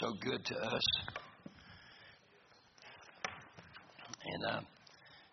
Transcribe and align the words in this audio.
so 0.00 0.12
good 0.20 0.44
to 0.44 0.54
us. 0.56 0.82
And 4.24 4.44
uh, 4.44 4.60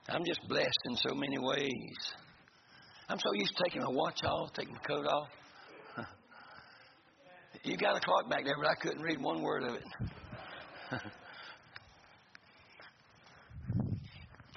I'm 0.10 0.24
just 0.26 0.40
blessed 0.48 0.70
in 0.86 0.96
so 0.98 1.16
many 1.16 1.38
ways. 1.40 2.14
I'm 3.10 3.18
so 3.20 3.34
used 3.34 3.54
to 3.58 3.64
taking 3.66 3.82
my 3.82 3.90
watch 3.92 4.20
off, 4.24 4.54
taking 4.54 4.74
my 4.74 4.80
coat 4.82 5.06
off. 5.06 5.28
You 7.64 7.78
got 7.78 7.96
a 7.96 8.00
clock 8.02 8.30
back 8.30 8.44
there, 8.44 8.56
but 8.62 8.70
I 8.70 8.76
couldn't 8.76 9.02
read 9.02 9.22
one 9.22 9.42
word 9.42 9.64
of 9.64 9.76
it. 9.76 9.84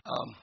um, 0.07 0.34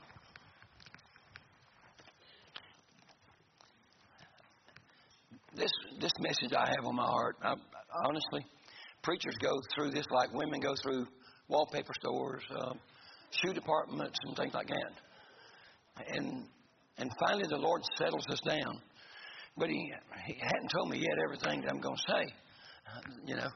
this 5.55 5.71
this 5.99 6.11
message 6.19 6.53
I 6.53 6.69
have 6.69 6.85
on 6.85 6.95
my 6.95 7.03
heart, 7.03 7.35
I, 7.43 7.55
honestly, 8.05 8.45
preachers 9.03 9.35
go 9.41 9.51
through 9.75 9.91
this 9.91 10.05
like 10.11 10.33
women 10.33 10.59
go 10.59 10.73
through 10.81 11.05
wallpaper 11.47 11.93
stores, 11.99 12.43
uh, 12.57 12.73
shoe 13.31 13.53
departments, 13.53 14.17
and 14.25 14.35
things 14.35 14.53
like 14.53 14.67
that. 14.67 16.07
And 16.15 16.45
and 16.97 17.11
finally, 17.19 17.45
the 17.49 17.57
Lord 17.57 17.81
settles 17.97 18.25
us 18.29 18.39
down. 18.45 18.79
But 19.57 19.69
he, 19.69 19.91
he 20.25 20.33
hadn't 20.33 20.71
told 20.75 20.89
me 20.89 20.97
yet 20.97 21.17
everything 21.25 21.61
that 21.61 21.69
I'm 21.69 21.79
going 21.79 21.95
to 21.95 22.11
say, 22.11 22.23
uh, 22.87 23.01
you 23.25 23.35
know. 23.35 23.49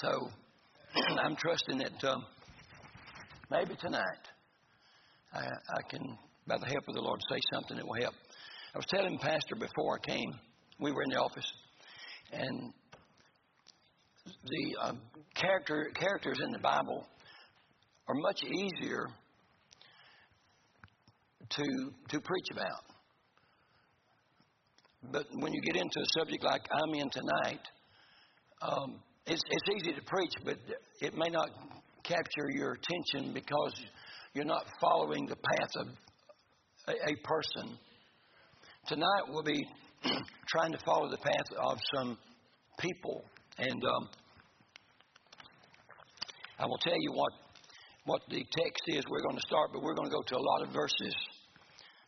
So 0.00 0.28
I'm 1.24 1.36
trusting 1.36 1.78
that 1.78 2.04
um, 2.04 2.24
maybe 3.50 3.74
tonight 3.80 4.02
I, 5.32 5.40
I 5.40 5.82
can, 5.90 6.18
by 6.46 6.58
the 6.58 6.66
help 6.66 6.88
of 6.88 6.94
the 6.94 7.00
Lord, 7.00 7.20
say 7.30 7.40
something 7.52 7.76
that 7.76 7.86
will 7.86 8.00
help. 8.00 8.14
I 8.74 8.78
was 8.78 8.86
telling 8.94 9.18
Pastor 9.18 9.56
before 9.56 9.98
I 10.02 10.06
came, 10.06 10.32
we 10.80 10.92
were 10.92 11.02
in 11.02 11.10
the 11.10 11.16
office, 11.16 11.50
and 12.32 12.72
the 14.26 14.88
um, 14.88 15.00
character 15.34 15.90
characters 15.94 16.38
in 16.44 16.52
the 16.52 16.58
Bible 16.58 17.06
are 18.08 18.14
much 18.14 18.42
easier 18.44 19.06
to 21.50 21.64
to 22.10 22.20
preach 22.20 22.46
about. 22.52 22.84
But 25.12 25.26
when 25.32 25.52
you 25.52 25.60
get 25.62 25.76
into 25.76 26.00
a 26.00 26.18
subject 26.18 26.42
like 26.44 26.62
I'm 26.72 26.94
in 26.94 27.10
tonight, 27.10 27.60
um, 28.62 29.00
it's, 29.26 29.42
it's 29.50 29.76
easy 29.76 29.94
to 29.94 30.02
preach, 30.02 30.32
but 30.44 30.56
it 31.00 31.14
may 31.16 31.28
not 31.28 31.50
capture 32.02 32.50
your 32.50 32.72
attention 32.72 33.32
because 33.32 33.74
you're 34.32 34.44
not 34.44 34.64
following 34.80 35.26
the 35.26 35.36
path 35.36 35.70
of 35.76 35.86
a, 36.88 36.92
a 36.92 37.16
person. 37.24 37.78
Tonight 38.86 39.22
we'll 39.28 39.42
be 39.42 39.64
trying 40.48 40.72
to 40.72 40.78
follow 40.84 41.10
the 41.10 41.18
path 41.18 41.46
of 41.58 41.78
some 41.94 42.18
people, 42.78 43.24
and 43.58 43.84
um, 43.84 44.08
I 46.58 46.66
will 46.66 46.78
tell 46.78 46.96
you 46.98 47.12
what 47.12 47.32
what 48.04 48.22
the 48.28 48.38
text 48.38 48.82
is. 48.86 49.04
We're 49.10 49.22
going 49.22 49.36
to 49.36 49.46
start, 49.46 49.70
but 49.72 49.82
we're 49.82 49.94
going 49.94 50.08
to 50.08 50.14
go 50.14 50.22
to 50.22 50.36
a 50.36 50.38
lot 50.38 50.62
of 50.62 50.72
verses 50.72 51.14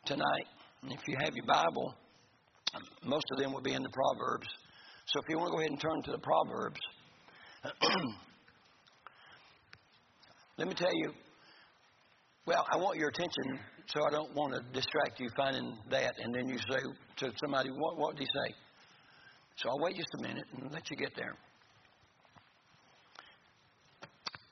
tonight. 0.06 0.46
And 0.82 0.92
if 0.92 1.00
you 1.08 1.16
have 1.18 1.34
your 1.34 1.46
Bible, 1.46 1.94
most 3.05 3.24
of 3.32 3.38
them 3.38 3.52
will 3.52 3.62
be 3.62 3.74
in 3.74 3.82
the 3.82 3.90
Proverbs. 3.90 4.46
So 5.06 5.20
if 5.20 5.28
you 5.28 5.38
want 5.38 5.48
to 5.48 5.52
go 5.52 5.58
ahead 5.58 5.70
and 5.70 5.80
turn 5.80 6.02
to 6.05 6.12
the 6.12 6.18
Proverbs, 6.18 6.80
let 10.58 10.68
me 10.68 10.74
tell 10.74 10.94
you. 10.94 11.12
Well, 12.46 12.64
I 12.72 12.77
want 12.77 12.98
your 12.98 13.08
attention, 13.08 13.58
so 13.88 14.06
I 14.06 14.10
don't 14.10 14.34
want 14.34 14.55
to 14.55 14.60
distract 14.72 15.20
you 15.20 15.28
finding 15.36 15.77
that, 15.90 16.14
and 16.22 16.34
then 16.34 16.48
you 16.48 16.58
say 16.58 16.78
to 17.18 17.33
somebody, 17.40 17.70
"What? 17.70 17.98
What 17.98 18.16
did 18.16 18.20
he 18.20 18.27
say?" 18.27 18.55
So 19.59 19.70
I'll 19.70 19.81
wait 19.81 19.97
just 19.97 20.14
a 20.17 20.23
minute 20.23 20.45
and 20.56 20.70
let 20.73 20.89
you 20.89 20.97
get 20.97 21.11
there. 21.17 21.34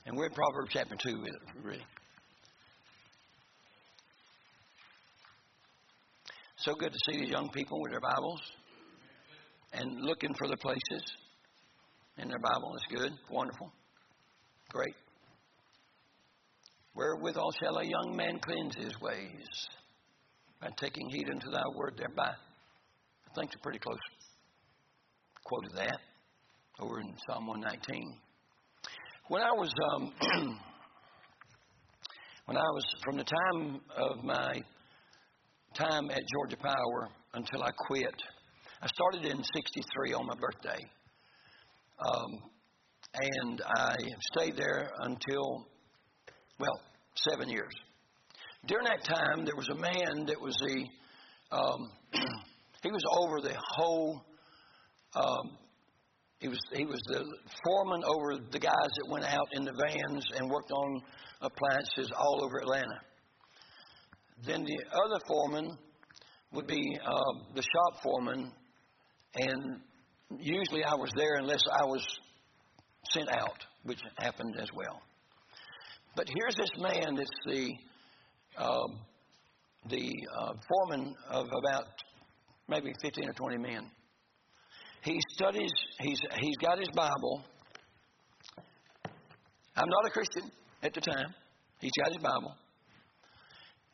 And 0.05 0.17
we're 0.17 0.27
in 0.27 0.33
Proverbs 0.33 0.71
chapter 0.73 0.97
two, 0.97 1.25
really. 1.63 1.85
So 6.57 6.75
good 6.75 6.93
to 6.93 6.99
see 7.09 7.21
these 7.21 7.31
young 7.31 7.49
people 7.51 7.81
with 7.81 7.93
their 7.93 8.01
Bibles 8.01 8.41
and 9.75 10.01
looking 10.01 10.35
for 10.35 10.49
the 10.49 10.57
places 10.57 11.13
in 12.19 12.29
their 12.29 12.41
Bible. 12.41 12.75
It's 12.75 13.01
good, 13.01 13.13
wonderful, 13.31 13.73
great. 14.71 14.95
Wherewithal 16.97 17.53
shall 17.61 17.77
a 17.77 17.85
young 17.85 18.17
man 18.17 18.41
cleanse 18.41 18.75
his 18.75 19.01
ways? 19.01 19.69
By 20.61 20.71
taking 20.81 21.09
heed 21.11 21.31
unto 21.31 21.51
thy 21.53 21.63
word 21.77 21.95
thereby. 21.97 22.31
I 22.31 23.35
think 23.39 23.53
it's 23.53 23.61
a 23.61 23.63
pretty 23.63 23.79
close 23.79 23.99
quote 25.47 25.67
of 25.67 25.73
that 25.77 26.01
over 26.81 27.01
in 27.01 27.15
Psalm 27.27 27.47
119. 27.47 28.19
When 29.29 29.43
I 29.43 29.53
was, 29.53 29.73
um, 29.95 30.13
when 32.47 32.57
I 32.57 32.61
was, 32.61 32.85
from 33.05 33.17
the 33.17 33.25
time 33.25 33.81
of 33.97 34.25
my 34.25 34.63
time 35.77 36.11
at 36.11 36.23
Georgia 36.33 36.57
Power 36.57 37.09
until 37.35 37.63
I 37.63 37.71
quit. 37.87 38.15
I 38.81 38.87
started 38.87 39.31
in 39.31 39.43
63 39.55 40.15
on 40.15 40.27
my 40.27 40.35
birthday. 40.35 40.83
Um, 41.99 42.39
and 43.15 43.63
I 43.77 43.97
stayed 44.33 44.57
there 44.57 44.91
until, 45.01 45.67
well, 46.59 46.81
seven 47.15 47.49
years. 47.49 47.73
During 48.67 48.87
that 48.87 49.05
time, 49.05 49.45
there 49.45 49.57
was 49.57 49.69
a 49.69 49.75
man 49.75 50.27
that 50.27 50.41
was 50.41 50.57
the, 50.57 51.57
um, 51.57 51.91
he 52.83 52.91
was 52.91 53.03
over 53.19 53.41
the 53.41 53.55
whole, 53.77 54.23
um, 55.15 55.59
he 56.39 56.49
was, 56.49 56.59
he 56.73 56.85
was 56.85 57.01
the 57.07 57.25
foreman 57.65 58.03
over 58.05 58.37
the 58.53 58.59
guys 58.59 58.73
that 58.73 59.11
went 59.11 59.25
out 59.25 59.49
in 59.53 59.65
the 59.65 59.73
vans 59.73 60.25
and 60.37 60.51
worked 60.51 60.71
on 60.71 61.03
appliances 61.41 62.11
all 62.17 62.45
over 62.45 62.59
Atlanta. 62.59 63.01
Then 64.45 64.65
the 64.65 64.79
other 64.93 65.21
foreman 65.27 65.79
would 66.53 66.67
be 66.67 66.99
uh, 67.05 67.55
the 67.55 67.63
shop 67.63 68.03
foreman, 68.03 68.53
and 69.35 69.81
usually 70.39 70.85
I 70.85 70.95
was 70.95 71.11
there 71.17 71.37
unless 71.37 71.63
I 71.73 71.85
was 71.85 72.07
sent 73.11 73.31
out, 73.31 73.65
which 73.85 74.01
happened 74.19 74.57
as 74.61 74.69
well. 74.75 75.01
But 76.15 76.29
here's 76.29 76.57
this 76.57 76.71
man 76.79 77.15
that's 77.17 77.31
the 77.47 77.71
uh, 78.59 78.89
the 79.89 80.13
uh, 80.39 80.53
foreman 80.69 81.15
of 81.31 81.47
about 81.47 81.87
maybe 82.69 82.93
15 83.03 83.29
or 83.29 83.33
20 83.33 83.59
men. 83.59 83.91
He 85.07 85.21
studies. 85.35 85.71
He's 86.01 86.19
he's 86.37 86.57
got 86.57 86.81
his 86.81 86.89
Bible. 86.89 87.45
I'm 89.77 89.89
not 89.89 90.07
a 90.09 90.11
Christian 90.11 90.51
at 90.83 90.95
the 90.95 91.01
time. 91.01 91.33
He's 91.79 91.93
got 92.03 92.13
his 92.13 92.21
Bible. 92.21 92.55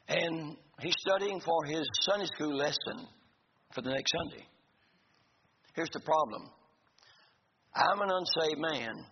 And 0.09 0.57
he's 0.81 0.95
studying 1.07 1.39
for 1.41 1.65
his 1.67 1.87
Sunday 2.01 2.25
school 2.35 2.57
lesson 2.57 3.07
for 3.75 3.83
the 3.83 3.91
next 3.91 4.11
Sunday. 4.11 4.47
Here's 5.75 5.91
the 5.93 6.01
problem 6.01 6.51
I'm 7.75 8.01
an 8.01 8.11
unsaved 8.11 8.61
man, 8.61 9.05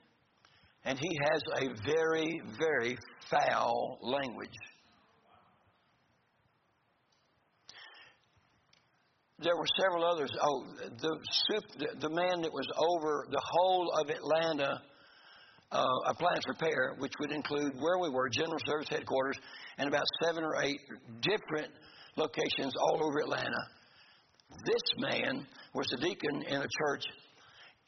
and 0.86 0.98
he 0.98 1.18
has 1.30 1.42
a 1.56 1.68
very, 1.84 2.40
very 2.58 2.96
foul 3.30 3.98
language. 4.00 4.56
There 9.42 9.56
were 9.56 9.66
several 9.80 10.04
others. 10.04 10.30
Oh, 10.42 10.66
the, 11.00 11.18
the 12.00 12.10
man 12.10 12.42
that 12.42 12.52
was 12.52 12.66
over 12.76 13.26
the 13.30 13.40
whole 13.42 13.90
of 14.00 14.10
Atlanta 14.10 14.82
uh, 15.72 15.86
appliance 16.06 16.44
repair, 16.46 16.94
which 16.98 17.12
would 17.20 17.32
include 17.32 17.72
where 17.78 17.98
we 17.98 18.10
were, 18.10 18.28
General 18.28 18.58
Service 18.66 18.88
Headquarters, 18.90 19.36
and 19.78 19.88
about 19.88 20.04
seven 20.22 20.44
or 20.44 20.62
eight 20.62 20.80
different 21.22 21.72
locations 22.16 22.74
all 22.76 23.00
over 23.02 23.20
Atlanta. 23.20 23.62
This 24.66 24.82
man 24.98 25.46
was 25.74 25.86
a 25.92 26.00
deacon 26.00 26.42
in 26.48 26.56
a 26.60 26.66
church 26.78 27.04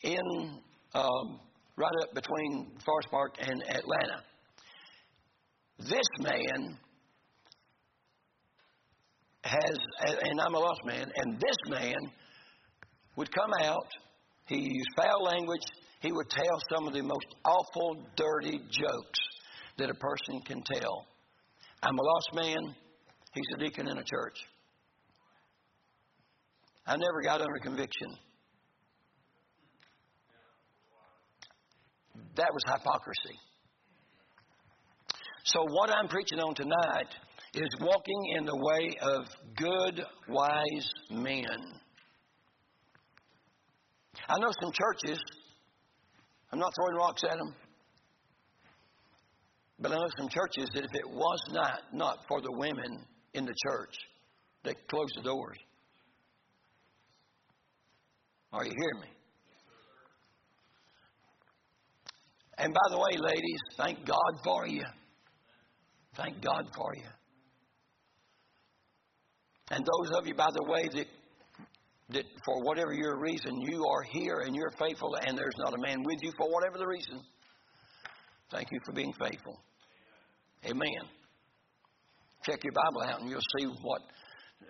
in 0.04 0.60
um, 0.94 1.40
right 1.76 1.92
up 2.02 2.14
between 2.14 2.72
Forest 2.84 3.08
Park 3.10 3.34
and 3.40 3.62
Atlanta. 3.68 4.22
This 5.78 6.08
man 6.20 6.78
has, 9.42 9.78
and 10.22 10.40
I'm 10.40 10.54
a 10.54 10.58
lost 10.58 10.80
man, 10.84 11.10
and 11.16 11.40
this 11.40 11.56
man 11.68 11.98
would 13.16 13.32
come 13.34 13.50
out. 13.62 13.86
He 14.46 14.56
used 14.56 14.88
foul 14.96 15.24
language 15.24 15.62
he 16.02 16.10
would 16.10 16.28
tell 16.28 16.60
some 16.74 16.88
of 16.88 16.94
the 16.94 17.02
most 17.02 17.26
awful, 17.44 18.04
dirty 18.16 18.58
jokes 18.58 19.20
that 19.78 19.88
a 19.88 19.94
person 19.94 20.40
can 20.44 20.60
tell. 20.74 21.06
I'm 21.80 21.96
a 21.96 22.02
lost 22.02 22.34
man. 22.34 22.74
He's 23.32 23.44
a 23.54 23.58
deacon 23.58 23.86
in 23.86 23.98
a 23.98 24.02
church. 24.02 24.36
I 26.86 26.96
never 26.96 27.22
got 27.22 27.40
under 27.40 27.58
conviction. 27.62 28.08
That 32.34 32.48
was 32.52 32.62
hypocrisy. 32.66 33.38
So, 35.44 35.62
what 35.62 35.90
I'm 35.90 36.08
preaching 36.08 36.40
on 36.40 36.54
tonight 36.54 37.14
is 37.54 37.68
walking 37.80 38.34
in 38.36 38.44
the 38.44 38.56
way 38.56 38.96
of 39.02 39.26
good, 39.56 40.04
wise 40.28 40.90
men. 41.10 41.46
I 44.28 44.38
know 44.38 44.50
some 44.60 44.72
churches 44.72 45.20
I'm 46.52 46.58
not 46.58 46.72
throwing 46.76 46.96
rocks 46.96 47.24
at 47.24 47.38
them. 47.38 47.54
But 49.78 49.92
I 49.92 49.94
know 49.94 50.08
some 50.18 50.28
churches 50.28 50.70
that 50.74 50.84
if 50.84 50.94
it 50.94 51.08
was 51.08 51.40
not 51.50 51.80
not 51.92 52.18
for 52.28 52.40
the 52.40 52.52
women 52.52 53.06
in 53.32 53.46
the 53.46 53.54
church, 53.66 53.94
they 54.62 54.74
close 54.88 55.10
the 55.16 55.22
doors. 55.22 55.58
Are 58.52 58.64
you 58.64 58.70
hearing 58.70 59.00
me? 59.00 59.08
And 62.58 62.72
by 62.72 62.90
the 62.90 62.98
way, 62.98 63.16
ladies, 63.16 63.60
thank 63.78 64.06
God 64.06 64.32
for 64.44 64.66
you. 64.68 64.84
Thank 66.16 66.42
God 66.42 66.68
for 66.76 66.94
you. 66.94 67.08
And 69.72 69.84
those 69.84 70.18
of 70.18 70.26
you, 70.26 70.34
by 70.34 70.50
the 70.54 70.70
way, 70.70 70.88
that 70.94 71.06
that 72.10 72.24
for 72.44 72.62
whatever 72.62 72.92
your 72.92 73.18
reason 73.18 73.58
you 73.62 73.86
are 73.86 74.02
here 74.12 74.40
and 74.40 74.54
you're 74.54 74.70
faithful 74.78 75.16
and 75.26 75.36
there's 75.36 75.54
not 75.56 75.72
a 75.72 75.78
man 75.78 76.02
with 76.04 76.18
you 76.20 76.30
for 76.36 76.46
whatever 76.52 76.76
the 76.76 76.86
reason, 76.86 77.20
thank 78.50 78.68
you 78.70 78.78
for 78.84 78.92
being 78.92 79.14
faithful. 79.14 79.58
Amen. 80.66 81.08
Check 82.44 82.62
your 82.62 82.72
Bible 82.72 83.02
out 83.02 83.20
and 83.20 83.30
you'll 83.30 83.40
see 83.58 83.66
what 83.82 84.02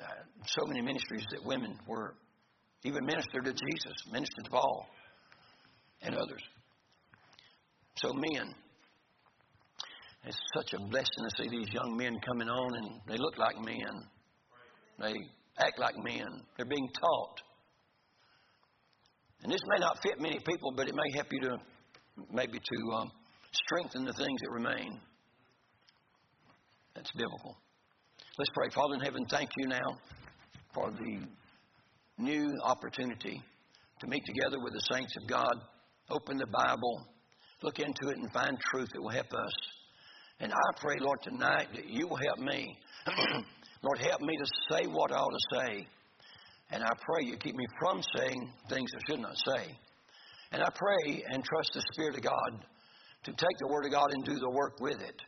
uh, 0.00 0.06
so 0.46 0.66
many 0.66 0.82
ministries 0.82 1.26
that 1.32 1.44
women 1.44 1.76
were 1.88 2.14
even 2.84 3.04
ministered 3.04 3.44
to 3.44 3.52
Jesus, 3.52 3.96
ministered 4.12 4.44
to 4.44 4.50
Paul 4.50 4.86
and 6.02 6.14
others. 6.14 6.42
So, 7.96 8.12
men, 8.12 8.54
it's 10.24 10.38
such 10.56 10.74
a 10.74 10.78
blessing 10.78 11.24
to 11.24 11.42
see 11.42 11.48
these 11.48 11.68
young 11.72 11.96
men 11.96 12.18
coming 12.24 12.48
on 12.48 12.76
and 12.76 13.00
they 13.08 13.16
look 13.16 13.36
like 13.38 13.56
men. 13.56 14.06
They 14.98 15.14
act 15.58 15.78
like 15.78 15.94
men. 15.96 16.42
They're 16.56 16.66
being 16.66 16.88
taught. 17.00 17.40
And 19.42 19.52
this 19.52 19.60
may 19.66 19.78
not 19.78 19.98
fit 20.02 20.20
many 20.20 20.38
people, 20.38 20.72
but 20.76 20.88
it 20.88 20.94
may 20.94 21.16
help 21.16 21.26
you 21.32 21.40
to 21.48 21.56
maybe 22.30 22.58
to 22.58 22.96
um, 22.96 23.10
strengthen 23.52 24.04
the 24.04 24.12
things 24.12 24.40
that 24.42 24.50
remain. 24.50 25.00
That's 26.94 27.10
biblical. 27.12 27.56
Let's 28.38 28.50
pray. 28.54 28.68
Father 28.74 28.94
in 28.94 29.00
heaven, 29.00 29.24
thank 29.30 29.50
you 29.56 29.68
now 29.68 29.98
for 30.74 30.90
the 30.90 31.26
new 32.18 32.52
opportunity 32.64 33.42
to 34.00 34.06
meet 34.06 34.22
together 34.24 34.58
with 34.62 34.72
the 34.72 34.94
saints 34.94 35.14
of 35.20 35.28
God, 35.28 35.54
open 36.10 36.36
the 36.36 36.46
Bible, 36.46 37.06
look 37.62 37.78
into 37.78 38.08
it, 38.08 38.16
and 38.18 38.32
find 38.32 38.56
truth 38.70 38.88
that 38.92 39.00
will 39.00 39.10
help 39.10 39.32
us. 39.32 39.52
And 40.40 40.52
I 40.52 40.80
pray, 40.80 40.96
Lord, 41.00 41.18
tonight 41.22 41.68
that 41.74 41.88
you 41.88 42.08
will 42.08 42.16
help 42.16 42.38
me. 42.38 42.78
Lord, 43.82 43.98
help 43.98 44.20
me 44.20 44.36
to 44.36 44.46
say 44.70 44.86
what 44.86 45.10
I 45.12 45.16
ought 45.16 45.30
to 45.30 45.56
say. 45.58 45.86
And 46.70 46.82
I 46.82 46.90
pray 47.00 47.26
you 47.26 47.36
keep 47.36 47.56
me 47.56 47.66
from 47.78 48.00
saying 48.16 48.50
things 48.70 48.90
I 48.94 49.10
should 49.10 49.20
not 49.20 49.36
say. 49.36 49.76
And 50.52 50.62
I 50.62 50.68
pray 50.74 51.22
and 51.30 51.44
trust 51.44 51.70
the 51.74 51.82
Spirit 51.92 52.16
of 52.16 52.22
God 52.22 52.64
to 53.24 53.30
take 53.32 53.58
the 53.58 53.68
Word 53.68 53.84
of 53.84 53.92
God 53.92 54.12
and 54.12 54.24
do 54.24 54.38
the 54.38 54.50
work 54.50 54.78
with 54.80 55.00
it. 55.00 55.20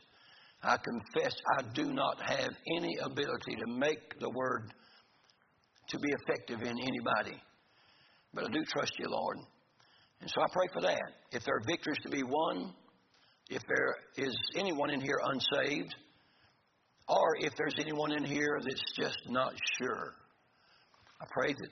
I 0.63 0.77
confess 0.77 1.35
I 1.59 1.63
do 1.73 1.93
not 1.93 2.21
have 2.27 2.49
any 2.77 2.95
ability 3.03 3.55
to 3.65 3.71
make 3.71 4.19
the 4.19 4.29
Word 4.29 4.73
to 5.89 5.99
be 5.99 6.09
effective 6.21 6.61
in 6.61 6.79
anybody. 6.79 7.41
But 8.33 8.45
I 8.45 8.47
do 8.51 8.63
trust 8.65 8.93
you, 8.97 9.05
Lord. 9.09 9.37
And 10.21 10.29
so 10.29 10.41
I 10.41 10.47
pray 10.51 10.67
for 10.73 10.81
that. 10.81 11.11
If 11.31 11.43
there 11.43 11.55
are 11.55 11.63
victories 11.67 11.97
to 12.03 12.09
be 12.09 12.23
won, 12.23 12.73
if 13.49 13.61
there 13.67 13.95
is 14.17 14.35
anyone 14.55 14.89
in 14.89 15.01
here 15.01 15.19
unsaved, 15.23 15.93
or 17.07 17.35
if 17.39 17.53
there's 17.57 17.75
anyone 17.79 18.11
in 18.11 18.23
here 18.23 18.59
that's 18.63 18.93
just 18.97 19.19
not 19.29 19.53
sure, 19.77 20.13
I 21.21 21.25
pray 21.31 21.53
that 21.53 21.69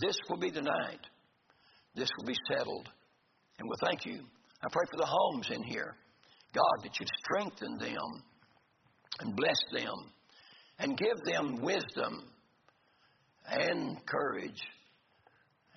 this 0.00 0.16
will 0.28 0.38
be 0.38 0.50
the 0.50 0.62
night. 0.62 1.00
This 1.94 2.08
will 2.18 2.26
be 2.26 2.36
settled. 2.48 2.88
And 3.58 3.68
we'll 3.68 3.90
thank 3.90 4.06
you. 4.06 4.20
I 4.62 4.68
pray 4.70 4.84
for 4.90 4.96
the 4.96 5.06
homes 5.06 5.50
in 5.50 5.62
here. 5.64 5.96
God, 6.54 6.82
that 6.82 6.98
you'd 6.98 7.08
strengthen 7.18 7.78
them 7.78 8.22
and 9.20 9.36
bless 9.36 9.58
them 9.72 10.12
and 10.78 10.96
give 10.96 11.24
them 11.24 11.60
wisdom 11.60 12.30
and 13.50 13.98
courage. 14.06 14.60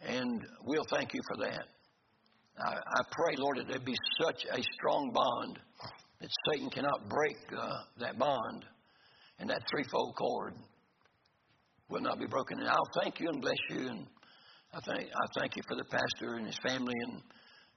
And 0.04 0.42
we'll 0.66 0.86
thank 0.92 1.14
you 1.14 1.22
for 1.28 1.44
that. 1.46 1.66
I, 2.60 2.74
I 2.74 3.02
pray, 3.12 3.36
Lord, 3.38 3.58
that 3.58 3.68
there 3.68 3.80
be 3.80 3.98
such 4.24 4.46
a 4.46 4.62
strong 4.74 5.12
bond 5.14 5.60
that 6.20 6.30
Satan 6.50 6.70
cannot 6.70 7.10
break 7.10 7.38
uh, 7.58 7.78
that 8.00 8.18
bond 8.18 8.66
and 9.40 9.50
that 9.50 9.62
threefold 9.70 10.16
cord 10.16 10.54
will 11.90 12.02
not 12.02 12.20
be 12.20 12.26
broken. 12.26 12.60
And 12.60 12.70
I'll 12.70 13.02
thank 13.02 13.20
you 13.20 13.28
and 13.30 13.42
bless 13.42 13.58
you. 13.70 13.88
And 13.88 14.06
I 14.74 14.80
thank, 14.80 15.04
I 15.04 15.40
thank 15.40 15.56
you 15.56 15.64
for 15.68 15.76
the 15.76 15.84
pastor 15.84 16.36
and 16.36 16.46
his 16.46 16.58
family 16.66 16.96
and, 17.08 17.22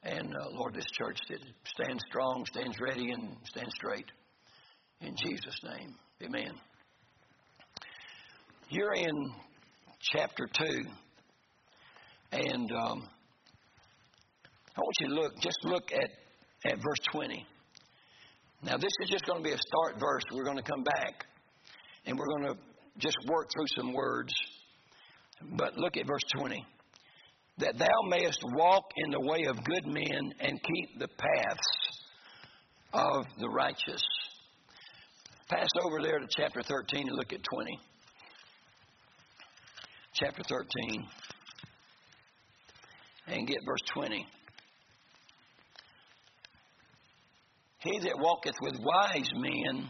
and 0.04 0.34
uh, 0.34 0.50
Lord, 0.52 0.74
this 0.74 0.86
church 0.98 1.18
that 1.30 1.40
stands 1.64 2.02
strong, 2.08 2.44
stands 2.52 2.76
ready, 2.80 3.10
and 3.10 3.36
stands 3.44 3.72
straight. 3.74 4.06
In 5.00 5.14
Jesus' 5.16 5.58
name, 5.64 5.94
amen. 6.22 6.52
You're 8.68 8.94
in 8.94 9.32
chapter 10.12 10.48
2. 10.58 10.84
And 12.32 12.72
um, 12.72 13.08
I 14.76 14.80
want 14.80 14.96
you 15.00 15.08
to 15.08 15.14
look, 15.14 15.40
just 15.40 15.58
look 15.64 15.90
at, 15.92 16.70
at 16.70 16.76
verse 16.76 16.98
20. 17.12 17.46
Now, 18.62 18.76
this 18.76 18.92
is 19.02 19.10
just 19.10 19.26
going 19.26 19.42
to 19.42 19.44
be 19.44 19.52
a 19.52 19.58
start 19.58 20.00
verse. 20.00 20.22
We're 20.32 20.44
going 20.44 20.56
to 20.56 20.62
come 20.62 20.82
back 20.82 21.26
and 22.06 22.18
we're 22.18 22.26
going 22.26 22.54
to 22.54 22.60
just 22.98 23.16
work 23.26 23.48
through 23.54 23.66
some 23.76 23.92
words. 23.92 24.32
But 25.56 25.76
look 25.76 25.96
at 25.96 26.06
verse 26.06 26.22
20. 26.38 26.64
That 27.58 27.78
thou 27.78 28.08
mayest 28.08 28.40
walk 28.54 28.84
in 28.96 29.10
the 29.10 29.20
way 29.20 29.44
of 29.48 29.62
good 29.64 29.86
men 29.86 30.34
and 30.40 30.60
keep 30.62 30.98
the 30.98 31.08
paths 31.08 32.00
of 32.92 33.26
the 33.38 33.48
righteous. 33.48 34.02
Pass 35.48 35.68
over 35.82 36.00
there 36.02 36.18
to 36.18 36.26
chapter 36.36 36.62
13 36.62 37.08
and 37.08 37.16
look 37.16 37.32
at 37.32 37.40
20 37.42 37.78
chapter 40.14 40.42
13 40.48 41.06
and 43.26 43.46
get 43.48 43.56
verse 43.66 43.80
20. 43.94 44.26
He 47.80 47.98
that 47.98 48.14
walketh 48.18 48.54
with 48.62 48.74
wise 48.78 49.28
men 49.34 49.88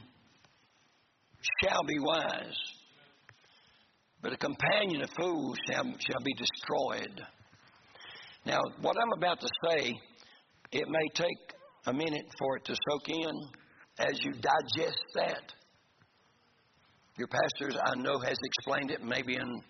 shall 1.62 1.82
be 1.87 1.99
wise, 1.99 2.56
but 4.23 4.32
a 4.32 4.37
companion 4.37 5.02
of 5.02 5.11
fools 5.17 5.56
shall, 5.69 5.85
shall 5.85 6.23
be 6.25 6.35
destroyed. 6.35 7.20
Now, 8.46 8.61
what 8.81 8.96
I'm 9.00 9.12
about 9.17 9.41
to 9.41 9.49
say, 9.69 9.94
it 10.73 10.88
may 10.88 11.08
take 11.14 11.55
a 11.87 11.93
minute 11.93 12.26
for 12.38 12.56
it 12.56 12.64
to 12.67 12.75
soak 12.75 13.08
in 13.08 13.49
as 13.99 14.19
you 14.24 14.32
digest 14.32 15.03
that. 15.15 15.53
Your 17.17 17.29
pastors, 17.29 17.79
I 17.84 17.94
know, 17.94 18.19
has 18.19 18.36
explained 18.43 18.91
it 18.91 19.03
maybe 19.03 19.36
in 19.36 19.63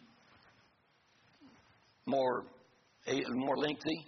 more, 2.07 2.45
eh, 3.07 3.21
more 3.29 3.57
lengthy. 3.57 4.07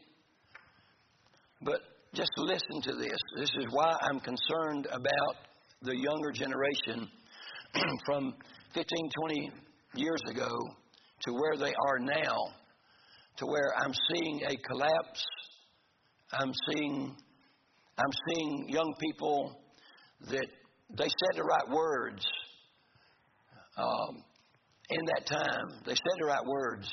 But 1.63 1.81
just 2.15 2.31
listen 2.37 2.81
to 2.83 2.93
this. 2.95 3.19
This 3.37 3.51
is 3.59 3.67
why 3.71 3.95
I'm 4.03 4.21
concerned 4.21 4.87
about 4.91 5.37
the 5.83 5.95
younger 5.95 6.33
generation 6.33 7.11
from 8.07 8.35
15, 8.75 9.11
20 9.21 9.51
years 9.95 10.21
ago 10.31 10.49
to 11.23 11.33
where 11.33 11.57
they 11.59 11.75
are 11.89 11.99
now, 11.99 12.37
to 13.39 13.47
where 13.47 13.73
I'm 13.79 13.93
seeing 14.13 14.41
a 14.49 14.57
collapse. 14.57 15.25
I'm 16.33 16.53
seeing, 16.69 17.17
I'm 17.99 18.13
seeing 18.29 18.67
young 18.69 18.95
people 19.01 19.61
that 20.29 20.47
they 20.97 21.05
said 21.05 21.37
the 21.37 21.43
right 21.43 21.69
words 21.71 22.25
um, 23.77 24.23
in 24.91 25.01
that 25.07 25.27
time. 25.27 25.81
They 25.85 25.95
said 25.95 26.19
the 26.19 26.27
right 26.27 26.45
words, 26.47 26.89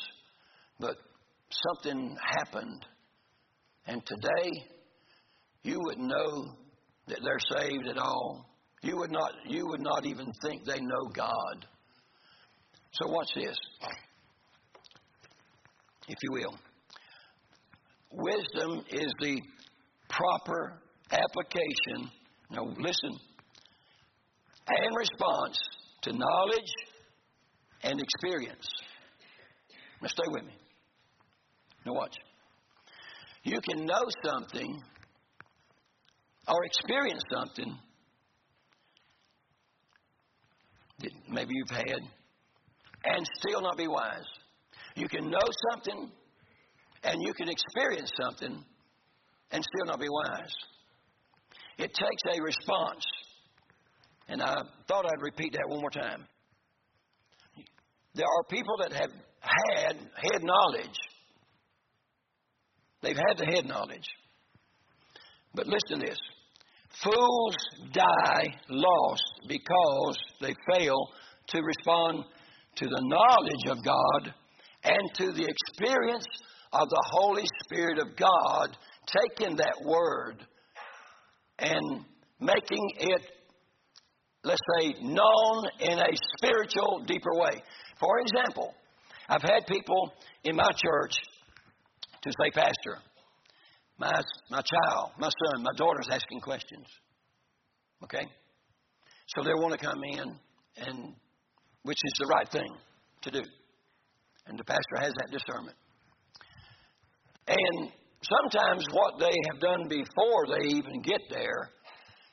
but 0.79 0.97
something 1.67 2.15
happened. 2.37 2.85
And 3.85 4.01
today, 4.05 4.51
you 5.63 5.79
wouldn't 5.83 6.07
know 6.07 6.55
that 7.07 7.19
they're 7.23 7.61
saved 7.61 7.87
at 7.87 7.97
all. 7.97 8.52
You 8.83 8.97
would 8.97 9.11
not, 9.11 9.31
you 9.47 9.65
would 9.67 9.79
not 9.79 10.05
even 10.05 10.33
think 10.41 10.65
they 10.65 10.81
know 10.81 11.07
God. 11.13 11.65
So, 12.91 13.07
watch 13.07 13.29
this, 13.33 13.55
if 16.09 16.17
you 16.21 16.31
will. 16.33 16.53
Wisdom 18.11 18.83
is 18.91 19.11
the 19.21 19.41
proper 20.09 20.81
application, 21.11 22.11
now 22.51 22.65
listen, 22.77 23.11
and 24.67 24.97
response 24.97 25.57
to 26.01 26.11
knowledge 26.11 26.73
and 27.83 28.01
experience. 28.01 28.67
Now, 30.01 30.09
stay 30.09 30.27
with 30.27 30.43
me. 30.43 30.53
Now, 31.85 31.93
watch. 31.93 32.15
You 33.43 33.59
can 33.61 33.85
know 33.85 34.03
something 34.25 34.83
or 36.49 36.65
experience 36.65 37.23
something 37.33 37.77
that 41.03 41.11
maybe 41.29 41.51
you've 41.53 41.77
had 41.77 41.99
and 43.05 43.27
still 43.39 43.61
not 43.61 43.77
be 43.77 43.87
wise. 43.87 44.25
You 44.95 45.07
can 45.07 45.29
know 45.29 45.47
something 45.71 46.11
and 47.03 47.21
you 47.21 47.33
can 47.33 47.49
experience 47.49 48.11
something 48.21 48.63
and 49.51 49.63
still 49.63 49.85
not 49.85 49.99
be 49.99 50.07
wise. 50.09 50.53
It 51.77 51.93
takes 51.93 52.37
a 52.37 52.41
response 52.41 53.03
And 54.27 54.41
I 54.41 54.55
thought 54.87 55.05
I'd 55.05 55.21
repeat 55.21 55.53
that 55.53 55.67
one 55.67 55.81
more 55.81 55.89
time. 55.89 56.25
There 58.15 58.25
are 58.25 58.43
people 58.49 58.75
that 58.81 58.93
have 58.93 59.11
had 59.41 59.95
head 59.97 60.43
knowledge. 60.43 60.97
They've 63.01 63.17
had 63.17 63.37
the 63.37 63.45
head 63.45 63.65
knowledge. 63.65 64.07
But 65.53 65.67
listen 65.67 65.99
to 65.99 66.05
this 66.05 66.19
fools 67.01 67.55
die 67.91 68.45
lost 68.69 69.23
because 69.47 70.17
they 70.41 70.53
fail 70.71 71.09
to 71.47 71.61
respond 71.61 72.25
to 72.75 72.85
the 72.85 73.01
knowledge 73.01 73.77
of 73.77 73.83
God 73.83 74.33
and 74.83 75.09
to 75.15 75.31
the 75.31 75.47
experience 75.47 76.25
of 76.71 76.89
the 76.89 77.03
Holy 77.11 77.45
Spirit 77.63 77.99
of 77.99 78.15
God 78.15 78.77
taking 79.05 79.55
that 79.57 79.75
word 79.83 80.45
and 81.59 82.05
making 82.39 82.89
it, 82.99 83.21
let's 84.43 84.61
say, 84.79 84.93
known 85.01 85.63
in 85.79 85.99
a 85.99 86.09
spiritual, 86.37 87.03
deeper 87.05 87.33
way. 87.33 87.61
For 87.99 88.19
example, 88.19 88.73
I've 89.29 89.41
had 89.41 89.65
people 89.67 90.13
in 90.43 90.55
my 90.55 90.71
church 90.71 91.13
to 92.23 92.31
say, 92.41 92.51
Pastor, 92.51 92.99
my, 94.03 94.21
my 94.49 94.61
child, 94.61 95.11
my 95.17 95.29
son, 95.29 95.63
my 95.63 95.71
daughter's 95.77 96.07
asking 96.11 96.41
questions. 96.41 96.87
Okay? 98.03 98.25
So 99.35 99.43
they 99.43 99.53
want 99.53 99.79
to 99.79 99.85
come 99.85 100.01
in, 100.03 100.35
and 100.77 101.13
which 101.83 101.97
is 102.03 102.13
the 102.19 102.27
right 102.27 102.49
thing 102.49 102.69
to 103.23 103.31
do. 103.31 103.41
And 104.47 104.59
the 104.59 104.63
pastor 104.63 104.97
has 104.99 105.13
that 105.13 105.31
discernment. 105.31 105.77
And 107.47 107.91
sometimes 108.21 108.85
what 108.91 109.19
they 109.19 109.33
have 109.51 109.61
done 109.61 109.87
before 109.87 110.47
they 110.47 110.67
even 110.67 111.01
get 111.01 111.21
there 111.29 111.71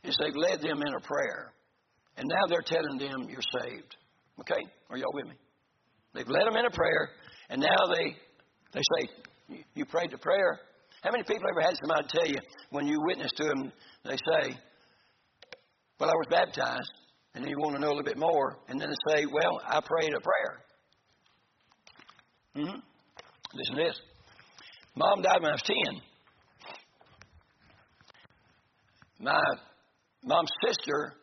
is 0.03 0.17
they've 0.21 0.35
led 0.35 0.61
them 0.61 0.83
in 0.83 0.95
a 0.95 1.00
prayer. 1.00 1.53
And 2.17 2.27
now 2.29 2.47
they're 2.49 2.67
telling 2.67 2.99
them 2.99 3.29
you're 3.31 3.62
saved. 3.62 3.97
Okay? 4.41 4.61
Are 4.91 4.97
y'all 4.97 5.12
with 5.15 5.27
me? 5.27 5.37
They've 6.15 6.29
led 6.29 6.47
them 6.47 6.57
in 6.57 6.67
a 6.67 6.71
prayer, 6.71 7.11
and 7.50 7.61
now 7.61 7.95
they 7.95 8.17
they 8.73 8.81
say, 8.99 9.62
You 9.75 9.85
prayed 9.85 10.11
the 10.11 10.19
prayer? 10.19 10.59
How 11.02 11.11
many 11.11 11.23
people 11.23 11.49
ever 11.50 11.62
had 11.62 11.76
somebody 11.80 12.09
tell 12.09 12.26
you 12.26 12.38
when 12.71 12.87
you 12.87 13.00
witness 13.00 13.33
to 13.37 13.45
them, 13.45 13.73
they 14.04 14.16
say, 14.16 14.57
Well, 15.99 16.11
I 16.11 16.14
was 16.14 16.26
baptized, 16.30 16.92
and 17.35 17.42
then 17.45 17.50
you 17.50 17.59
want 17.59 17.75
to 17.76 17.80
know 17.80 17.88
a 17.88 17.95
little 17.97 18.02
bit 18.02 18.19
more, 18.19 18.59
and 18.69 18.80
then 18.80 18.90
they 18.90 19.14
say, 19.14 19.26
Well, 19.26 19.61
I 19.66 19.80
prayed 19.80 20.12
a 20.14 20.21
prayer. 20.21 20.64
Mm-hmm. 22.57 22.80
Listen 23.54 23.76
to 23.76 23.83
this. 23.83 24.00
Mom 24.97 25.23
died 25.23 25.40
when 25.40 25.50
I 25.50 25.54
was 25.54 25.62
10. 25.62 25.76
My 29.21 29.40
mom's 30.25 30.50
sister 30.66 31.14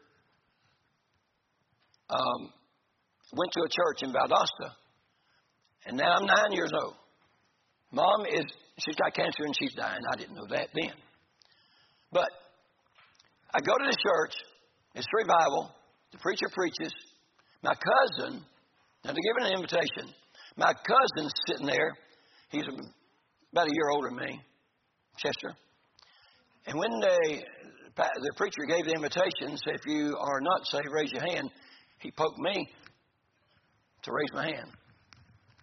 um, 2.09 2.49
went 3.33 3.51
to 3.51 3.61
a 3.61 3.69
church 3.69 4.03
in 4.03 4.13
Valdosta, 4.13 4.71
and 5.85 5.97
now 5.97 6.13
I'm 6.13 6.25
nine 6.25 6.51
years 6.51 6.71
old. 6.81 6.95
Mom 7.91 8.25
is, 8.25 8.45
she's 8.79 8.95
got 8.95 9.13
cancer 9.13 9.43
and 9.43 9.55
she's 9.59 9.73
dying. 9.73 10.01
I 10.11 10.15
didn't 10.15 10.35
know 10.35 10.47
that 10.49 10.69
then. 10.73 10.93
But 12.11 12.29
I 13.53 13.59
go 13.59 13.73
to 13.77 13.85
the 13.85 13.97
church, 13.97 14.35
it's 14.95 15.07
revival, 15.13 15.71
the 16.11 16.17
preacher 16.19 16.47
preaches. 16.53 16.93
My 17.63 17.73
cousin, 17.73 18.41
now 19.03 19.11
to 19.11 19.21
give 19.21 19.45
an 19.45 19.53
invitation, 19.53 20.13
my 20.57 20.73
cousin's 20.73 21.33
sitting 21.47 21.65
there. 21.65 21.97
He's 22.49 22.65
about 23.51 23.67
a 23.67 23.73
year 23.73 23.89
older 23.91 24.09
than 24.09 24.17
me, 24.17 24.39
Chester. 25.17 25.55
And 26.65 26.77
when 26.77 26.91
they, 27.01 27.43
the 27.95 28.33
preacher 28.37 28.63
gave 28.67 28.85
the 28.85 28.93
invitation, 28.93 29.57
said, 29.57 29.75
if 29.75 29.85
you 29.85 30.15
are 30.19 30.41
not 30.41 30.65
saved, 30.65 30.87
raise 30.91 31.11
your 31.11 31.23
hand, 31.23 31.49
he 31.99 32.11
poked 32.11 32.39
me 32.39 32.69
to 34.03 34.11
raise 34.11 34.33
my 34.33 34.45
hand. 34.45 34.71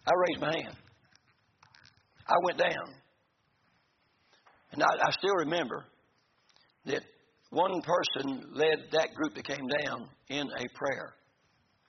I 0.07 0.11
raised 0.29 0.41
my 0.41 0.53
hand. 0.53 0.75
I 2.27 2.35
went 2.43 2.57
down. 2.57 2.93
And 4.75 4.83
I, 4.83 5.07
I 5.07 5.11
still 5.11 5.35
remember 5.35 5.85
that 6.85 7.01
one 7.49 7.81
person 7.81 8.43
led 8.53 8.79
that 8.91 9.13
group 9.15 9.33
that 9.35 9.45
came 9.45 9.65
down 9.83 10.09
in 10.27 10.47
a 10.47 10.65
prayer. 10.77 11.13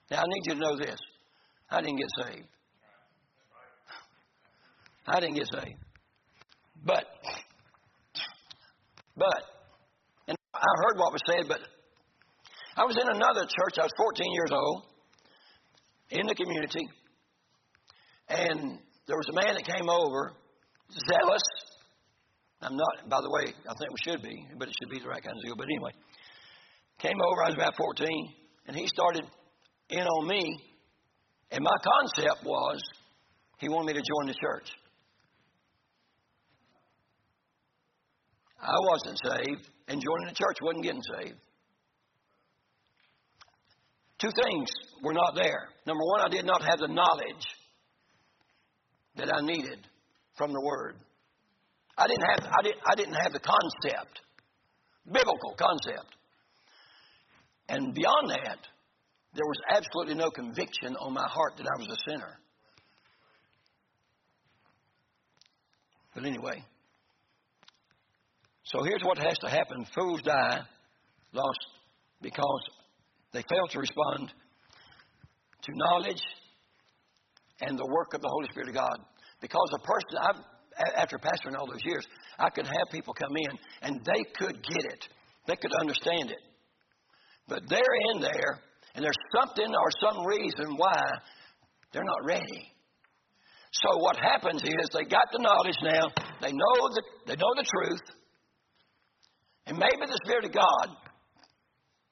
Now, 0.09 0.19
I 0.19 0.25
need 0.25 0.43
you 0.45 0.55
to 0.55 0.61
know 0.61 0.77
this 0.77 0.97
I 1.69 1.81
didn't 1.81 1.99
get 1.99 2.09
saved. 2.25 2.47
I 5.09 5.21
didn't 5.21 5.35
get 5.35 5.49
saved. 5.53 5.79
But, 6.85 7.07
but, 9.17 9.43
and 10.29 10.37
I 10.55 10.59
heard 10.85 10.99
what 10.99 11.13
was 11.13 11.23
said, 11.27 11.47
but 11.49 11.61
I 12.77 12.85
was 12.85 12.97
in 12.97 13.09
another 13.09 13.43
church. 13.43 13.79
I 13.79 13.83
was 13.83 13.93
14 13.97 14.33
years 14.33 14.51
old 14.53 14.83
in 16.11 16.27
the 16.27 16.35
community, 16.37 16.89
and 18.29 18.79
there 19.09 19.17
was 19.17 19.27
a 19.31 19.35
man 19.35 19.55
that 19.55 19.67
came 19.67 19.89
over, 19.89 20.33
zealous. 21.11 21.43
I'm 22.63 22.77
not, 22.77 23.09
by 23.09 23.21
the 23.21 23.31
way, 23.31 23.53
I 23.69 23.75
think 23.79 23.91
we 23.91 24.13
should 24.13 24.23
be, 24.23 24.47
but 24.59 24.69
it 24.69 24.75
should 24.81 24.91
be 24.91 24.99
the 24.99 25.09
right 25.09 25.23
kind 25.23 25.37
of 25.37 25.43
zeal. 25.43 25.55
But 25.57 25.67
anyway, 25.67 25.93
came 26.99 27.21
over, 27.21 27.45
I 27.45 27.49
was 27.49 27.55
about 27.55 27.77
14, 27.77 28.09
and 28.67 28.77
he 28.77 28.87
started 28.87 29.25
in 29.91 30.07
on 30.07 30.29
me, 30.29 30.59
and 31.51 31.63
my 31.63 31.77
concept 31.85 32.45
was 32.45 32.83
he 33.59 33.69
wanted 33.69 33.87
me 33.87 33.93
to 33.95 34.01
join 34.01 34.27
the 34.27 34.35
church. 34.35 34.69
I 38.61 38.75
wasn't 38.91 39.19
saved, 39.25 39.71
and 39.89 40.01
joining 40.01 40.29
the 40.29 40.35
church 40.35 40.57
wasn't 40.63 40.83
getting 40.83 41.03
saved. 41.03 41.39
Two 44.19 44.31
things 44.43 44.69
were 45.03 45.13
not 45.13 45.35
there. 45.35 45.69
Number 45.87 46.03
one, 46.05 46.23
I 46.23 46.29
did 46.29 46.47
not 46.47 46.63
have 46.63 46.79
the 46.79 46.89
knowledge 46.89 47.47
that 49.17 49.33
I 49.33 49.45
needed 49.45 49.87
from 50.37 50.53
the 50.53 50.61
Word. 50.61 50.97
I 51.99 52.07
didn't 52.07 52.25
have, 52.31 52.53
I 52.53 52.63
didn't, 52.63 52.81
I 52.85 52.95
didn't 52.95 53.15
have 53.15 53.33
the 53.33 53.41
concept, 53.41 54.21
biblical 55.07 55.55
concept. 55.59 56.17
And 57.69 57.95
beyond 57.95 58.31
that, 58.31 58.59
there 59.35 59.47
was 59.47 59.59
absolutely 59.75 60.15
no 60.15 60.31
conviction 60.31 60.97
on 60.97 61.13
my 61.13 61.27
heart 61.27 61.55
that 61.57 61.67
I 61.67 61.79
was 61.79 61.89
a 61.89 62.11
sinner. 62.11 62.39
But 66.15 66.25
anyway, 66.25 66.65
so 68.65 68.83
here's 68.83 69.03
what 69.03 69.19
has 69.19 69.39
to 69.39 69.49
happen 69.49 69.87
fools 69.95 70.23
die 70.23 70.61
lost 71.33 71.67
because 72.23 72.63
they 73.33 73.43
fail 73.49 73.67
to 73.71 73.79
respond 73.79 74.33
to 75.63 75.73
knowledge 75.75 76.23
and 77.61 77.79
the 77.79 77.87
work 77.87 78.15
of 78.15 78.23
the 78.23 78.29
Holy 78.29 78.49
Spirit 78.51 78.69
of 78.69 78.75
God. 78.75 78.99
Because 79.41 79.71
a 79.75 79.79
person, 79.79 80.19
I've, 80.23 80.43
after 80.97 81.19
pastoring 81.19 81.57
all 81.59 81.67
those 81.67 81.85
years, 81.85 82.07
I 82.39 82.51
could 82.51 82.67
have 82.67 82.89
people 82.91 83.15
come 83.15 83.37
in 83.37 83.59
and 83.83 84.01
they 84.05 84.25
could 84.37 84.63
get 84.63 84.85
it, 84.93 85.09
they 85.47 85.57
could 85.57 85.73
understand 85.81 86.31
it. 86.31 86.43
But 87.49 87.63
they're 87.69 87.97
in 88.13 88.21
there, 88.21 88.61
and 88.95 89.05
there's 89.05 89.15
something 89.35 89.69
or 89.69 89.91
some 90.01 90.27
reason 90.27 90.77
why 90.77 91.01
they're 91.93 92.05
not 92.05 92.25
ready. 92.27 92.73
So 93.73 93.99
what 93.99 94.17
happens 94.17 94.63
is 94.63 94.89
they 94.93 95.05
got 95.05 95.27
the 95.33 95.43
knowledge 95.43 95.77
now, 95.83 96.09
they 96.41 96.53
know 96.53 96.89
the, 96.95 97.03
they 97.27 97.37
know 97.37 97.53
the 97.57 97.65
truth, 97.65 98.17
and 99.67 99.79
maybe 99.79 100.07
the 100.07 100.19
Spirit 100.25 100.47
of 100.47 100.53
God 100.53 100.97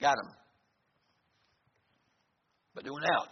got 0.00 0.14
them. 0.16 0.30
But 2.74 2.84
they 2.84 2.90
went 2.90 3.06
out. 3.06 3.28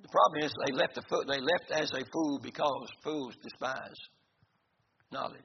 The 0.00 0.08
problem 0.08 0.44
is 0.44 0.52
they 0.66 0.72
left 0.72 0.94
the 0.94 1.02
foot 1.10 1.26
they 1.28 1.40
left 1.40 1.82
as 1.82 1.92
a 1.92 2.04
fool 2.10 2.40
because 2.42 2.88
fools 3.04 3.34
despise 3.42 4.00
knowledge. 5.12 5.40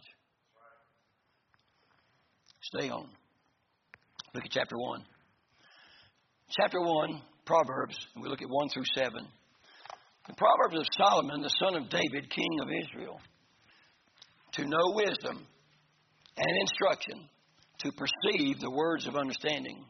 Stay 2.61 2.89
on. 2.89 3.07
Look 4.33 4.43
at 4.45 4.51
chapter 4.51 4.77
one. 4.77 5.03
Chapter 6.49 6.79
one, 6.79 7.21
Proverbs, 7.45 7.95
and 8.13 8.23
we 8.23 8.29
look 8.29 8.41
at 8.41 8.49
one 8.49 8.69
through 8.69 8.83
seven. 8.95 9.27
The 10.27 10.33
Proverbs 10.33 10.79
of 10.79 10.87
Solomon, 10.97 11.41
the 11.41 11.53
son 11.59 11.75
of 11.75 11.89
David, 11.89 12.29
king 12.29 12.59
of 12.61 12.67
Israel, 12.83 13.19
to 14.53 14.65
know 14.65 14.93
wisdom 14.95 15.45
and 16.37 16.57
instruction 16.61 17.29
to 17.79 17.91
perceive 17.91 18.59
the 18.59 18.71
words 18.71 19.07
of 19.07 19.15
understanding, 19.15 19.85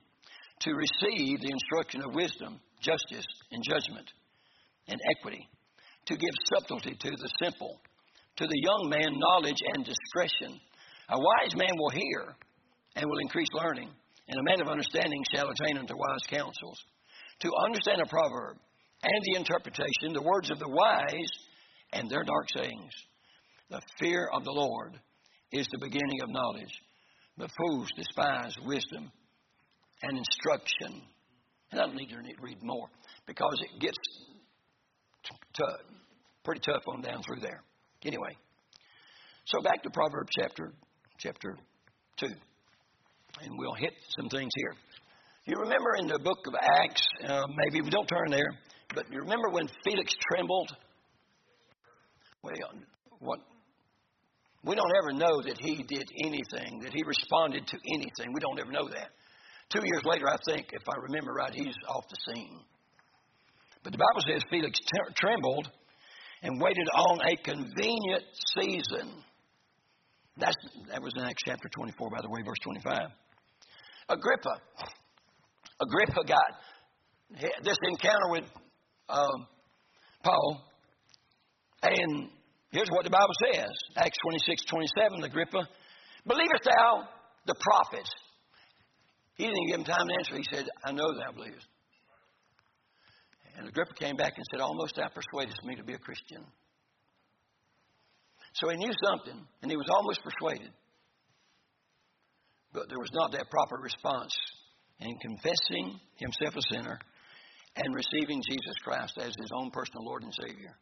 to 0.62 0.72
receive 0.74 1.40
the 1.40 1.52
instruction 1.52 2.02
of 2.02 2.14
wisdom, 2.14 2.60
justice, 2.82 3.26
and 3.52 3.64
judgment, 3.64 4.10
and 4.88 5.00
equity, 5.18 5.48
to 6.06 6.16
give 6.16 6.30
subtlety 6.54 6.96
to 7.00 7.10
the 7.10 7.30
simple, 7.42 7.80
to 8.38 8.48
the 8.48 8.62
young 8.62 8.90
man 8.90 9.18
knowledge 9.18 9.62
and 9.74 9.86
discretion. 9.86 10.60
A 11.10 11.18
wise 11.18 11.56
man 11.56 11.76
will 11.78 11.92
hear 11.92 12.36
and 12.96 13.06
will 13.06 13.20
increase 13.20 13.48
learning, 13.54 13.90
and 14.28 14.40
a 14.40 14.44
man 14.44 14.62
of 14.62 14.68
understanding 14.68 15.24
shall 15.34 15.50
attain 15.50 15.78
unto 15.78 15.96
wise 15.96 16.26
counsels. 16.30 16.78
To 17.42 17.52
understand 17.66 18.02
a 18.02 18.10
proverb 18.10 18.58
and 19.04 19.24
the 19.24 19.40
interpretation, 19.40 20.14
the 20.14 20.22
words 20.22 20.50
of 20.50 20.60
the 20.60 20.70
wise 20.70 21.32
and 21.94 22.10
their 22.10 22.24
dark 22.24 22.48
sayings. 22.56 22.94
The 23.70 23.82
fear 24.00 24.30
of 24.34 24.44
the 24.44 24.52
Lord 24.52 25.00
is 25.52 25.68
the 25.72 25.80
beginning 25.80 26.22
of 26.24 26.30
knowledge, 26.30 26.74
but 27.38 27.50
fools 27.58 27.90
despise 27.96 28.56
wisdom 28.66 29.12
and 30.02 30.18
instruction. 30.18 31.02
And 31.72 31.82
I 31.82 31.86
don't 31.86 31.96
need 31.96 32.10
to 32.10 32.18
read 32.42 32.58
more 32.62 32.88
because 33.26 33.58
it 33.62 33.80
gets 33.80 33.98
t- 35.24 35.36
t- 35.56 35.96
pretty 36.44 36.62
tough 36.62 36.84
on 36.88 37.02
down 37.02 37.22
through 37.24 37.42
there. 37.42 37.64
Anyway, 38.04 38.38
so 39.46 39.62
back 39.62 39.82
to 39.84 39.90
Proverbs 39.90 40.30
chapter 40.40 40.74
chapter 41.18 41.58
two, 42.18 42.28
and 42.28 43.52
we'll 43.58 43.76
hit 43.76 43.94
some 44.20 44.30
things 44.30 44.52
here. 44.56 44.74
You 45.46 45.58
remember 45.60 45.96
in 46.00 46.08
the 46.08 46.20
book 46.20 46.40
of 46.48 46.56
Acts, 46.82 47.08
uh, 47.28 47.44
maybe 47.56 47.82
we 47.82 47.90
don't 47.90 48.08
turn 48.08 48.32
there, 48.32 48.50
but 48.94 49.06
you 49.12 49.20
remember 49.20 49.50
when 49.50 49.68
Felix 49.84 50.14
trembled? 50.32 50.72
Well, 52.42 52.54
what? 53.20 53.40
We 54.64 54.76
don't 54.76 54.92
ever 55.04 55.14
know 55.14 55.42
that 55.44 55.58
he 55.60 55.84
did 55.84 56.08
anything, 56.26 56.80
that 56.82 56.94
he 56.94 57.04
responded 57.06 57.68
to 57.68 57.78
anything. 57.94 58.34
We 58.34 58.40
don't 58.40 58.60
ever 58.60 58.72
know 58.72 58.88
that. 58.90 59.10
Two 59.70 59.82
years 59.84 60.04
later, 60.06 60.26
I 60.28 60.38
think, 60.50 60.70
if 60.74 60.82
I 60.90 60.96
remember 61.02 61.34
right, 61.34 61.54
he's 61.54 61.76
off 61.88 62.06
the 62.10 62.34
scene. 62.34 62.60
But 63.84 63.92
the 63.92 64.00
Bible 64.00 64.26
says 64.28 64.42
Felix 64.50 64.78
t- 64.80 65.14
trembled 65.16 65.70
and 66.46 66.62
waited 66.62 66.88
on 66.96 67.20
a 67.26 67.36
convenient 67.38 68.24
season. 68.56 69.10
That's, 70.38 70.56
that 70.92 71.02
was 71.02 71.12
in 71.18 71.24
Acts 71.24 71.42
chapter 71.44 71.68
24, 71.74 72.10
by 72.12 72.22
the 72.22 72.30
way, 72.30 72.42
verse 72.46 72.60
25. 72.64 73.10
Agrippa. 74.10 74.62
Agrippa 75.82 76.24
got 76.28 76.52
this 77.64 77.78
encounter 77.90 78.30
with 78.30 78.44
um, 79.10 79.48
Paul. 80.24 80.62
And 81.82 82.30
here's 82.70 82.90
what 82.90 83.06
the 83.06 83.10
Bible 83.10 83.34
says 83.52 83.72
Acts 83.98 84.18
26, 84.22 84.66
27. 84.66 85.24
Agrippa, 85.24 85.68
believest 86.28 86.64
thou 86.64 87.08
the 87.48 87.56
prophets? 87.60 88.12
He 89.36 89.46
didn't 89.46 89.68
give 89.68 89.80
him 89.80 89.86
time 89.86 90.08
to 90.08 90.14
answer. 90.20 90.36
He 90.38 90.46
said, 90.56 90.68
I 90.86 90.92
know 90.92 91.08
thou 91.18 91.32
believest. 91.36 91.66
And 93.58 93.68
Agrippa 93.68 93.94
came 93.94 94.16
back 94.16 94.34
and 94.36 94.46
said, 94.52 94.60
Almost 94.60 94.96
thou 94.96 95.08
persuadest 95.10 95.64
me 95.64 95.76
to 95.76 95.84
be 95.84 95.94
a 95.94 95.98
Christian. 95.98 96.44
So 98.54 98.70
he 98.70 98.78
knew 98.78 98.92
something, 99.04 99.46
and 99.62 99.72
he 99.72 99.78
was 99.78 99.88
almost 99.90 100.22
persuaded. 100.24 100.72
But 102.74 102.90
there 102.90 103.00
was 103.00 103.12
not 103.14 103.32
that 103.32 103.50
proper 103.50 103.78
response 103.78 104.36
in 105.00 105.16
confessing 105.20 106.00
himself 106.16 106.56
a 106.56 106.74
sinner 106.74 107.00
and 107.76 107.96
receiving 107.96 108.42
Jesus 108.42 108.76
Christ 108.84 109.18
as 109.18 109.34
his 109.38 109.52
own 109.54 109.72
personal 109.72 110.06
Lord 110.06 110.24
and 110.24 110.34
Savior. 110.34 110.76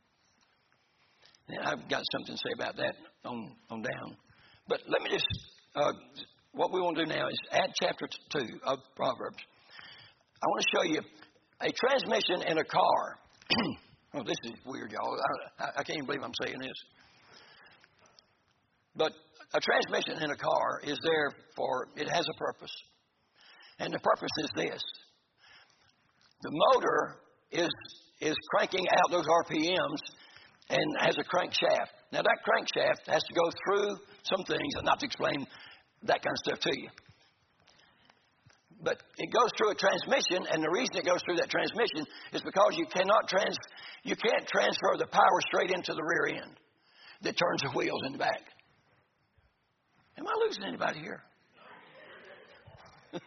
I've 1.63 1.89
got 1.89 2.01
something 2.11 2.35
to 2.35 2.37
say 2.37 2.53
about 2.55 2.77
that 2.77 2.95
on, 3.25 3.55
on 3.69 3.81
down. 3.81 4.17
But 4.67 4.81
let 4.87 5.01
me 5.01 5.09
just, 5.09 5.25
uh, 5.75 5.91
what 6.53 6.71
we 6.71 6.79
want 6.79 6.97
to 6.97 7.05
do 7.05 7.11
now 7.11 7.27
is 7.27 7.37
add 7.51 7.71
chapter 7.75 8.07
2 8.31 8.39
of 8.65 8.79
Proverbs. 8.95 9.37
I 10.41 10.47
want 10.47 10.61
to 10.61 10.77
show 10.77 10.83
you 10.93 11.01
a 11.63 11.72
transmission 11.72 12.48
in 12.51 12.58
a 12.58 12.63
car. 12.63 13.17
oh, 14.15 14.24
this 14.24 14.38
is 14.43 14.53
weird, 14.65 14.91
y'all. 14.91 15.17
I, 15.60 15.79
I 15.79 15.84
can't 15.84 15.98
even 15.98 16.05
believe 16.05 16.24
I'm 16.24 16.36
saying 16.43 16.60
this. 16.60 16.77
But 18.96 19.13
a 19.53 19.60
transmission 19.60 20.24
in 20.24 20.29
a 20.29 20.36
car 20.36 20.82
is 20.84 21.00
there 21.03 21.32
for, 21.55 21.88
it 21.96 22.08
has 22.10 22.25
a 22.27 22.38
purpose. 22.38 22.75
And 23.79 23.93
the 23.93 24.00
purpose 24.00 24.32
is 24.39 24.50
this 24.55 24.84
the 26.41 26.51
motor 26.74 27.15
is, 27.51 27.70
is 28.20 28.36
cranking 28.53 28.86
out 28.91 29.12
those 29.12 29.25
RPMs 29.25 30.01
and 30.70 30.86
has 31.00 31.17
a 31.17 31.24
crankshaft. 31.24 31.88
Now, 32.12 32.22
that 32.22 32.38
crankshaft 32.43 33.12
has 33.12 33.24
to 33.24 33.34
go 33.34 33.50
through 33.65 33.96
some 34.24 34.43
things, 34.46 34.74
and 34.75 34.86
not 34.86 35.00
to 35.00 35.05
explain 35.05 35.48
that 36.03 36.22
kind 36.22 36.34
of 36.34 36.38
stuff 36.46 36.60
to 36.60 36.79
you. 36.79 36.89
But 38.83 39.01
it 39.17 39.31
goes 39.31 39.49
through 39.57 39.71
a 39.71 39.75
transmission, 39.75 40.45
and 40.51 40.61
the 40.61 40.69
reason 40.69 40.97
it 40.97 41.05
goes 41.05 41.21
through 41.23 41.37
that 41.37 41.49
transmission 41.49 42.05
is 42.34 42.41
because 42.41 42.75
you 42.75 42.86
cannot 42.86 43.29
trans, 43.29 43.58
you 44.03 44.15
can't 44.15 44.45
transfer 44.45 44.97
the 44.97 45.08
power 45.08 45.41
straight 45.47 45.71
into 45.71 45.93
the 45.93 46.03
rear 46.03 46.36
end 46.43 46.60
that 47.21 47.38
turns 47.38 47.62
the 47.62 47.69
wheels 47.69 48.01
in 48.05 48.12
the 48.12 48.17
back. 48.17 48.43
Am 50.17 50.27
I 50.27 50.34
losing 50.45 50.63
anybody 50.65 50.99
here? 50.99 51.23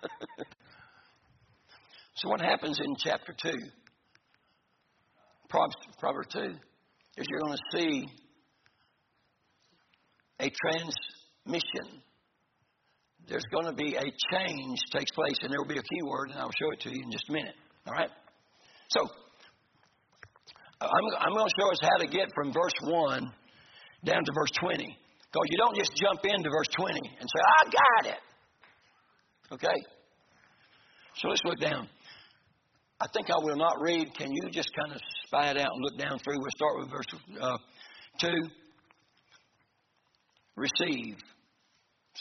so 2.17 2.29
what 2.29 2.41
happens 2.41 2.79
in 2.79 2.95
chapter 3.03 3.35
two, 3.41 3.59
Proverbs 5.49 6.29
two, 6.33 6.55
is 7.17 7.27
you're 7.31 7.41
going 7.41 7.57
to 7.57 7.79
see 7.79 8.07
a 10.41 10.51
transmission. 10.51 12.03
There's 13.29 13.45
going 13.51 13.67
to 13.67 13.73
be 13.73 13.97
a 13.97 14.05
change 14.33 14.79
takes 14.93 15.11
place, 15.11 15.39
and 15.43 15.51
there 15.51 15.59
will 15.59 15.69
be 15.69 15.79
a 15.79 15.83
key 15.83 16.03
word, 16.05 16.31
and 16.31 16.39
I'll 16.39 16.55
show 16.59 16.71
it 16.73 16.81
to 16.81 16.91
you 16.91 17.03
in 17.03 17.11
just 17.11 17.29
a 17.29 17.33
minute. 17.33 17.55
All 17.87 17.93
right? 17.93 18.11
So, 18.89 19.01
I'm, 20.81 21.07
I'm 21.19 21.33
going 21.33 21.47
to 21.47 21.55
show 21.61 21.71
us 21.71 21.79
how 21.83 21.97
to 22.05 22.07
get 22.07 22.29
from 22.35 22.53
verse 22.53 22.75
1 22.83 23.33
down 24.05 24.25
to 24.25 24.33
verse 24.33 24.51
20. 24.61 24.77
Because 24.77 25.49
you 25.51 25.59
don't 25.59 25.77
just 25.77 25.91
jump 25.97 26.21
into 26.25 26.49
verse 26.51 26.69
20 26.79 26.99
and 26.99 27.29
say, 27.29 27.43
I 27.43 27.65
got 27.65 28.13
it. 28.13 28.21
Okay? 29.53 29.79
So 31.17 31.29
let's 31.29 31.43
look 31.45 31.59
down. 31.59 31.89
I 33.01 33.07
think 33.13 33.29
I 33.31 33.39
will 33.43 33.57
not 33.57 33.81
read. 33.81 34.15
Can 34.17 34.31
you 34.31 34.51
just 34.51 34.71
kind 34.79 34.93
of 34.95 35.01
spy 35.27 35.51
it 35.51 35.59
out 35.59 35.69
and 35.73 35.83
look 35.83 35.99
down 35.99 36.19
through? 36.19 36.39
We'll 36.39 36.51
start 36.57 36.79
with 36.79 36.91
verse 36.91 37.07
uh, 37.41 37.59
2. 38.21 38.29
Receive. 40.57 41.17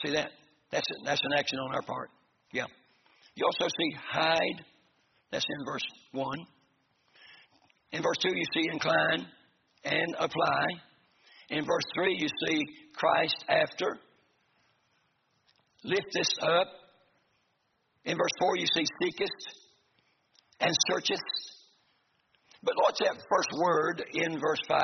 See 0.03 0.11
that? 0.13 0.31
That's, 0.71 0.86
that's 1.06 1.21
an 1.23 1.38
action 1.38 1.60
on 1.60 1.75
our 1.75 1.82
part. 1.82 2.10
Yeah. 2.51 2.65
You 3.36 3.45
also 3.45 3.67
see 3.67 3.97
hide. 4.12 4.65
That's 5.32 5.45
in 5.60 5.65
verse 5.65 5.86
1. 6.12 6.38
In 7.91 8.01
verse 8.01 8.17
2, 8.21 8.30
you 8.30 8.43
see 8.54 8.69
incline 8.71 9.25
and 9.84 10.15
apply. 10.19 10.65
In 11.49 11.65
verse 11.65 11.84
3, 11.95 12.17
you 12.19 12.28
see 12.47 12.63
criest 12.95 13.43
after. 13.47 13.97
Lift 15.84 16.08
this 16.13 16.30
up. 16.41 16.67
In 18.06 18.17
verse 18.17 18.32
4, 18.39 18.58
you 18.58 18.65
see 18.75 18.86
seekest 19.01 19.60
and 20.60 20.75
searchest. 20.89 21.23
But 22.63 22.73
what's 22.78 22.99
that 22.99 23.15
first 23.30 23.49
word 23.62 24.04
in 24.13 24.39
verse 24.39 24.62
5? 24.67 24.82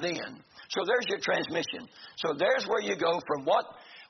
Then. 0.00 0.42
So 0.70 0.80
there's 0.86 1.06
your 1.08 1.20
transmission. 1.20 1.88
So 2.16 2.34
there's 2.36 2.66
where 2.66 2.82
you 2.82 2.96
go 2.96 3.20
from 3.26 3.44
what, 3.44 3.64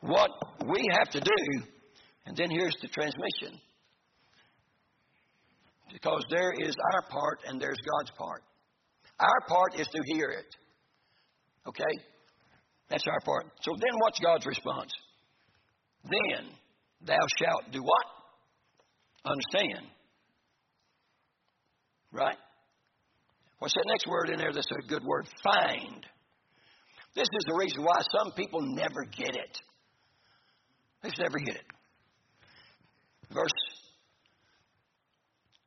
what 0.06 0.30
we 0.68 0.86
have 0.98 1.10
to 1.10 1.20
do, 1.20 1.62
and 2.26 2.36
then 2.36 2.50
here's 2.50 2.76
the 2.80 2.88
transmission. 2.88 3.58
Because 5.92 6.24
there 6.30 6.52
is 6.60 6.74
our 6.92 7.02
part 7.08 7.40
and 7.46 7.60
there's 7.60 7.78
God's 7.98 8.10
part. 8.18 8.42
Our 9.20 9.40
part 9.48 9.80
is 9.80 9.86
to 9.86 10.02
hear 10.06 10.30
it. 10.30 10.56
Okay? 11.68 12.02
That's 12.90 13.04
our 13.06 13.20
part. 13.24 13.46
So 13.62 13.72
then 13.78 13.98
what's 14.00 14.18
God's 14.18 14.44
response? 14.44 14.92
Then 16.04 16.48
thou 17.06 17.26
shalt 17.38 17.72
do 17.72 17.80
what? 17.80 18.06
Understand. 19.24 19.86
Right? 22.12 22.36
What's 23.58 23.74
that 23.74 23.84
next 23.86 24.06
word 24.06 24.30
in 24.30 24.38
there 24.38 24.52
that's 24.52 24.70
a 24.84 24.88
good 24.88 25.04
word? 25.04 25.26
Find. 25.42 26.04
This 27.14 27.28
is 27.32 27.44
the 27.46 27.56
reason 27.58 27.82
why 27.82 28.00
some 28.18 28.32
people 28.32 28.60
never 28.62 29.04
get 29.16 29.34
it. 29.36 29.58
They 31.04 31.10
just 31.10 31.20
never 31.20 31.38
get 31.38 31.56
it. 31.56 31.66
Verse, 33.30 33.52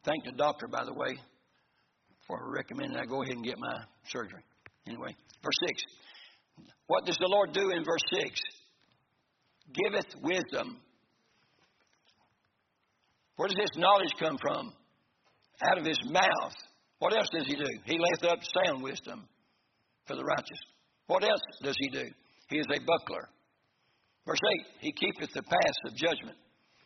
thank 0.04 0.26
the 0.26 0.32
doctor, 0.32 0.67
by 0.67 0.84
the 0.84 0.93
way, 0.93 1.15
for 2.26 2.52
recommending 2.52 2.97
I 2.97 3.06
go 3.06 3.21
ahead 3.21 3.36
and 3.36 3.45
get 3.45 3.60
my 3.60 3.78
surgery. 4.10 4.41
Anyway, 4.88 5.15
verse 5.43 5.60
6. 5.67 5.84
What 6.88 7.06
does 7.06 7.17
the 7.19 7.28
Lord 7.28 7.54
do 7.54 7.69
in 7.69 7.84
verse 7.84 8.02
6? 8.23 8.41
Giveth 9.73 10.15
wisdom. 10.23 10.78
Where 13.36 13.47
does 13.47 13.58
this 13.58 13.78
knowledge 13.78 14.13
come 14.19 14.39
from? 14.41 14.73
Out 15.62 15.78
of 15.78 15.86
his 15.86 16.00
mouth. 16.06 16.56
What 16.97 17.15
else 17.15 17.28
does 17.32 17.45
he 17.45 17.56
do? 17.56 17.69
He 17.86 18.00
layeth 18.00 18.23
up 18.23 18.39
sound 18.65 18.82
wisdom 18.82 19.28
for 20.08 20.15
the 20.15 20.23
righteous. 20.23 20.60
What 21.06 21.23
else 21.23 21.41
does 21.62 21.76
he 21.80 21.89
do? 21.89 22.06
He 22.50 22.58
is 22.58 22.65
a 22.73 22.80
buckler. 22.80 23.30
Verse 24.28 24.44
8, 24.60 24.66
he 24.82 24.92
keepeth 24.92 25.32
the 25.34 25.42
paths 25.42 25.80
of 25.88 25.96
judgment. 25.96 26.36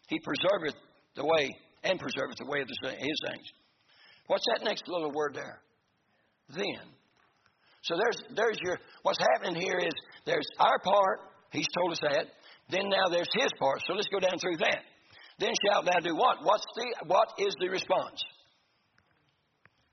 He 0.07 0.19
preserveth 0.19 0.77
the 1.15 1.25
way 1.25 1.49
and 1.83 1.99
preserveth 1.99 2.37
the 2.37 2.45
way 2.45 2.61
of 2.61 2.67
his 2.67 3.17
saints. 3.25 3.49
What's 4.27 4.45
that 4.53 4.63
next 4.63 4.87
little 4.87 5.11
word 5.11 5.33
there? 5.33 5.59
Then. 6.55 6.85
So 7.81 7.95
there's, 7.97 8.21
there's 8.35 8.59
your, 8.63 8.77
what's 9.01 9.17
happening 9.33 9.59
here 9.59 9.79
is 9.79 9.91
there's 10.25 10.45
our 10.59 10.77
part, 10.83 11.19
he's 11.51 11.65
told 11.75 11.93
us 11.93 11.99
that. 12.01 12.27
Then 12.69 12.89
now 12.89 13.09
there's 13.09 13.29
his 13.33 13.51
part. 13.59 13.81
So 13.87 13.93
let's 13.93 14.07
go 14.09 14.19
down 14.19 14.37
through 14.39 14.57
that. 14.57 14.83
Then 15.39 15.51
shalt 15.65 15.85
thou 15.85 15.99
do 15.99 16.15
what? 16.15 16.37
What's 16.43 16.63
the, 16.75 17.05
what 17.07 17.29
is 17.39 17.55
the 17.59 17.69
response? 17.69 18.21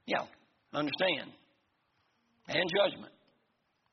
Yeah, 0.05 0.25
understand. 0.75 1.33
And 2.49 2.71
judgment. 2.77 3.13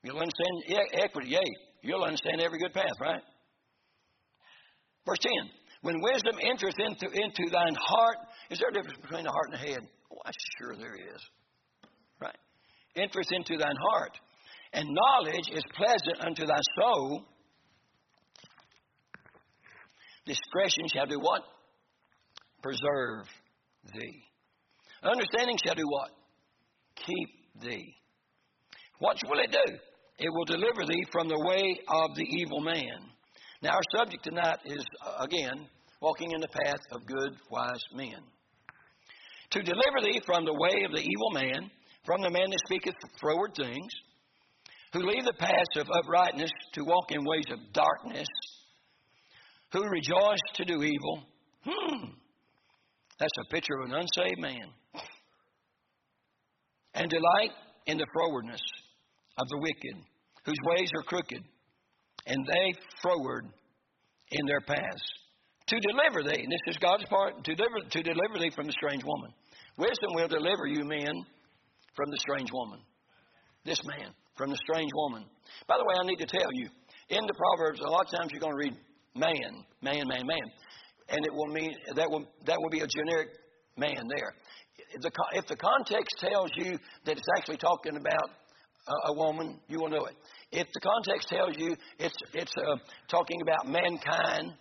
You'll 0.04 0.20
understand 0.20 0.90
equity, 0.94 1.30
yea. 1.30 1.40
You'll 1.82 2.04
understand 2.04 2.42
every 2.42 2.60
good 2.60 2.74
path, 2.74 3.00
right? 3.00 3.22
Verse 5.06 5.20
10 5.22 5.32
When 5.82 6.02
wisdom 6.02 6.36
entereth 6.42 6.76
into, 6.80 7.06
into 7.06 7.52
thine 7.52 7.76
heart, 7.80 8.18
is 8.50 8.60
there 8.60 8.70
a 8.70 8.74
difference 8.74 9.00
between 9.02 9.24
the 9.24 9.32
heart 9.32 9.50
and 9.52 9.54
the 9.54 9.72
head? 9.74 9.88
Oh, 10.12 10.18
I'm 10.26 10.34
sure 10.58 10.76
there 10.76 10.96
is. 10.96 11.22
Right? 12.20 12.38
Entereth 12.96 13.32
into 13.32 13.58
thine 13.58 13.78
heart. 13.92 14.12
And 14.74 14.90
knowledge 14.90 15.50
is 15.54 15.64
pleasant 15.76 16.26
unto 16.26 16.46
thy 16.46 16.60
soul. 16.80 17.24
Discretion 20.26 20.86
shall 20.94 21.06
do 21.06 21.20
what? 21.20 21.44
Preserve 22.62 23.28
thee. 23.94 24.24
Understanding 25.04 25.58
shall 25.64 25.76
do 25.76 25.86
what? 25.88 26.10
Keep 26.96 27.62
thee. 27.62 27.96
What 29.00 29.18
will 29.30 29.40
it 29.40 29.52
do? 29.52 29.74
It 30.18 30.30
will 30.32 30.46
deliver 30.46 30.86
thee 30.88 31.06
from 31.12 31.28
the 31.28 31.40
way 31.40 31.80
of 31.88 32.16
the 32.16 32.24
evil 32.24 32.62
man. 32.62 33.12
Now, 33.66 33.72
our 33.72 33.98
subject 33.98 34.24
tonight 34.24 34.60
is, 34.64 34.86
uh, 35.04 35.24
again, 35.24 35.68
walking 36.00 36.30
in 36.34 36.40
the 36.40 36.48
path 36.48 36.82
of 36.92 37.04
good, 37.08 37.36
wise 37.50 37.82
men. 37.96 38.22
To 39.50 39.64
deliver 39.64 40.02
thee 40.04 40.22
from 40.24 40.46
the 40.46 40.54
way 40.54 40.84
of 40.86 40.92
the 40.92 41.02
evil 41.02 41.32
man, 41.32 41.72
from 42.06 42.22
the 42.22 42.30
man 42.30 42.52
that 42.52 42.60
speaketh 42.68 42.94
froward 43.20 43.56
things, 43.58 43.92
who 44.94 45.00
leave 45.00 45.26
the 45.26 45.34
paths 45.40 45.78
of 45.78 45.90
uprightness 45.90 46.52
to 46.74 46.84
walk 46.84 47.06
in 47.10 47.26
ways 47.26 47.46
of 47.50 47.58
darkness, 47.74 48.28
who 49.74 49.82
rejoice 49.82 50.46
to 50.54 50.66
do 50.66 50.84
evil. 50.84 51.24
Hmm. 51.64 52.10
That's 53.18 53.34
a 53.48 53.52
picture 53.52 53.80
of 53.80 53.90
an 53.90 53.96
unsaved 53.96 54.42
man. 54.42 54.70
And 56.94 57.10
delight 57.10 57.54
in 57.88 57.98
the 57.98 58.06
frowardness 58.16 58.62
of 59.40 59.48
the 59.50 59.58
wicked, 59.58 60.06
whose 60.46 60.60
ways 60.66 60.92
are 60.96 61.04
crooked, 61.04 61.44
and 62.26 62.46
they 62.46 62.74
froward 63.02 63.46
in 64.32 64.46
their 64.48 64.62
paths. 64.62 65.04
To 65.68 65.80
deliver 65.80 66.22
thee, 66.24 66.44
and 66.44 66.52
this 66.52 66.76
is 66.76 66.78
God's 66.78 67.06
part, 67.06 67.44
to 67.44 67.56
deliver, 67.56 67.80
to 67.90 68.04
deliver 68.04 68.38
thee 68.40 68.52
from 68.56 68.68
the 68.68 68.74
strange 68.74 69.04
woman. 69.04 69.32
Wisdom 69.78 70.14
will 70.14 70.28
deliver 70.28 70.68
you, 70.68 70.86
men, 70.86 71.26
from 71.96 72.12
the 72.12 72.18
strange 72.20 72.52
woman. 72.52 72.80
This 73.66 73.82
man, 73.84 74.14
from 74.38 74.52
the 74.52 74.58
strange 74.70 74.92
woman. 74.94 75.26
By 75.68 75.78
the 75.78 75.84
way, 75.84 75.96
I 76.00 76.06
need 76.06 76.20
to 76.20 76.28
tell 76.28 76.50
you, 76.54 76.70
in 77.10 77.26
the 77.26 77.34
Proverbs, 77.34 77.80
a 77.80 77.90
lot 77.90 78.06
of 78.06 78.12
times 78.12 78.32
you're 78.32 78.42
going 78.42 78.54
to 78.54 78.64
read 78.64 78.78
man, 79.16 79.66
man, 79.82 80.08
man, 80.08 80.28
man. 80.28 80.46
And 81.10 81.26
it 81.26 81.34
will 81.34 81.48
mean 81.48 81.74
that 81.96 82.10
will 82.10 82.26
that 82.46 82.58
will 82.60 82.70
be 82.70 82.80
a 82.80 82.88
generic 82.88 83.30
man 83.78 84.08
there. 84.16 84.34
If 84.90 85.02
the, 85.02 85.12
if 85.34 85.46
the 85.48 85.56
context 85.56 86.16
tells 86.20 86.50
you 86.56 86.78
that 87.06 87.18
it's 87.18 87.28
actually 87.38 87.58
talking 87.58 87.96
about 87.96 88.30
a, 88.88 89.12
a 89.12 89.14
woman, 89.14 89.60
you 89.68 89.80
will 89.80 89.90
know 89.90 90.06
it. 90.06 90.16
If 90.56 90.68
the 90.74 90.80
context 90.80 91.28
tells 91.28 91.58
you 91.58 91.76
it's 92.00 92.16
it's 92.34 92.54
uh, 92.58 92.78
talking 93.10 93.42
about 93.42 93.68
mankind 93.68 94.54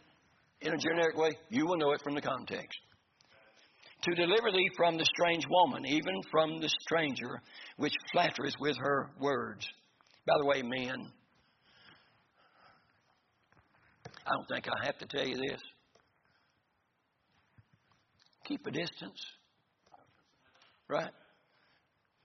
in 0.60 0.72
a 0.72 0.76
generic 0.76 1.16
way, 1.16 1.38
you 1.50 1.66
will 1.66 1.76
know 1.76 1.92
it 1.92 2.00
from 2.02 2.16
the 2.16 2.20
context. 2.20 2.76
To 4.02 4.14
deliver 4.16 4.50
thee 4.50 4.68
from 4.76 4.98
the 4.98 5.06
strange 5.14 5.46
woman, 5.48 5.86
even 5.86 6.20
from 6.32 6.60
the 6.60 6.68
stranger, 6.80 7.40
which 7.76 7.92
flattereth 8.12 8.56
with 8.58 8.76
her 8.76 9.10
words. 9.20 9.68
By 10.26 10.34
the 10.38 10.44
way, 10.44 10.62
men, 10.62 11.12
I 14.26 14.30
don't 14.32 14.46
think 14.52 14.66
I 14.66 14.86
have 14.86 14.98
to 14.98 15.06
tell 15.06 15.26
you 15.26 15.36
this. 15.36 15.62
Keep 18.46 18.66
a 18.66 18.70
distance. 18.72 19.24
Right? 20.88 21.12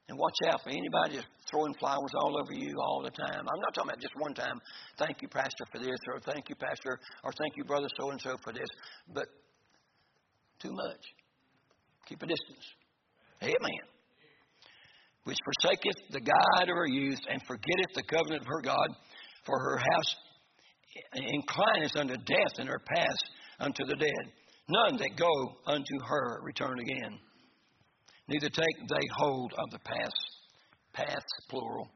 And 0.09 0.17
watch 0.17 0.35
out 0.49 0.63
for 0.63 0.71
anybody 0.71 1.19
throwing 1.51 1.73
flowers 1.75 2.11
all 2.17 2.35
over 2.41 2.51
you 2.51 2.75
all 2.81 3.03
the 3.03 3.11
time. 3.11 3.45
I'm 3.45 3.61
not 3.61 3.73
talking 3.75 3.91
about 3.91 4.01
just 4.01 4.15
one 4.17 4.33
time, 4.33 4.59
thank 4.97 5.21
you, 5.21 5.27
Pastor, 5.27 5.65
for 5.71 5.77
this, 5.77 5.99
or 6.07 6.19
thank 6.21 6.49
you, 6.49 6.55
Pastor, 6.55 6.99
or 7.23 7.31
thank 7.31 7.53
you, 7.55 7.63
Brother 7.63 7.87
so 7.99 8.09
and 8.09 8.19
so, 8.19 8.35
for 8.43 8.51
this. 8.51 8.67
But 9.13 9.27
too 10.59 10.71
much. 10.73 11.03
Keep 12.07 12.23
a 12.23 12.25
distance. 12.25 12.65
Amen. 13.43 13.85
Which 15.25 15.37
forsaketh 15.45 16.01
the 16.09 16.21
guide 16.21 16.69
of 16.69 16.75
her 16.75 16.87
youth, 16.87 17.19
and 17.29 17.39
forgetteth 17.45 17.93
the 17.93 18.03
covenant 18.09 18.41
of 18.41 18.47
her 18.47 18.61
God, 18.63 18.89
for 19.45 19.59
her 19.59 19.77
house 19.77 20.15
inclineth 21.13 21.95
unto 21.95 22.15
death, 22.15 22.57
and 22.57 22.67
her 22.67 22.81
paths 22.95 23.23
unto 23.59 23.85
the 23.85 23.95
dead. 23.95 24.33
None 24.69 24.97
that 24.97 25.11
go 25.17 25.71
unto 25.71 25.93
her 26.07 26.41
return 26.41 26.79
again. 26.79 27.19
Neither 28.29 28.49
take 28.49 28.87
they 28.87 29.07
hold 29.17 29.53
of 29.57 29.71
the 29.71 29.79
paths, 29.79 30.11
paths 30.93 31.25
plural, 31.49 31.89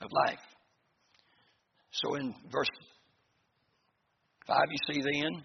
of 0.00 0.08
life. 0.26 0.38
So 1.90 2.14
in 2.14 2.34
verse 2.50 2.70
5, 4.46 4.56
you 4.70 4.94
see 4.94 5.02
then, 5.02 5.42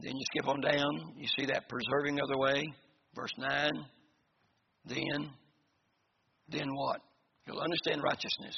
then 0.00 0.12
you 0.14 0.24
skip 0.32 0.48
on 0.48 0.60
down, 0.60 1.14
you 1.16 1.26
see 1.36 1.46
that 1.46 1.68
preserving 1.68 2.20
of 2.20 2.28
the 2.28 2.38
way. 2.38 2.62
Verse 3.16 3.32
9, 3.36 3.70
then, 4.86 5.30
then 6.50 6.68
what? 6.72 7.00
You'll 7.48 7.58
understand 7.58 8.00
righteousness, 8.04 8.54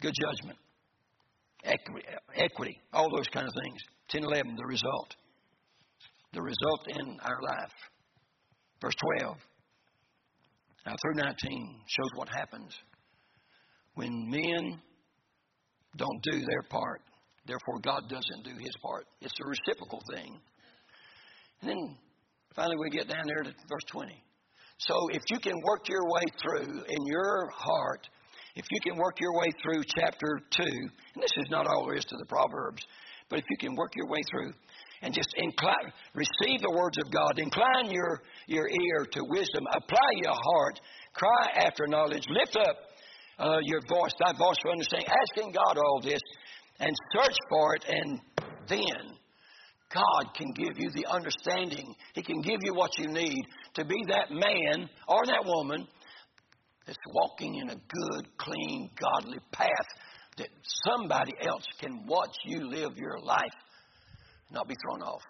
good 0.00 0.14
judgment, 0.14 0.58
equity, 1.64 2.06
equity 2.36 2.80
all 2.92 3.08
those 3.10 3.26
kind 3.32 3.48
of 3.48 3.52
things. 3.60 3.80
10, 4.10 4.22
11, 4.22 4.54
the 4.54 4.66
result. 4.66 5.16
The 6.32 6.42
result 6.42 6.86
in 6.86 7.18
our 7.24 7.42
life. 7.42 7.72
Verse 8.80 8.94
12. 9.20 9.36
Now, 10.86 10.94
through 11.02 11.22
19 11.22 11.80
shows 11.86 12.10
what 12.14 12.28
happens 12.28 12.72
when 13.94 14.30
men 14.30 14.80
don't 15.96 16.22
do 16.22 16.38
their 16.38 16.62
part. 16.70 17.02
Therefore, 17.46 17.80
God 17.82 18.02
doesn't 18.08 18.44
do 18.44 18.56
his 18.58 18.74
part. 18.82 19.06
It's 19.20 19.34
a 19.44 19.48
reciprocal 19.48 20.00
thing. 20.14 20.40
And 21.60 21.70
then 21.70 21.96
finally, 22.54 22.76
we 22.78 22.90
get 22.90 23.08
down 23.08 23.24
there 23.26 23.42
to 23.42 23.50
verse 23.68 23.84
20. 23.92 24.22
So, 24.78 24.94
if 25.12 25.22
you 25.28 25.38
can 25.40 25.60
work 25.62 25.88
your 25.88 26.04
way 26.04 26.22
through 26.40 26.84
in 26.88 27.06
your 27.06 27.50
heart, 27.54 28.08
if 28.56 28.64
you 28.70 28.80
can 28.80 28.96
work 28.96 29.20
your 29.20 29.36
way 29.36 29.48
through 29.62 29.82
chapter 29.98 30.40
2, 30.56 30.62
and 30.62 31.22
this 31.22 31.32
is 31.36 31.50
not 31.50 31.66
all 31.66 31.86
there 31.86 31.96
is 31.96 32.04
to 32.04 32.16
the 32.16 32.26
Proverbs, 32.26 32.82
but 33.28 33.38
if 33.38 33.44
you 33.50 33.56
can 33.58 33.76
work 33.76 33.92
your 33.94 34.08
way 34.08 34.20
through 34.30 34.52
and 35.02 35.14
just 35.14 35.28
incline, 35.36 35.92
receive 36.14 36.60
the 36.60 36.74
words 36.76 36.98
of 36.98 37.10
God, 37.10 37.38
incline 37.38 37.90
your, 37.90 38.22
your 38.46 38.68
ear 38.68 39.06
to 39.12 39.24
wisdom, 39.28 39.64
apply 39.72 40.10
your 40.22 40.34
heart, 40.34 40.80
cry 41.14 41.64
after 41.66 41.86
knowledge, 41.86 42.24
lift 42.28 42.56
up 42.56 42.76
uh, 43.38 43.58
your 43.62 43.80
voice, 43.88 44.12
thy 44.20 44.32
voice 44.36 44.56
for 44.62 44.70
understanding, 44.70 45.08
asking 45.08 45.52
God 45.52 45.78
all 45.78 46.00
this, 46.02 46.20
and 46.78 46.94
search 47.12 47.36
for 47.48 47.74
it, 47.76 47.84
and 47.88 48.20
then 48.68 49.16
God 49.92 50.34
can 50.36 50.52
give 50.52 50.78
you 50.78 50.90
the 50.94 51.06
understanding. 51.06 51.94
He 52.14 52.22
can 52.22 52.40
give 52.42 52.60
you 52.62 52.74
what 52.74 52.96
you 52.98 53.08
need 53.08 53.42
to 53.74 53.84
be 53.84 53.96
that 54.08 54.30
man 54.30 54.88
or 55.08 55.26
that 55.26 55.44
woman 55.44 55.86
that's 56.86 56.98
walking 57.12 57.56
in 57.56 57.70
a 57.70 57.74
good, 57.74 58.28
clean, 58.38 58.90
godly 59.00 59.38
path 59.52 59.68
that 60.38 60.48
somebody 60.86 61.32
else 61.46 61.64
can 61.80 62.06
watch 62.06 62.34
you 62.44 62.68
live 62.68 62.96
your 62.96 63.18
life 63.20 63.52
not 64.50 64.68
be 64.68 64.74
thrown 64.82 65.02
off. 65.02 65.22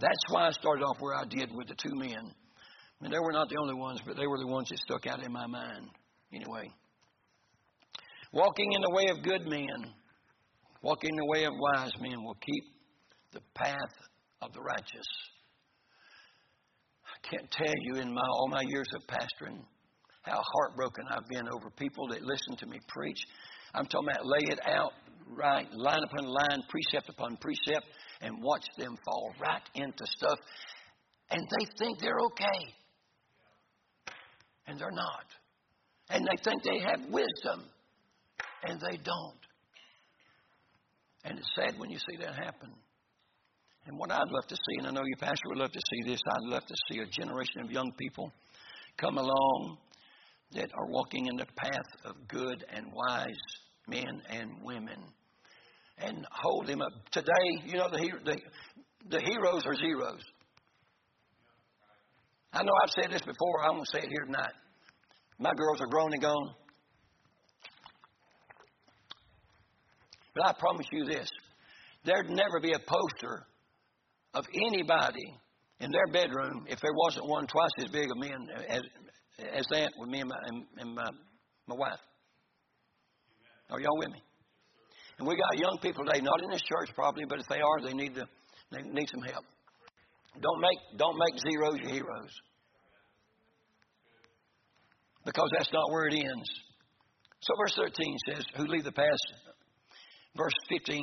That's 0.00 0.24
why 0.30 0.48
I 0.48 0.50
started 0.50 0.82
off 0.82 0.96
where 1.00 1.14
I 1.14 1.24
did 1.24 1.54
with 1.54 1.68
the 1.68 1.74
two 1.74 1.94
men. 1.94 2.18
I 2.18 3.02
mean, 3.02 3.12
they 3.12 3.18
were 3.18 3.32
not 3.32 3.48
the 3.48 3.58
only 3.60 3.74
ones, 3.74 4.00
but 4.04 4.16
they 4.16 4.26
were 4.26 4.38
the 4.38 4.46
ones 4.46 4.68
that 4.70 4.78
stuck 4.78 5.06
out 5.06 5.22
in 5.22 5.32
my 5.32 5.46
mind. 5.46 5.88
Anyway, 6.32 6.70
walking 8.32 8.72
in 8.72 8.80
the 8.80 8.90
way 8.90 9.06
of 9.08 9.22
good 9.22 9.46
men, 9.46 9.92
walking 10.82 11.10
in 11.10 11.16
the 11.16 11.26
way 11.26 11.44
of 11.44 11.52
wise 11.56 11.92
men 12.00 12.22
will 12.24 12.36
keep 12.40 12.64
the 13.32 13.40
path 13.54 13.94
of 14.42 14.52
the 14.52 14.60
righteous. 14.60 15.06
I 17.06 17.28
can't 17.28 17.50
tell 17.50 17.74
you 17.82 18.00
in 18.00 18.12
my, 18.12 18.22
all 18.22 18.48
my 18.48 18.62
years 18.66 18.88
of 18.96 19.02
pastoring 19.06 19.60
how 20.22 20.40
heartbroken 20.42 21.04
I've 21.10 21.28
been 21.28 21.48
over 21.48 21.70
people 21.78 22.08
that 22.08 22.22
listen 22.22 22.56
to 22.58 22.66
me 22.66 22.80
preach. 22.88 23.18
I'm 23.74 23.86
talking 23.86 24.08
about 24.08 24.26
lay 24.26 24.52
it 24.52 24.60
out 24.66 24.92
right, 25.28 25.66
line 25.72 26.02
upon 26.04 26.26
line, 26.26 26.62
precept 26.68 27.08
upon 27.08 27.36
precept, 27.38 27.86
and 28.20 28.42
watch 28.42 28.64
them 28.78 28.96
fall 29.04 29.32
right 29.40 29.62
into 29.74 30.04
stuff. 30.16 30.38
And 31.30 31.40
they 31.40 31.66
think 31.78 32.00
they're 32.00 32.20
okay. 32.26 32.74
And 34.66 34.78
they're 34.78 34.90
not. 34.90 35.24
And 36.10 36.26
they 36.26 36.42
think 36.42 36.62
they 36.62 36.80
have 36.80 37.00
wisdom. 37.10 37.68
And 38.66 38.80
they 38.80 38.96
don't. 38.96 39.40
And 41.24 41.38
it's 41.38 41.48
sad 41.56 41.78
when 41.78 41.90
you 41.90 41.98
see 41.98 42.16
that 42.20 42.34
happen. 42.34 42.70
And 43.86 43.98
what 43.98 44.10
I'd 44.10 44.30
love 44.30 44.46
to 44.48 44.54
see, 44.54 44.78
and 44.78 44.86
I 44.86 44.90
know 44.90 45.02
your 45.04 45.18
pastor 45.18 45.48
would 45.48 45.58
love 45.58 45.72
to 45.72 45.80
see 45.90 46.10
this, 46.10 46.20
I'd 46.26 46.50
love 46.50 46.64
to 46.66 46.74
see 46.90 47.00
a 47.00 47.06
generation 47.06 47.60
of 47.62 47.70
young 47.70 47.92
people 47.98 48.32
come 48.96 49.18
along 49.18 49.78
that 50.52 50.70
are 50.74 50.86
walking 50.86 51.26
in 51.26 51.36
the 51.36 51.46
path 51.56 51.88
of 52.04 52.14
good 52.28 52.64
and 52.72 52.86
wise 52.92 53.36
men 53.86 54.22
and 54.30 54.50
women 54.62 54.98
and 55.98 56.26
hold 56.30 56.66
them 56.66 56.82
up. 56.82 56.92
Today, 57.12 57.62
you 57.66 57.74
know, 57.74 57.88
the, 57.90 58.10
the, 58.24 58.36
the 59.10 59.20
heroes 59.20 59.64
are 59.66 59.74
zeros. 59.74 60.20
I 62.52 62.62
know 62.62 62.72
I've 62.82 63.02
said 63.02 63.12
this 63.12 63.22
before. 63.22 63.64
I'm 63.64 63.72
going 63.72 63.84
to 63.84 63.98
say 63.98 64.04
it 64.04 64.08
here 64.08 64.24
tonight. 64.26 64.52
My 65.38 65.52
girls 65.56 65.80
are 65.80 65.86
grown 65.86 66.12
and 66.12 66.22
gone. 66.22 66.54
But 70.34 70.46
I 70.46 70.52
promise 70.58 70.86
you 70.92 71.04
this 71.04 71.28
there'd 72.04 72.28
never 72.28 72.60
be 72.60 72.72
a 72.72 72.78
poster 72.78 73.46
of 74.34 74.44
anybody 74.66 75.24
in 75.80 75.90
their 75.90 76.06
bedroom 76.12 76.66
if 76.68 76.80
there 76.80 76.92
wasn't 76.92 77.26
one 77.28 77.46
twice 77.46 77.70
as 77.78 77.90
big 77.90 78.10
of 78.10 78.16
men 78.18 78.46
as, 78.68 78.82
as 79.54 79.64
that 79.70 79.92
with 79.98 80.08
me 80.08 80.20
and 80.20 80.28
my, 80.28 80.36
and, 80.46 80.64
and 80.78 80.94
my, 80.94 81.08
my 81.66 81.74
wife. 81.74 81.98
Are 83.74 83.80
y'all 83.80 83.98
with 83.98 84.10
me? 84.10 84.22
And 85.18 85.26
we 85.26 85.34
got 85.34 85.58
young 85.58 85.78
people 85.82 86.04
today, 86.04 86.20
not 86.20 86.40
in 86.44 86.50
this 86.50 86.62
church 86.62 86.90
probably, 86.94 87.24
but 87.28 87.40
if 87.40 87.46
they 87.48 87.60
are, 87.60 87.82
they 87.82 87.92
need 87.92 88.14
to 88.14 88.24
they 88.70 88.82
need 88.82 89.08
some 89.10 89.22
help. 89.22 89.44
Don't 90.40 90.60
make 90.60 90.78
don't 90.96 91.18
make 91.18 91.34
zeros 91.40 91.80
your 91.80 91.90
heroes. 91.90 92.30
Because 95.24 95.50
that's 95.58 95.72
not 95.72 95.90
where 95.90 96.06
it 96.06 96.14
ends. 96.14 96.48
So 97.40 97.52
verse 97.58 97.74
13 97.74 98.16
says, 98.30 98.44
Who 98.56 98.66
leave 98.68 98.84
the 98.84 98.92
past. 98.92 99.26
Verse 100.36 100.54
15, 100.68 101.02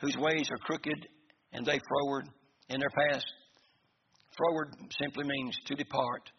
whose 0.00 0.16
ways 0.16 0.48
are 0.48 0.58
crooked 0.58 1.08
and 1.52 1.66
they 1.66 1.80
froward 1.88 2.28
in 2.68 2.78
their 2.78 2.90
past. 3.10 3.26
Froward 4.38 4.74
simply 5.00 5.24
means 5.24 5.56
to 5.66 5.74
depart, 5.74 6.30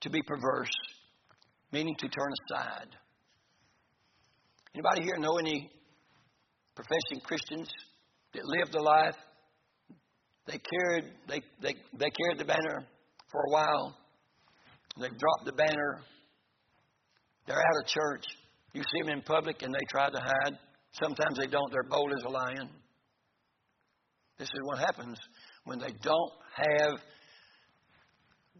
to 0.00 0.10
be 0.10 0.22
perverse, 0.22 0.72
meaning 1.72 1.94
to 1.98 2.08
turn 2.08 2.32
aside. 2.48 2.88
Anybody 4.76 5.04
here 5.04 5.16
know 5.16 5.38
any 5.38 5.70
professing 6.74 7.24
Christians 7.24 7.66
that 8.34 8.44
lived 8.44 8.74
a 8.74 8.82
life? 8.82 9.14
They 10.46 10.58
carried 10.58 11.04
they, 11.26 11.40
they, 11.62 11.74
they 11.94 12.10
carried 12.10 12.38
the 12.38 12.44
banner 12.44 12.84
for 13.32 13.40
a 13.40 13.50
while. 13.52 13.96
They've 15.00 15.16
dropped 15.16 15.46
the 15.46 15.52
banner. 15.52 16.02
They're 17.46 17.56
out 17.56 17.82
of 17.82 17.88
church. 17.88 18.26
You 18.74 18.82
see 18.82 19.00
them 19.00 19.16
in 19.16 19.22
public 19.22 19.62
and 19.62 19.72
they 19.72 19.80
try 19.88 20.10
to 20.10 20.18
hide. 20.18 20.58
Sometimes 21.02 21.38
they 21.38 21.46
don't. 21.46 21.72
They're 21.72 21.88
bold 21.88 22.12
as 22.12 22.24
a 22.26 22.28
lion. 22.28 22.68
This 24.38 24.48
is 24.48 24.60
what 24.64 24.78
happens 24.78 25.16
when 25.64 25.78
they 25.78 25.94
don't 26.02 26.32
have 26.52 27.00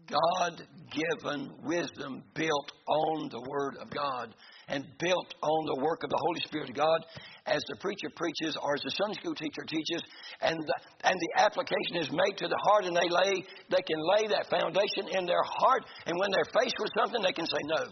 God 0.07 0.61
given 0.91 1.51
wisdom 1.63 2.23
built 2.33 2.71
on 2.87 3.29
the 3.29 3.41
Word 3.41 3.77
of 3.81 3.89
God 3.89 4.33
and 4.67 4.85
built 4.99 5.33
on 5.41 5.65
the 5.65 5.83
work 5.83 6.03
of 6.03 6.09
the 6.09 6.19
Holy 6.19 6.41
Spirit 6.41 6.69
of 6.69 6.75
God 6.75 7.05
as 7.45 7.61
the 7.67 7.77
preacher 7.79 8.09
preaches 8.15 8.57
or 8.61 8.75
as 8.75 8.81
the 8.83 8.91
Sunday 8.91 9.19
school 9.19 9.35
teacher 9.35 9.63
teaches 9.67 10.01
and 10.41 10.55
the, 10.55 10.75
and 11.03 11.15
the 11.15 11.41
application 11.41 11.97
is 11.97 12.09
made 12.11 12.37
to 12.37 12.47
the 12.47 12.59
heart 12.67 12.85
and 12.85 12.95
they 12.95 13.09
lay 13.09 13.43
they 13.69 13.83
can 13.83 13.99
lay 14.15 14.27
that 14.27 14.49
foundation 14.49 15.17
in 15.17 15.25
their 15.25 15.43
heart 15.43 15.83
and 16.05 16.17
when 16.19 16.31
they're 16.31 16.51
faced 16.61 16.75
with 16.79 16.91
something 16.97 17.21
they 17.21 17.33
can 17.33 17.45
say 17.45 17.63
no. 17.65 17.85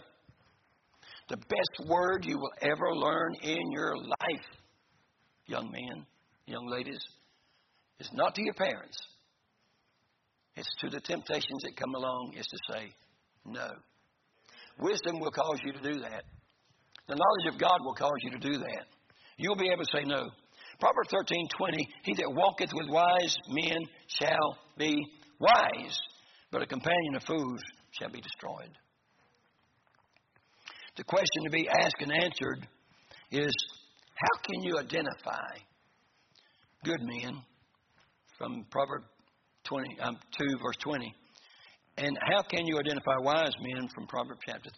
The 1.28 1.36
best 1.36 1.88
word 1.88 2.24
you 2.24 2.38
will 2.38 2.54
ever 2.62 2.94
learn 2.94 3.34
in 3.42 3.72
your 3.72 3.96
life, 3.96 4.46
young 5.46 5.70
men, 5.70 6.06
young 6.46 6.68
ladies, 6.68 7.02
is 7.98 8.08
not 8.12 8.34
to 8.34 8.42
your 8.44 8.54
parents. 8.54 8.96
It's 10.56 10.74
to 10.80 10.88
the 10.88 11.00
temptations 11.00 11.62
that 11.62 11.76
come 11.76 11.94
along, 11.94 12.34
is 12.36 12.46
to 12.46 12.58
say 12.72 12.92
no. 13.44 13.68
Wisdom 14.78 15.20
will 15.20 15.30
cause 15.30 15.60
you 15.64 15.72
to 15.72 15.80
do 15.80 16.00
that. 16.00 16.24
The 17.08 17.14
knowledge 17.14 17.54
of 17.54 17.60
God 17.60 17.78
will 17.84 17.94
cause 17.94 18.18
you 18.22 18.30
to 18.32 18.38
do 18.38 18.58
that. 18.58 18.86
You'll 19.36 19.56
be 19.56 19.68
able 19.68 19.84
to 19.84 19.98
say 19.98 20.04
no. 20.04 20.28
Proverbs 20.80 21.10
13, 21.10 21.48
20, 21.56 21.88
he 22.02 22.14
that 22.14 22.32
walketh 22.34 22.70
with 22.74 22.88
wise 22.88 23.36
men 23.48 23.78
shall 24.08 24.58
be 24.76 24.96
wise, 25.38 25.98
but 26.50 26.62
a 26.62 26.66
companion 26.66 27.14
of 27.16 27.22
fools 27.22 27.60
shall 27.98 28.10
be 28.10 28.20
destroyed. 28.20 28.70
The 30.96 31.04
question 31.04 31.44
to 31.44 31.50
be 31.50 31.68
asked 31.68 32.00
and 32.00 32.12
answered 32.12 32.66
is 33.30 33.54
how 34.14 34.40
can 34.42 34.62
you 34.62 34.78
identify 34.78 35.58
good 36.84 37.00
men 37.02 37.42
from 38.38 38.64
Proverbs 38.70 39.06
20, 39.68 40.00
um, 40.00 40.18
2, 40.38 40.44
verse 40.62 40.76
20? 40.82 41.14
And 41.98 42.18
how 42.30 42.42
can 42.42 42.66
you 42.66 42.78
identify 42.78 43.16
wise 43.20 43.54
men 43.60 43.88
from 43.94 44.06
Proverbs 44.06 44.40
chapter 44.46 44.70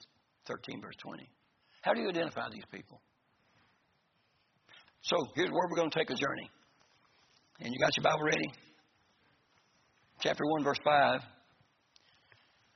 13, 0.47 0.81
verse 0.81 0.97
20? 1.03 1.29
How 1.83 1.93
do 1.95 2.01
you 2.01 2.09
identify 2.09 2.49
these 2.53 2.65
people? 2.73 3.01
So 5.03 5.17
here's 5.35 5.51
where 5.51 5.69
we're 5.69 5.77
going 5.77 5.91
to 5.91 5.99
take 5.99 6.11
a 6.11 6.15
journey. 6.15 6.51
And 7.61 7.73
you 7.73 7.81
got 7.81 7.97
your 7.97 8.05
Bible 8.05 8.25
ready? 8.25 8.53
Chapter 10.21 10.45
1, 10.45 10.65
verse 10.65 10.79
5 10.85 11.21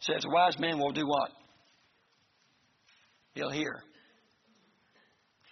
says, 0.01 0.25
A 0.25 0.31
wise 0.31 0.59
man 0.59 0.79
will 0.79 0.92
do 0.92 1.07
what? 1.07 1.31
He'll 3.35 3.51
hear. 3.51 3.83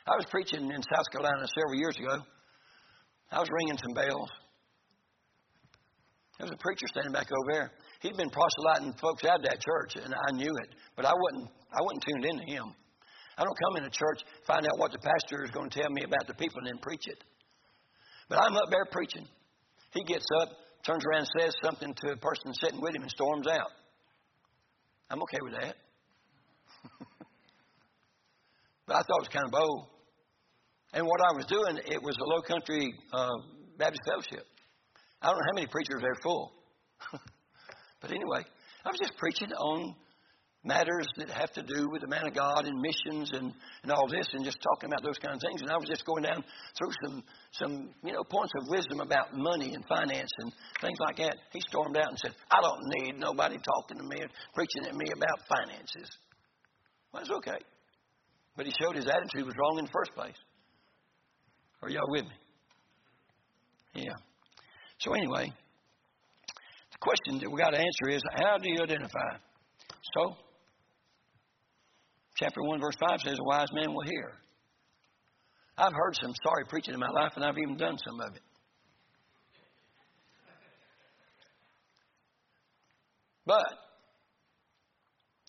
I 0.07 0.17
was 0.17 0.27
preaching 0.31 0.71
in 0.71 0.83
South 0.83 1.11
Carolina 1.13 1.47
several 1.55 1.79
years 1.79 1.97
ago. 1.97 2.25
I 3.31 3.39
was 3.39 3.49
ringing 3.51 3.79
some 3.79 3.95
bells. 3.95 4.29
There 6.41 6.49
was 6.49 6.57
a 6.57 6.65
preacher 6.65 6.89
standing 6.89 7.13
back 7.13 7.29
over 7.29 7.53
there. 7.53 7.69
He'd 8.01 8.17
been 8.17 8.33
proselyting 8.33 8.97
folks 8.97 9.29
out 9.29 9.45
of 9.45 9.45
that 9.45 9.61
church, 9.61 10.01
and 10.01 10.09
I 10.09 10.33
knew 10.33 10.49
it, 10.49 10.73
but 10.97 11.05
I 11.05 11.13
wasn't. 11.13 11.53
I 11.69 11.85
wasn't 11.85 12.01
tuned 12.09 12.25
into 12.25 12.45
him. 12.49 12.73
I 13.37 13.45
don't 13.45 13.59
come 13.69 13.77
into 13.77 13.91
church, 13.93 14.25
find 14.47 14.65
out 14.65 14.79
what 14.79 14.91
the 14.91 15.05
pastor 15.05 15.45
is 15.45 15.51
going 15.51 15.69
to 15.69 15.81
tell 15.81 15.91
me 15.91 16.01
about 16.03 16.27
the 16.27 16.33
people, 16.33 16.65
and 16.65 16.67
then 16.67 16.79
preach 16.81 17.05
it. 17.09 17.23
But 18.31 18.41
I'm 18.41 18.57
up 18.57 18.71
there 18.71 18.87
preaching. 18.91 19.29
He 19.93 20.03
gets 20.03 20.25
up, 20.41 20.49
turns 20.87 21.05
around, 21.05 21.29
says 21.39 21.53
something 21.63 21.93
to 21.93 22.13
a 22.13 22.17
person 22.17 22.55
sitting 22.55 22.81
with 22.81 22.97
him, 22.97 23.03
and 23.03 23.11
storms 23.11 23.47
out. 23.47 23.73
I'm 25.11 25.21
okay 25.21 25.41
with 25.43 25.61
that. 25.61 25.77
but 28.87 28.97
I 28.97 29.01
thought 29.05 29.21
it 29.21 29.29
was 29.29 29.35
kind 29.37 29.45
of 29.45 29.53
bold. 29.53 29.89
And 30.95 31.05
what 31.05 31.21
I 31.21 31.37
was 31.37 31.45
doing, 31.45 31.77
it 31.85 32.03
was 32.03 32.17
a 32.17 32.25
low 32.33 32.41
country 32.41 32.95
uh, 33.13 33.29
Baptist 33.77 34.01
fellowship. 34.09 34.47
I 35.23 35.29
don't 35.29 35.37
know 35.37 35.45
how 35.51 35.55
many 35.55 35.67
preachers 35.67 36.01
they're 36.01 36.21
full. 36.23 36.53
but 38.01 38.11
anyway, 38.11 38.45
I 38.85 38.89
was 38.89 38.99
just 38.99 39.17
preaching 39.19 39.53
on 39.53 39.95
matters 40.63 41.07
that 41.17 41.31
have 41.31 41.51
to 41.53 41.63
do 41.63 41.89
with 41.91 42.03
the 42.03 42.07
man 42.07 42.27
of 42.27 42.35
God 42.35 42.67
and 42.67 42.81
missions 42.81 43.31
and, 43.33 43.53
and 43.83 43.93
all 43.93 44.07
this 44.09 44.29
and 44.33 44.45
just 44.45 44.59
talking 44.61 44.93
about 44.93 45.03
those 45.03 45.17
kind 45.17 45.35
of 45.35 45.41
things. 45.41 45.63
And 45.63 45.71
I 45.71 45.77
was 45.77 45.89
just 45.89 46.05
going 46.05 46.23
down 46.23 46.45
through 46.77 46.93
some, 47.05 47.25
some, 47.53 47.73
you 48.05 48.13
know, 48.13 48.23
points 48.25 48.53
of 48.61 48.69
wisdom 48.69 49.01
about 49.01 49.37
money 49.37 49.73
and 49.75 49.85
finance 49.87 50.31
and 50.41 50.53
things 50.81 50.99
like 51.01 51.17
that. 51.17 51.37
He 51.53 51.61
stormed 51.69 51.97
out 51.97 52.09
and 52.09 52.19
said, 52.19 52.35
I 52.51 52.61
don't 52.61 52.81
need 53.01 53.19
nobody 53.19 53.57
talking 53.57 53.97
to 53.99 54.05
me 54.05 54.21
and 54.21 54.31
preaching 54.55 54.85
at 54.87 54.95
me 54.95 55.07
about 55.17 55.41
finances. 55.49 56.11
Well, 57.13 57.23
that's 57.23 57.35
okay. 57.39 57.59
But 58.57 58.67
he 58.67 58.73
showed 58.81 58.97
his 58.97 59.07
attitude 59.07 59.47
was 59.47 59.55
wrong 59.57 59.79
in 59.79 59.87
the 59.87 59.93
first 59.93 60.13
place. 60.15 60.37
Are 61.83 61.89
y'all 61.89 62.09
with 62.09 62.25
me? 62.25 64.05
Yeah. 64.05 64.30
So 65.01 65.15
anyway, 65.15 65.53
the 66.93 66.99
question 67.01 67.39
that 67.41 67.51
we 67.51 67.59
got 67.59 67.71
to 67.71 67.79
answer 67.79 68.09
is 68.11 68.23
how 68.35 68.59
do 68.59 68.69
you 68.69 68.83
identify? 68.83 69.39
So, 70.15 70.37
chapter 72.37 72.63
1, 72.63 72.81
verse 72.81 72.97
5 73.09 73.21
says, 73.23 73.39
A 73.39 73.45
wise 73.45 73.69
man 73.73 73.95
will 73.95 74.05
hear. 74.05 74.33
I've 75.79 75.95
heard 75.95 76.17
some 76.21 76.35
sorry 76.45 76.65
preaching 76.69 76.93
in 76.93 77.01
my 77.01 77.09
life, 77.09 77.33
and 77.37 77.45
I've 77.45 77.57
even 77.57 77.77
done 77.79 77.97
some 78.07 78.21
of 78.21 78.35
it. 78.35 78.43
But 83.47 83.65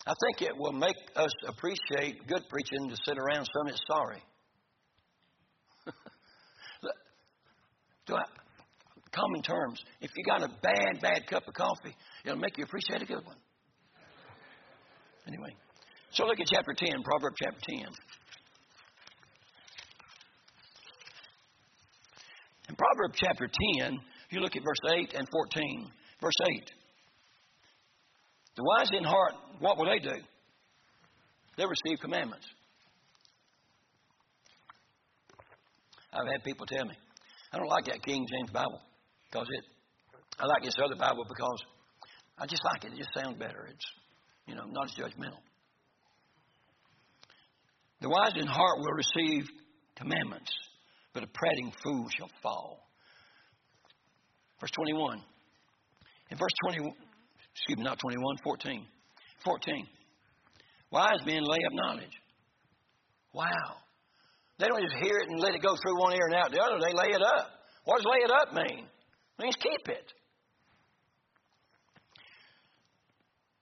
I 0.06 0.14
think 0.24 0.40
it 0.50 0.56
will 0.56 0.72
make 0.72 0.96
us 1.14 1.30
appreciate 1.46 2.26
good 2.26 2.42
preaching 2.48 2.88
to 2.88 2.96
sit 3.06 3.18
around 3.18 3.44
some 3.44 3.66
that's 3.66 3.80
sorry. 3.86 4.22
Do 8.06 8.14
I, 8.16 8.24
common 9.12 9.42
terms, 9.42 9.80
if 10.00 10.10
you 10.16 10.24
got 10.24 10.42
a 10.42 10.48
bad, 10.62 11.00
bad 11.00 11.26
cup 11.28 11.46
of 11.46 11.54
coffee, 11.54 11.94
it'll 12.24 12.38
make 12.38 12.56
you 12.58 12.64
appreciate 12.64 13.02
a 13.02 13.06
good 13.06 13.24
one. 13.24 13.36
Anyway, 15.28 15.54
so 16.12 16.24
look 16.24 16.40
at 16.40 16.46
chapter 16.46 16.74
10, 16.74 17.02
Proverbs 17.04 17.36
chapter 17.38 17.60
10. 17.68 17.86
In 22.68 22.76
Proverbs 22.76 23.18
chapter 23.22 23.48
10, 23.80 23.98
you 24.30 24.40
look 24.40 24.56
at 24.56 24.62
verse 24.64 24.92
8 24.92 25.14
and 25.14 25.28
14. 25.30 25.90
Verse 26.20 26.34
8. 26.48 26.70
The 28.56 28.62
wise 28.64 28.88
in 28.96 29.04
heart, 29.04 29.34
what 29.60 29.76
will 29.76 29.86
they 29.86 29.98
do? 29.98 30.14
They 31.56 31.64
receive 31.64 32.00
commandments. 32.00 32.46
I've 36.12 36.30
had 36.30 36.44
people 36.44 36.66
tell 36.66 36.84
me, 36.84 36.94
I 37.52 37.58
don't 37.58 37.68
like 37.68 37.86
that 37.86 38.02
King 38.04 38.26
James 38.30 38.50
Bible 38.50 38.80
because 39.32 39.48
it, 39.50 39.64
I 40.38 40.46
like 40.46 40.62
this 40.62 40.76
other 40.78 40.96
Bible 40.96 41.24
because 41.26 41.64
I 42.38 42.46
just 42.46 42.62
like 42.64 42.84
it. 42.84 42.92
It 42.92 42.98
just 42.98 43.14
sounds 43.14 43.38
better. 43.38 43.66
It's, 43.70 43.86
you 44.46 44.54
know, 44.54 44.64
not 44.68 44.84
as 44.84 44.92
judgmental. 44.92 45.40
The 48.00 48.08
wise 48.08 48.32
in 48.36 48.46
heart 48.46 48.78
will 48.78 48.92
receive 48.92 49.48
commandments, 49.96 50.52
but 51.14 51.22
a 51.22 51.26
prating 51.26 51.72
fool 51.82 52.06
shall 52.16 52.30
fall. 52.42 52.88
Verse 54.60 54.70
21. 54.72 55.22
In 56.30 56.36
verse 56.36 56.52
20, 56.66 56.92
excuse 57.54 57.78
me, 57.78 57.84
not 57.84 57.98
21, 57.98 58.36
14. 58.44 58.86
14. 59.44 59.86
Wise 60.90 61.20
men 61.24 61.42
lay 61.42 61.58
up 61.66 61.72
knowledge. 61.72 62.12
Wow. 63.32 63.76
They 64.58 64.66
don't 64.66 64.82
just 64.82 64.96
hear 65.02 65.16
it 65.18 65.28
and 65.30 65.40
let 65.40 65.54
it 65.54 65.62
go 65.62 65.74
through 65.74 65.98
one 65.98 66.12
ear 66.12 66.26
and 66.26 66.34
out 66.34 66.52
the 66.52 66.60
other. 66.60 66.78
They 66.80 66.92
lay 66.92 67.14
it 67.14 67.22
up. 67.22 67.48
What 67.84 67.96
does 67.96 68.06
lay 68.06 68.24
it 68.24 68.30
up 68.30 68.54
mean? 68.54 68.86
Means 69.40 69.56
keep 69.56 69.88
it. 69.88 70.12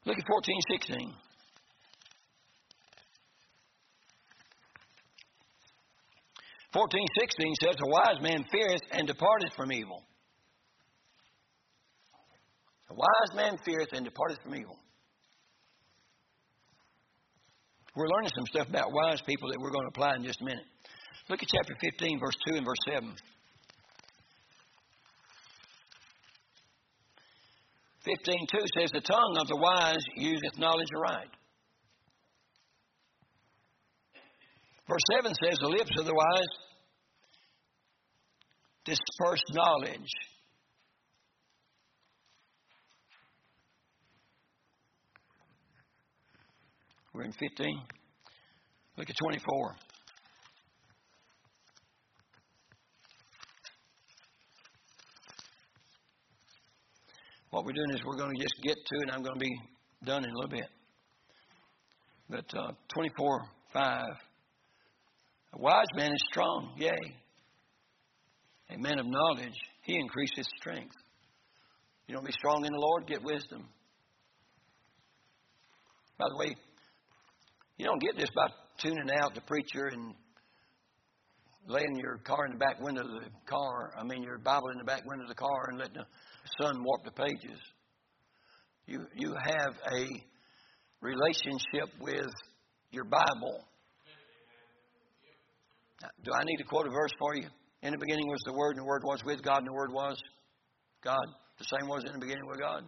Look 0.04 0.18
at 0.18 0.24
14, 0.26 0.56
16. 0.70 1.14
Fourteen 6.72 7.06
sixteen 7.18 7.52
says, 7.62 7.74
A 7.82 7.90
wise 7.90 8.22
man 8.22 8.44
feareth 8.52 8.82
and 8.92 9.06
departeth 9.06 9.52
from 9.56 9.72
evil. 9.72 10.04
A 12.90 12.94
wise 12.94 13.34
man 13.34 13.58
feareth 13.64 13.88
and 13.92 14.04
departeth 14.04 14.38
from 14.42 14.54
evil. 14.54 14.78
We're 17.96 18.06
learning 18.06 18.30
some 18.36 18.46
stuff 18.46 18.68
about 18.68 18.92
wise 18.92 19.20
people 19.26 19.48
that 19.48 19.58
we're 19.58 19.72
going 19.72 19.84
to 19.84 19.88
apply 19.88 20.14
in 20.14 20.24
just 20.24 20.40
a 20.40 20.44
minute. 20.44 20.64
Look 21.28 21.42
at 21.42 21.48
chapter 21.48 21.74
15, 21.80 22.20
verse 22.20 22.36
2 22.52 22.56
and 22.58 22.64
verse 22.64 22.78
7. 22.88 23.14
15.2 28.06 28.66
says, 28.78 28.90
The 28.92 29.00
tongue 29.00 29.36
of 29.38 29.48
the 29.48 29.56
wise 29.56 30.02
useth 30.16 30.58
knowledge 30.58 30.88
aright. 30.96 31.28
Verse 34.88 35.02
7 35.22 35.34
says, 35.34 35.58
The 35.60 35.68
lips 35.68 35.90
of 35.98 36.06
the 36.06 36.14
wise 36.14 36.48
disperse 38.84 39.42
knowledge. 39.52 40.10
We're 47.12 47.24
in 47.24 47.32
15. 47.32 47.82
Look 48.96 49.10
at 49.10 49.16
24. 49.22 49.76
What 57.50 57.64
we're 57.64 57.72
doing 57.72 57.90
is 57.90 58.00
we're 58.04 58.16
going 58.16 58.36
to 58.36 58.42
just 58.42 58.54
get 58.62 58.76
to 58.76 59.00
it, 59.02 59.10
I'm 59.12 59.22
going 59.22 59.34
to 59.34 59.40
be 59.40 59.60
done 60.04 60.24
in 60.24 60.30
a 60.30 60.34
little 60.34 60.50
bit. 60.50 60.68
But 62.28 62.44
uh, 62.56 62.72
24 62.94 63.40
5. 63.72 64.02
A 65.52 65.58
wise 65.58 65.86
man 65.96 66.12
is 66.12 66.22
strong, 66.30 66.74
yea. 66.78 66.92
A 68.70 68.78
man 68.78 69.00
of 69.00 69.06
knowledge, 69.06 69.58
he 69.82 69.96
increases 69.96 70.48
strength. 70.60 70.94
You 72.06 72.14
don't 72.14 72.24
be 72.24 72.32
strong 72.32 72.64
in 72.64 72.72
the 72.72 72.78
Lord, 72.78 73.08
get 73.08 73.22
wisdom. 73.22 73.68
By 76.18 76.26
the 76.28 76.36
way, 76.36 76.54
you 77.78 77.86
don't 77.86 78.00
get 78.00 78.16
this 78.16 78.30
by 78.34 78.46
tuning 78.80 79.10
out 79.22 79.34
the 79.34 79.40
preacher 79.40 79.86
and 79.86 80.14
laying 81.66 81.96
your 81.96 82.18
car 82.18 82.46
in 82.46 82.52
the 82.52 82.58
back 82.58 82.80
window 82.80 83.02
of 83.02 83.08
the 83.08 83.30
car, 83.46 83.92
I 83.98 84.04
mean 84.04 84.22
your 84.22 84.38
Bible 84.38 84.68
in 84.72 84.78
the 84.78 84.84
back 84.84 85.04
window 85.06 85.24
of 85.24 85.28
the 85.28 85.34
car 85.34 85.68
and 85.68 85.78
letting 85.78 85.94
the 85.94 86.04
sun 86.60 86.82
warp 86.82 87.04
the 87.04 87.10
pages. 87.10 87.58
You, 88.86 89.06
you 89.14 89.34
have 89.34 89.74
a 89.92 90.06
relationship 91.00 91.94
with 92.00 92.30
your 92.90 93.04
Bible. 93.04 93.64
Do 96.24 96.32
I 96.34 96.42
need 96.44 96.56
to 96.56 96.64
quote 96.64 96.86
a 96.86 96.90
verse 96.90 97.12
for 97.18 97.36
you? 97.36 97.46
In 97.82 97.92
the 97.92 97.98
beginning 97.98 98.26
was 98.28 98.42
the 98.44 98.52
Word, 98.52 98.76
and 98.76 98.80
the 98.80 98.84
Word 98.84 99.02
was 99.04 99.22
with 99.24 99.42
God, 99.42 99.58
and 99.58 99.66
the 99.68 99.72
Word 99.72 99.92
was 99.92 100.20
God. 101.02 101.26
The 101.58 101.64
same 101.64 101.88
was 101.88 102.04
in 102.04 102.12
the 102.12 102.18
beginning 102.18 102.46
with 102.46 102.58
God. 102.58 102.84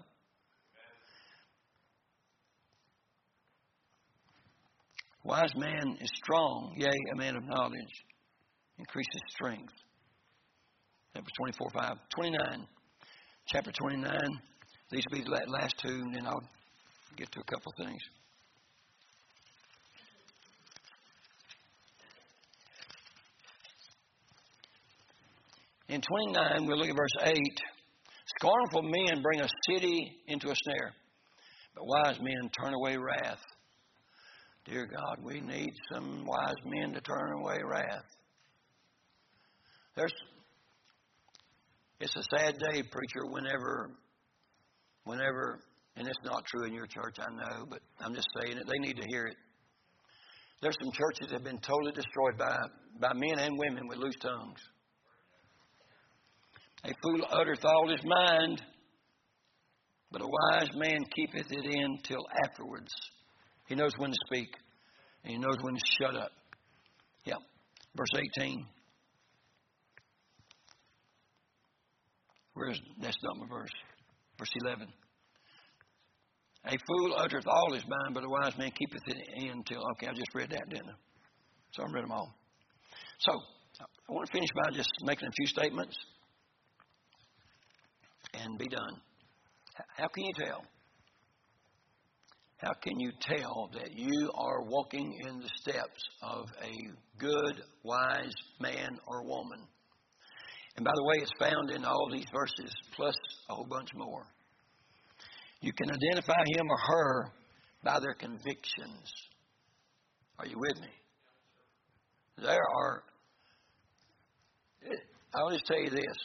Wise 5.24 5.52
man 5.56 5.96
is 6.00 6.10
strong, 6.16 6.74
yea, 6.76 6.90
a 7.12 7.16
man 7.16 7.36
of 7.36 7.44
knowledge 7.44 8.04
increases 8.78 9.20
strength. 9.30 9.74
That 11.14 11.22
was 11.22 11.32
24 11.38 11.70
5. 11.70 11.96
29. 12.14 12.66
Chapter 13.46 13.72
29. 13.72 14.18
These 14.90 15.04
will 15.10 15.18
be 15.18 15.24
the 15.24 15.30
last 15.30 15.74
two, 15.78 15.88
and 15.88 16.14
then 16.14 16.26
I'll 16.26 16.42
get 17.16 17.30
to 17.32 17.40
a 17.40 17.44
couple 17.44 17.72
things. 17.78 18.02
In 25.88 26.00
29, 26.00 26.66
we'll 26.66 26.78
look 26.78 26.88
at 26.88 26.96
verse 26.96 27.16
8. 27.22 27.36
Scornful 28.38 28.82
men 28.82 29.22
bring 29.22 29.40
a 29.40 29.48
city 29.68 30.16
into 30.26 30.50
a 30.50 30.54
snare, 30.64 30.92
but 31.74 31.84
wise 31.84 32.18
men 32.18 32.50
turn 32.58 32.72
away 32.72 32.96
wrath. 32.96 33.42
Dear 34.64 34.86
God, 34.86 35.18
we 35.22 35.40
need 35.40 35.72
some 35.92 36.24
wise 36.24 36.54
men 36.64 36.94
to 36.94 37.00
turn 37.00 37.32
away 37.32 37.58
wrath. 37.62 38.04
There's, 39.94 40.12
it's 42.00 42.16
a 42.16 42.22
sad 42.36 42.58
day, 42.58 42.82
preacher, 42.82 43.26
whenever, 43.28 43.90
whenever, 45.04 45.60
and 45.96 46.08
it's 46.08 46.18
not 46.24 46.44
true 46.46 46.66
in 46.66 46.72
your 46.72 46.86
church, 46.86 47.16
I 47.18 47.30
know, 47.30 47.66
but 47.68 47.80
I'm 48.00 48.14
just 48.14 48.28
saying 48.40 48.56
it. 48.56 48.66
They 48.66 48.78
need 48.78 48.96
to 48.96 49.06
hear 49.08 49.26
it. 49.26 49.36
There's 50.62 50.76
some 50.82 50.92
churches 50.92 51.28
that 51.28 51.32
have 51.32 51.44
been 51.44 51.58
totally 51.58 51.92
destroyed 51.92 52.38
by, 52.38 52.56
by 53.00 53.12
men 53.14 53.38
and 53.38 53.58
women 53.58 53.88
with 53.88 53.98
loose 53.98 54.16
tongues. 54.22 54.60
A 56.84 56.92
fool 57.02 57.20
uttereth 57.30 57.64
all 57.64 57.88
his 57.88 58.00
mind, 58.04 58.62
but 60.10 60.22
a 60.22 60.26
wise 60.26 60.70
man 60.74 60.98
keepeth 61.14 61.50
it 61.50 61.64
in 61.64 61.98
till 62.04 62.24
afterwards. 62.44 62.92
He 63.68 63.74
knows 63.74 63.92
when 63.98 64.10
to 64.10 64.16
speak, 64.26 64.48
and 65.24 65.32
he 65.32 65.38
knows 65.38 65.56
when 65.60 65.74
to 65.74 65.80
shut 66.00 66.16
up. 66.16 66.30
Yeah. 67.24 67.36
Verse 67.96 68.20
18. 68.38 68.66
Where's 72.54 72.80
that's 73.00 73.16
not 73.22 73.38
my 73.38 73.46
verse. 73.48 73.70
Verse 74.38 74.52
11. 74.64 74.88
A 76.66 76.70
fool 76.70 77.14
uttereth 77.16 77.46
all 77.46 77.72
his 77.72 77.82
mind, 77.82 78.14
but 78.14 78.24
a 78.24 78.28
wise 78.28 78.56
man 78.56 78.70
keepeth 78.70 79.02
it 79.06 79.16
in 79.36 79.62
till. 79.64 79.82
Okay, 79.92 80.06
I 80.06 80.12
just 80.12 80.34
read 80.34 80.50
that, 80.50 80.68
didn't 80.68 80.88
I? 80.88 80.94
So 81.72 81.82
I 81.82 81.92
read 81.92 82.04
them 82.04 82.12
all. 82.12 82.32
So 83.18 83.32
I 83.80 84.12
want 84.12 84.26
to 84.26 84.32
finish 84.32 84.50
by 84.54 84.70
just 84.76 84.90
making 85.02 85.28
a 85.28 85.32
few 85.32 85.46
statements 85.46 85.96
and 88.34 88.58
be 88.58 88.68
done. 88.68 89.00
How 89.96 90.08
can 90.08 90.24
you 90.24 90.32
tell? 90.38 90.64
How 92.58 92.72
can 92.74 93.00
you 93.00 93.10
tell 93.20 93.70
that 93.74 93.98
you 93.98 94.30
are 94.34 94.62
walking 94.62 95.12
in 95.26 95.40
the 95.40 95.50
steps 95.62 96.00
of 96.22 96.46
a 96.62 97.18
good, 97.18 97.60
wise 97.82 98.34
man 98.60 98.98
or 99.08 99.24
woman? 99.24 99.58
And 100.76 100.84
by 100.84 100.92
the 100.94 101.04
way, 101.04 101.16
it's 101.20 101.32
found 101.38 101.70
in 101.70 101.84
all 101.84 102.08
these 102.10 102.26
verses, 102.32 102.72
plus 102.96 103.14
a 103.50 103.54
whole 103.54 103.66
bunch 103.66 103.88
more. 103.94 104.26
You 105.60 105.72
can 105.72 105.90
identify 105.90 106.42
him 106.56 106.68
or 106.68 106.78
her 106.78 107.32
by 107.84 108.00
their 108.00 108.14
convictions. 108.14 109.12
Are 110.38 110.46
you 110.46 110.58
with 110.58 110.80
me? 110.80 110.88
There 112.38 112.62
are, 112.76 113.04
I'll 115.34 115.50
just 115.50 115.66
tell 115.66 115.78
you 115.78 115.90
this. 115.90 116.16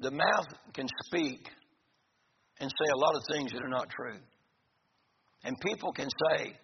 The 0.00 0.10
mouth 0.10 0.46
can 0.72 0.86
speak 1.04 1.48
and 2.58 2.70
say 2.70 2.90
a 2.92 2.98
lot 2.98 3.14
of 3.14 3.22
things 3.30 3.52
that 3.52 3.62
are 3.62 3.68
not 3.68 3.88
true. 3.90 4.18
And 5.44 5.56
people 5.60 5.92
can 5.92 6.08
say 6.30 6.56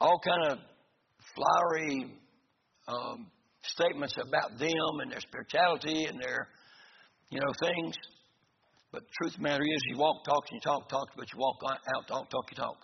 all 0.00 0.18
kind 0.24 0.52
of 0.52 0.58
flowery 1.34 2.14
um, 2.90 3.26
statements 3.62 4.14
about 4.16 4.58
them 4.58 5.00
and 5.02 5.12
their 5.12 5.20
spirituality 5.20 6.06
and 6.06 6.20
their, 6.20 6.48
you 7.30 7.38
know, 7.40 7.52
things. 7.60 7.94
But 8.92 9.02
the 9.02 9.12
truth 9.22 9.34
of 9.34 9.38
the 9.38 9.42
matter 9.42 9.62
is, 9.62 9.82
you 9.88 9.98
walk, 9.98 10.24
talk, 10.24 10.44
and 10.50 10.56
you 10.56 10.60
talk, 10.60 10.88
talk, 10.88 11.08
but 11.16 11.30
you 11.32 11.38
walk 11.38 11.56
out, 11.64 12.08
talk, 12.08 12.30
talk, 12.30 12.50
you 12.50 12.56
talk. 12.56 12.76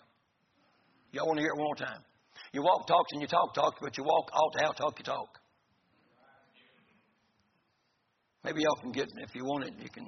Y'all 1.11 1.27
want 1.27 1.37
to 1.37 1.41
hear 1.41 1.51
it 1.51 1.57
one 1.57 1.65
more 1.65 1.75
time? 1.75 2.01
You 2.53 2.61
walk, 2.61 2.87
talk, 2.87 3.05
and 3.11 3.21
you 3.21 3.27
talk, 3.27 3.53
talk, 3.53 3.75
but 3.81 3.97
you 3.97 4.03
walk 4.03 4.29
out, 4.33 4.65
out, 4.65 4.77
talk, 4.77 4.97
you 4.99 5.03
talk. 5.03 5.27
Maybe 8.43 8.61
y'all 8.61 8.79
can 8.81 8.91
get, 8.91 9.07
if 9.17 9.35
you 9.35 9.43
want 9.43 9.65
it, 9.65 9.73
you 9.81 9.89
can 9.89 10.05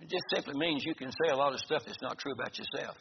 it 0.00 0.10
just 0.10 0.24
simply 0.34 0.54
means 0.58 0.84
you 0.84 0.94
can 0.94 1.10
say 1.10 1.30
a 1.30 1.36
lot 1.36 1.54
of 1.54 1.60
stuff 1.60 1.82
that's 1.86 2.02
not 2.02 2.18
true 2.18 2.32
about 2.32 2.58
yourself. 2.58 2.96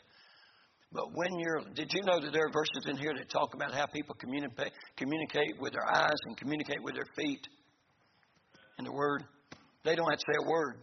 But 0.93 1.05
when 1.15 1.39
you're, 1.39 1.61
did 1.73 1.91
you 1.91 2.03
know 2.03 2.19
that 2.21 2.31
there 2.31 2.45
are 2.45 2.51
verses 2.51 2.85
in 2.85 2.97
here 2.97 3.13
that 3.17 3.29
talk 3.29 3.55
about 3.55 3.73
how 3.73 3.87
people 3.87 4.15
communicate, 4.19 4.71
communicate 4.95 5.59
with 5.59 5.73
their 5.73 5.87
eyes 5.91 6.19
and 6.27 6.37
communicate 6.37 6.83
with 6.83 6.93
their 6.93 7.07
feet 7.15 7.41
in 8.77 8.85
the 8.85 8.91
Word? 8.91 9.23
They 9.83 9.95
don't 9.95 10.09
have 10.09 10.19
to 10.19 10.25
say 10.25 10.45
a 10.45 10.49
word. 10.49 10.75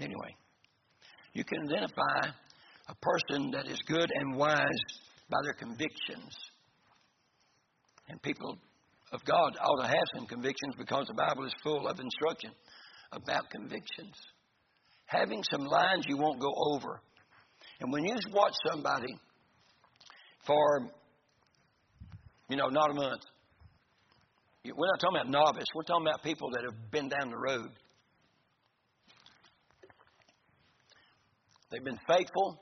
Anyway, 0.00 0.34
you 1.34 1.44
can 1.44 1.58
identify 1.70 2.30
a 2.88 2.94
person 2.96 3.50
that 3.52 3.66
is 3.68 3.78
good 3.86 4.10
and 4.12 4.36
wise 4.36 4.82
by 5.30 5.38
their 5.44 5.52
convictions. 5.52 6.34
And 8.08 8.20
people 8.22 8.56
of 9.12 9.24
God 9.24 9.56
ought 9.60 9.82
to 9.82 9.88
have 9.88 10.04
some 10.16 10.26
convictions 10.26 10.74
because 10.76 11.06
the 11.06 11.14
Bible 11.14 11.44
is 11.44 11.52
full 11.62 11.86
of 11.86 12.00
instruction 12.00 12.50
about 13.12 13.48
convictions. 13.50 14.16
Having 15.12 15.42
some 15.50 15.66
lines 15.66 16.04
you 16.08 16.16
won't 16.16 16.40
go 16.40 16.52
over. 16.72 17.00
And 17.80 17.92
when 17.92 18.04
you 18.04 18.16
watch 18.32 18.54
somebody, 18.70 19.14
for, 20.46 20.88
you 22.48 22.56
know, 22.56 22.68
not 22.68 22.90
a 22.90 22.94
month. 22.94 23.22
We're 24.64 24.86
not 24.86 25.00
talking 25.00 25.16
about 25.16 25.30
novice. 25.30 25.64
We're 25.74 25.82
talking 25.82 26.06
about 26.06 26.22
people 26.22 26.50
that 26.52 26.62
have 26.64 26.90
been 26.90 27.08
down 27.08 27.30
the 27.30 27.36
road. 27.36 27.70
They've 31.70 31.84
been 31.84 31.98
faithful. 32.06 32.60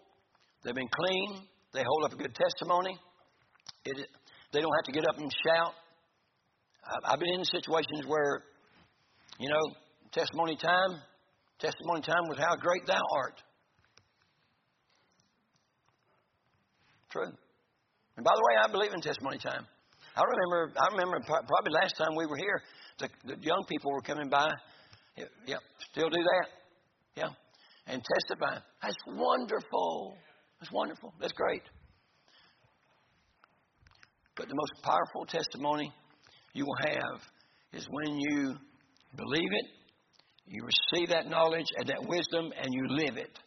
They've 0.65 0.75
been 0.75 0.89
clean. 0.89 1.43
They 1.73 1.83
hold 1.87 2.05
up 2.05 2.13
a 2.13 2.17
good 2.17 2.35
testimony. 2.35 2.99
It, 3.85 3.97
they 4.53 4.61
don't 4.61 4.73
have 4.73 4.85
to 4.87 4.93
get 4.93 5.05
up 5.09 5.19
and 5.19 5.31
shout. 5.47 5.75
I've 7.05 7.21
been 7.21 7.35
in 7.35 7.45
situations 7.45 8.07
where, 8.07 8.43
you 9.39 9.49
know, 9.49 9.75
testimony 10.13 10.57
time, 10.57 11.01
testimony 11.61 12.01
time 12.03 12.29
was 12.29 12.39
how 12.39 12.57
great 12.57 12.87
thou 12.87 13.01
art. 13.17 13.43
True. 17.11 17.33
And 18.17 18.25
by 18.25 18.33
the 18.35 18.41
way, 18.41 18.55
I 18.65 18.71
believe 18.71 18.93
in 18.93 19.01
testimony 19.01 19.39
time. 19.39 19.67
I 20.17 20.23
remember, 20.23 20.73
I 20.79 20.87
remember 20.93 21.21
probably 21.27 21.73
last 21.73 21.97
time 21.97 22.09
we 22.17 22.27
were 22.27 22.37
here, 22.37 22.63
the, 22.99 23.09
the 23.25 23.37
young 23.43 23.65
people 23.69 23.91
were 23.93 24.03
coming 24.03 24.29
by. 24.29 24.51
Yeah, 25.17 25.25
yeah, 25.47 25.57
still 25.91 26.09
do 26.09 26.23
that. 26.23 26.47
Yeah, 27.17 27.29
and 27.87 28.03
testify. 28.03 28.59
That's 28.83 28.97
wonderful. 29.07 30.17
That's 30.61 30.73
wonderful. 30.73 31.15
That's 31.21 31.33
great. 31.33 31.63
But 34.37 34.49
the 34.49 34.55
most 34.55 34.83
powerful 34.83 35.27
testimony 35.27 35.93
you 36.53 36.65
will 36.65 36.91
have 36.91 37.21
is 37.73 37.87
when 37.91 38.19
you 38.19 38.55
believe 39.17 39.49
it, 39.51 39.67
you 40.51 40.65
receive 40.65 41.11
that 41.11 41.29
knowledge 41.29 41.67
and 41.77 41.89
that 41.89 42.03
wisdom, 42.07 42.53
and 42.61 42.67
you 42.73 42.89
live 42.89 43.17
it. 43.17 43.39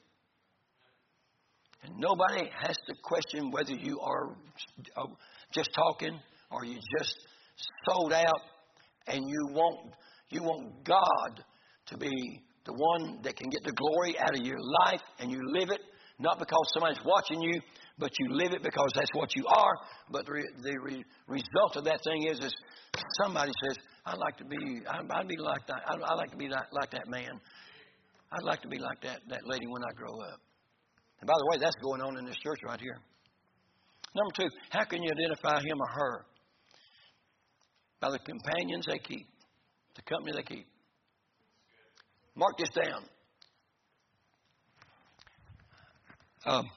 And 1.84 1.98
nobody 1.98 2.50
has 2.66 2.78
to 2.88 2.96
question 3.04 3.52
whether 3.52 3.74
you 3.74 4.00
are 4.00 4.38
uh, 4.96 5.08
just 5.54 5.70
talking 5.76 6.18
or 6.50 6.64
you 6.64 6.80
just 6.98 7.16
sold 7.86 8.14
out 8.14 8.42
and 9.08 9.20
you 9.28 9.48
want 9.52 9.94
you 10.30 10.42
want 10.42 10.86
God 10.86 11.44
to 11.88 11.98
be 11.98 12.42
the 12.66 12.74
one 12.74 13.20
that 13.24 13.36
can 13.36 13.50
get 13.50 13.64
the 13.66 13.74
glory 13.74 14.18
out 14.18 14.40
of 14.40 14.46
your 14.46 14.60
life 14.86 15.02
and 15.20 15.30
you 15.30 15.40
live 15.52 15.70
it 15.72 15.82
not 16.20 16.40
because 16.40 16.72
somebody's 16.74 17.04
watching 17.04 17.42
you 17.42 17.60
but 18.00 18.12
you 18.20 18.36
live 18.36 18.54
it 18.54 18.64
because 18.64 18.92
that's 18.96 19.12
what 19.14 19.36
you 19.36 19.46
are 19.48 19.76
but 20.12 20.26
the, 20.26 20.44
the 20.64 20.80
re- 20.82 21.06
result 21.28 21.76
of 21.76 21.84
that 21.84 22.00
thing 22.04 22.28
is 22.28 22.40
is 22.40 22.54
somebody 23.24 23.52
says 23.66 23.78
I'd 24.06 24.18
like 24.18 24.38
to 24.38 24.46
be 24.46 24.82
I'd, 24.90 25.06
I'd 25.10 25.28
be 25.28 25.38
like 25.38 25.66
that 25.68 25.82
I'd, 25.88 26.02
I'd 26.02 26.16
like 26.16 26.32
to 26.32 26.38
be 26.38 26.48
like, 26.48 26.72
like 26.72 26.92
that 26.92 27.08
man 27.08 27.40
I'd 28.32 28.44
like 28.44 28.62
to 28.62 28.68
be 28.68 28.80
like 28.80 29.02
that 29.02 29.22
that 29.30 29.42
lady 29.46 29.68
when 29.68 29.84
I 29.84 29.94
grow 29.94 30.14
up 30.34 30.40
and 31.24 31.28
by 31.30 31.36
the 31.40 31.46
way, 31.52 31.58
that's 31.58 31.76
going 31.82 32.02
on 32.02 32.18
in 32.18 32.26
this 32.26 32.36
church 32.44 32.60
right 32.66 32.82
here. 32.82 33.00
Number 34.14 34.32
two, 34.36 34.50
how 34.72 34.84
can 34.84 35.02
you 35.02 35.10
identify 35.10 35.62
him 35.62 35.80
or 35.80 35.88
her? 35.88 36.26
By 38.02 38.10
the 38.12 38.20
companions 38.20 38.86
they 38.86 38.98
keep, 38.98 39.26
the 39.96 40.02
company 40.02 40.34
they 40.36 40.44
keep. 40.44 40.68
Mark 42.36 42.58
this 42.58 42.68
down. 42.76 43.04
Um, 46.46 46.70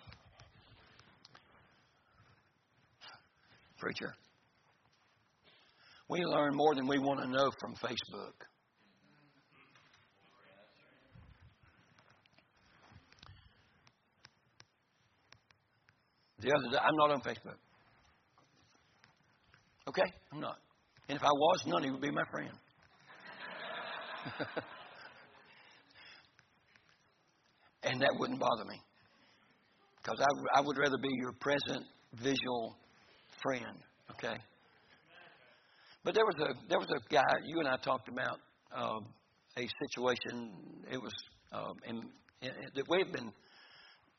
preacher, 3.79 4.14
we 6.09 6.24
learn 6.24 6.55
more 6.55 6.74
than 6.74 6.87
we 6.87 6.99
want 6.99 7.20
to 7.20 7.29
know 7.29 7.51
from 7.61 7.74
Facebook. 7.74 8.35
The 16.39 16.53
other 16.53 16.70
day, 16.70 16.79
I'm 16.79 16.97
not 16.97 17.11
on 17.11 17.20
Facebook. 17.22 17.57
Okay? 19.89 20.12
I'm 20.33 20.41
not. 20.41 20.59
And 21.09 21.16
if 21.16 21.22
I 21.22 21.31
was, 21.31 21.64
none 21.66 21.83
of 21.83 21.87
you 21.87 21.93
would 21.93 22.03
be 22.03 22.11
my 22.11 22.24
friend. 22.31 22.51
and 27.85 28.01
that 28.01 28.11
wouldn't 28.18 28.41
bother 28.41 28.64
me. 28.64 28.81
Because 30.03 30.20
I, 30.20 30.27
I 30.59 30.61
would 30.61 30.77
rather 30.79 30.99
be 30.99 31.09
your 31.12 31.33
present 31.41 31.85
visual 32.14 32.77
Okay? 34.13 34.37
But 36.05 36.15
there 36.15 36.25
was 36.25 36.37
a 36.41 36.69
there 36.69 36.79
was 36.79 36.89
a 36.89 37.13
guy 37.13 37.23
you 37.45 37.59
and 37.59 37.69
I 37.69 37.77
talked 37.79 38.09
about 38.09 38.39
um, 38.77 39.07
a 39.57 39.69
situation. 39.89 40.53
It 40.91 40.99
was 40.99 41.13
um, 41.53 41.75
in, 41.89 41.97
in, 42.43 42.53
that 42.75 42.85
we've 42.89 43.13
been. 43.13 43.33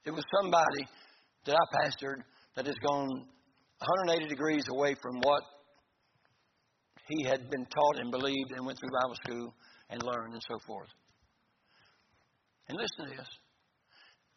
It 0.05 0.11
was 0.11 0.23
somebody 0.41 0.87
that 1.45 1.55
I 1.55 1.87
pastored 1.87 2.23
that 2.55 2.65
has 2.65 2.75
gone 2.85 3.07
180 3.79 4.27
degrees 4.27 4.63
away 4.69 4.95
from 5.01 5.19
what 5.21 5.43
he 7.07 7.23
had 7.23 7.49
been 7.49 7.65
taught 7.65 7.99
and 8.01 8.11
believed 8.11 8.51
and 8.55 8.65
went 8.65 8.77
through 8.79 8.89
Bible 9.01 9.15
school 9.23 9.53
and 9.89 10.03
learned 10.03 10.33
and 10.33 10.41
so 10.41 10.57
forth. 10.65 10.89
And 12.67 12.77
listen 12.77 13.11
to 13.11 13.17
this. 13.17 13.29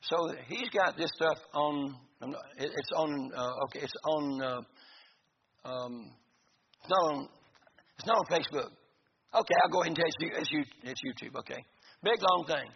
So 0.03 0.17
he's 0.49 0.69
got 0.71 0.97
this 0.97 1.11
stuff 1.17 1.39
on. 1.53 1.95
It's 2.59 2.91
on. 2.97 3.31
Uh, 3.37 3.51
okay, 3.65 3.81
it's 3.81 3.93
on. 4.05 4.43
Uh, 4.43 4.61
um, 5.65 6.11
it's 6.81 6.91
not 6.91 7.13
on. 7.13 7.29
It's 7.99 8.07
not 8.07 8.17
on 8.17 8.25
Facebook. 8.31 8.71
Okay, 9.33 9.55
I'll 9.63 9.71
go 9.71 9.83
ahead 9.83 9.89
and 9.89 9.97
tell 9.97 10.07
you. 10.21 10.31
It's, 10.37 10.51
it's 10.83 11.01
YouTube. 11.03 11.39
Okay, 11.39 11.63
big 12.03 12.21
long 12.21 12.45
thing. 12.47 12.71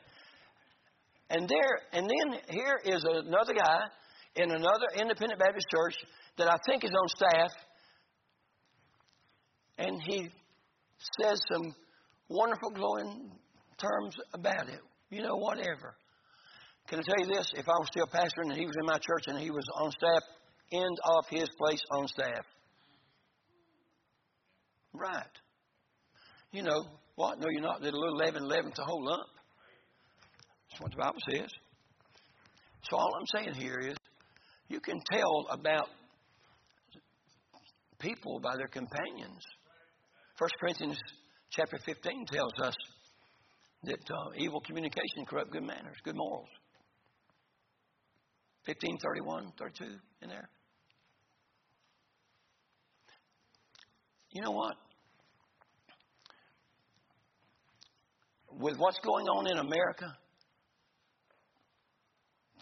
And 1.31 1.49
there, 1.49 1.81
and 1.93 2.09
then 2.09 2.41
here 2.51 2.81
is 2.85 3.05
another 3.05 3.55
guy 3.55 3.81
in 4.37 4.51
another 4.51 4.87
independent 4.97 5.41
Baptist 5.41 5.67
church 5.75 5.95
that 6.39 6.49
I 6.49 6.57
think 6.67 6.85
is 6.85 6.91
on 6.91 7.09
staff, 7.09 7.51
and 9.79 10.01
he 10.03 10.29
says 11.21 11.41
some 11.53 11.75
wonderful, 12.29 12.71
glowing 12.71 13.31
terms 13.79 14.15
about 14.33 14.69
it. 14.69 14.81
You 15.11 15.23
know, 15.23 15.37
whatever. 15.37 15.97
Can 16.89 16.99
I 16.99 17.03
tell 17.03 17.27
you 17.27 17.35
this? 17.35 17.51
If 17.55 17.67
I 17.69 17.79
was 17.79 17.89
still 17.91 18.07
pastoring 18.07 18.51
and 18.51 18.59
he 18.59 18.67
was 18.67 18.77
in 18.79 18.85
my 18.85 18.99
church 18.99 19.25
and 19.27 19.39
he 19.39 19.51
was 19.51 19.65
on 19.81 19.91
staff, 19.91 20.23
end 20.73 20.99
of 21.05 21.25
his 21.31 21.49
place 21.59 21.81
on 21.93 22.07
staff. 22.09 22.45
Right. 24.95 25.27
You 26.53 26.63
know, 26.63 26.85
what? 27.17 27.41
No, 27.41 27.47
you're 27.51 27.63
not. 27.63 27.83
That 27.83 27.93
a 27.93 27.99
little 27.99 28.17
leaven 28.17 28.49
leaven's 28.49 28.79
a 28.79 28.85
whole 28.85 29.05
lump. 29.05 29.27
That's 30.71 30.81
what 30.81 30.91
the 30.93 30.99
Bible 30.99 31.21
says. 31.31 31.51
So 32.89 32.97
all 32.97 33.11
I'm 33.19 33.27
saying 33.35 33.55
here 33.55 33.79
is 33.79 33.97
you 34.69 34.81
can 34.81 35.01
tell 35.11 35.47
about 35.51 35.89
people 37.99 38.39
by 38.41 38.57
their 38.57 38.69
companions. 38.69 39.43
1 40.39 40.51
Corinthians 40.61 40.99
chapter 41.51 41.79
15 41.85 42.27
tells 42.27 42.53
us 42.63 42.75
that 43.85 43.99
uh, 44.11 44.31
evil 44.37 44.61
communication 44.61 45.25
corrupt 45.27 45.53
good 45.53 45.63
manners, 45.63 45.97
good 46.05 46.17
morals. 46.17 46.49
15, 48.67 48.99
31, 49.03 49.53
32 49.59 49.85
in 50.23 50.29
there. 50.29 50.49
You 54.33 54.43
know 54.43 54.51
what? 54.51 54.75
With 58.59 58.77
what's 58.79 58.99
going 59.05 59.27
on 59.27 59.47
in 59.51 59.59
America, 59.59 60.17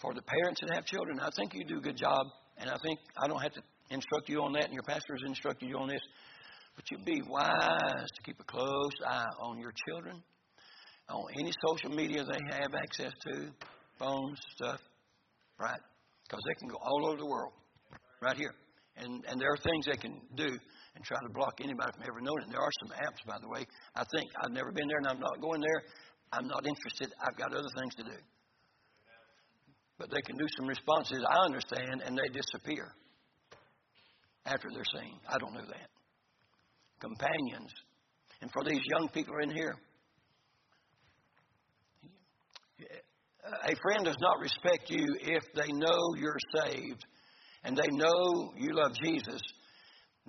for 0.01 0.15
the 0.15 0.23
parents 0.23 0.61
that 0.61 0.75
have 0.75 0.85
children, 0.87 1.21
I 1.21 1.29
think 1.37 1.55
you 1.55 1.65
do 1.65 1.79
a 1.79 1.81
good 1.81 1.97
job, 1.97 2.27
and 2.59 2.71
I 2.71 2.77
think 2.85 2.99
I 3.23 3.29
don't 3.29 3.41
have 3.41 3.53
to 3.53 3.63
instruct 3.91 4.29
you 4.29 4.43
on 4.43 4.53
that, 4.55 4.65
and 4.65 4.73
your 4.73 4.83
pastor 4.83 5.15
has 5.15 5.23
instructed 5.27 5.69
you 5.69 5.77
on 5.77 5.89
this. 5.89 6.01
But 6.75 6.91
you 6.91 6.99
be 7.05 7.23
wise 7.29 8.09
to 8.17 8.23
keep 8.25 8.41
a 8.41 8.45
close 8.45 8.93
eye 9.07 9.25
on 9.41 9.59
your 9.59 9.73
children, 9.87 10.23
on 11.11 11.25
any 11.39 11.53
social 11.67 11.91
media 11.91 12.25
they 12.25 12.41
have 12.51 12.75
access 12.75 13.13
to, 13.27 13.51
phones, 13.99 14.39
stuff, 14.57 14.81
right? 15.61 15.81
Because 16.25 16.43
they 16.49 16.55
can 16.55 16.69
go 16.69 16.79
all 16.83 17.07
over 17.09 17.19
the 17.19 17.27
world, 17.27 17.53
right 18.23 18.37
here. 18.37 18.55
And, 18.97 19.25
and 19.29 19.41
there 19.41 19.53
are 19.53 19.59
things 19.59 19.87
they 19.87 19.97
can 19.97 20.21
do 20.37 20.59
and 20.95 21.05
try 21.05 21.19
to 21.21 21.33
block 21.33 21.61
anybody 21.61 21.93
from 21.93 22.03
ever 22.03 22.21
knowing. 22.21 22.51
There 22.51 22.61
are 22.61 22.77
some 22.85 22.93
apps, 22.99 23.25
by 23.27 23.37
the 23.41 23.49
way. 23.49 23.65
I 23.97 24.05
think 24.15 24.31
I've 24.43 24.53
never 24.53 24.73
been 24.73 24.89
there 24.89 24.99
and 24.99 25.09
I'm 25.09 25.21
not 25.21 25.41
going 25.41 25.61
there. 25.61 25.83
I'm 26.33 26.47
not 26.47 26.67
interested. 26.67 27.13
I've 27.21 27.37
got 27.37 27.53
other 27.53 27.69
things 27.79 27.95
to 27.97 28.05
do. 28.05 28.19
But 29.99 30.11
they 30.11 30.21
can 30.23 30.37
do 30.37 30.47
some 30.57 30.67
responses, 30.67 31.25
I 31.29 31.45
understand, 31.45 32.03
and 32.05 32.17
they 32.17 32.29
disappear 32.33 32.93
after 34.47 34.69
they're 34.73 35.01
seen. 35.01 35.19
I 35.29 35.39
don't 35.39 35.55
know 35.55 35.67
that. 35.67 35.89
Companions. 37.01 37.73
And 38.41 38.51
for 38.53 38.65
these 38.65 38.81
young 38.91 39.09
people 39.09 39.35
in 39.43 39.51
here, 39.51 39.75
a 43.65 43.77
friend 43.83 44.05
does 44.05 44.17
not 44.21 44.41
respect 44.41 44.91
you 44.91 45.07
if 45.21 45.43
they 45.55 45.73
know 45.73 45.99
you're 46.17 46.39
saved 46.57 47.05
and 47.65 47.77
they 47.77 47.89
know 47.91 48.53
you 48.57 48.71
love 48.73 48.93
Jesus. 49.03 49.41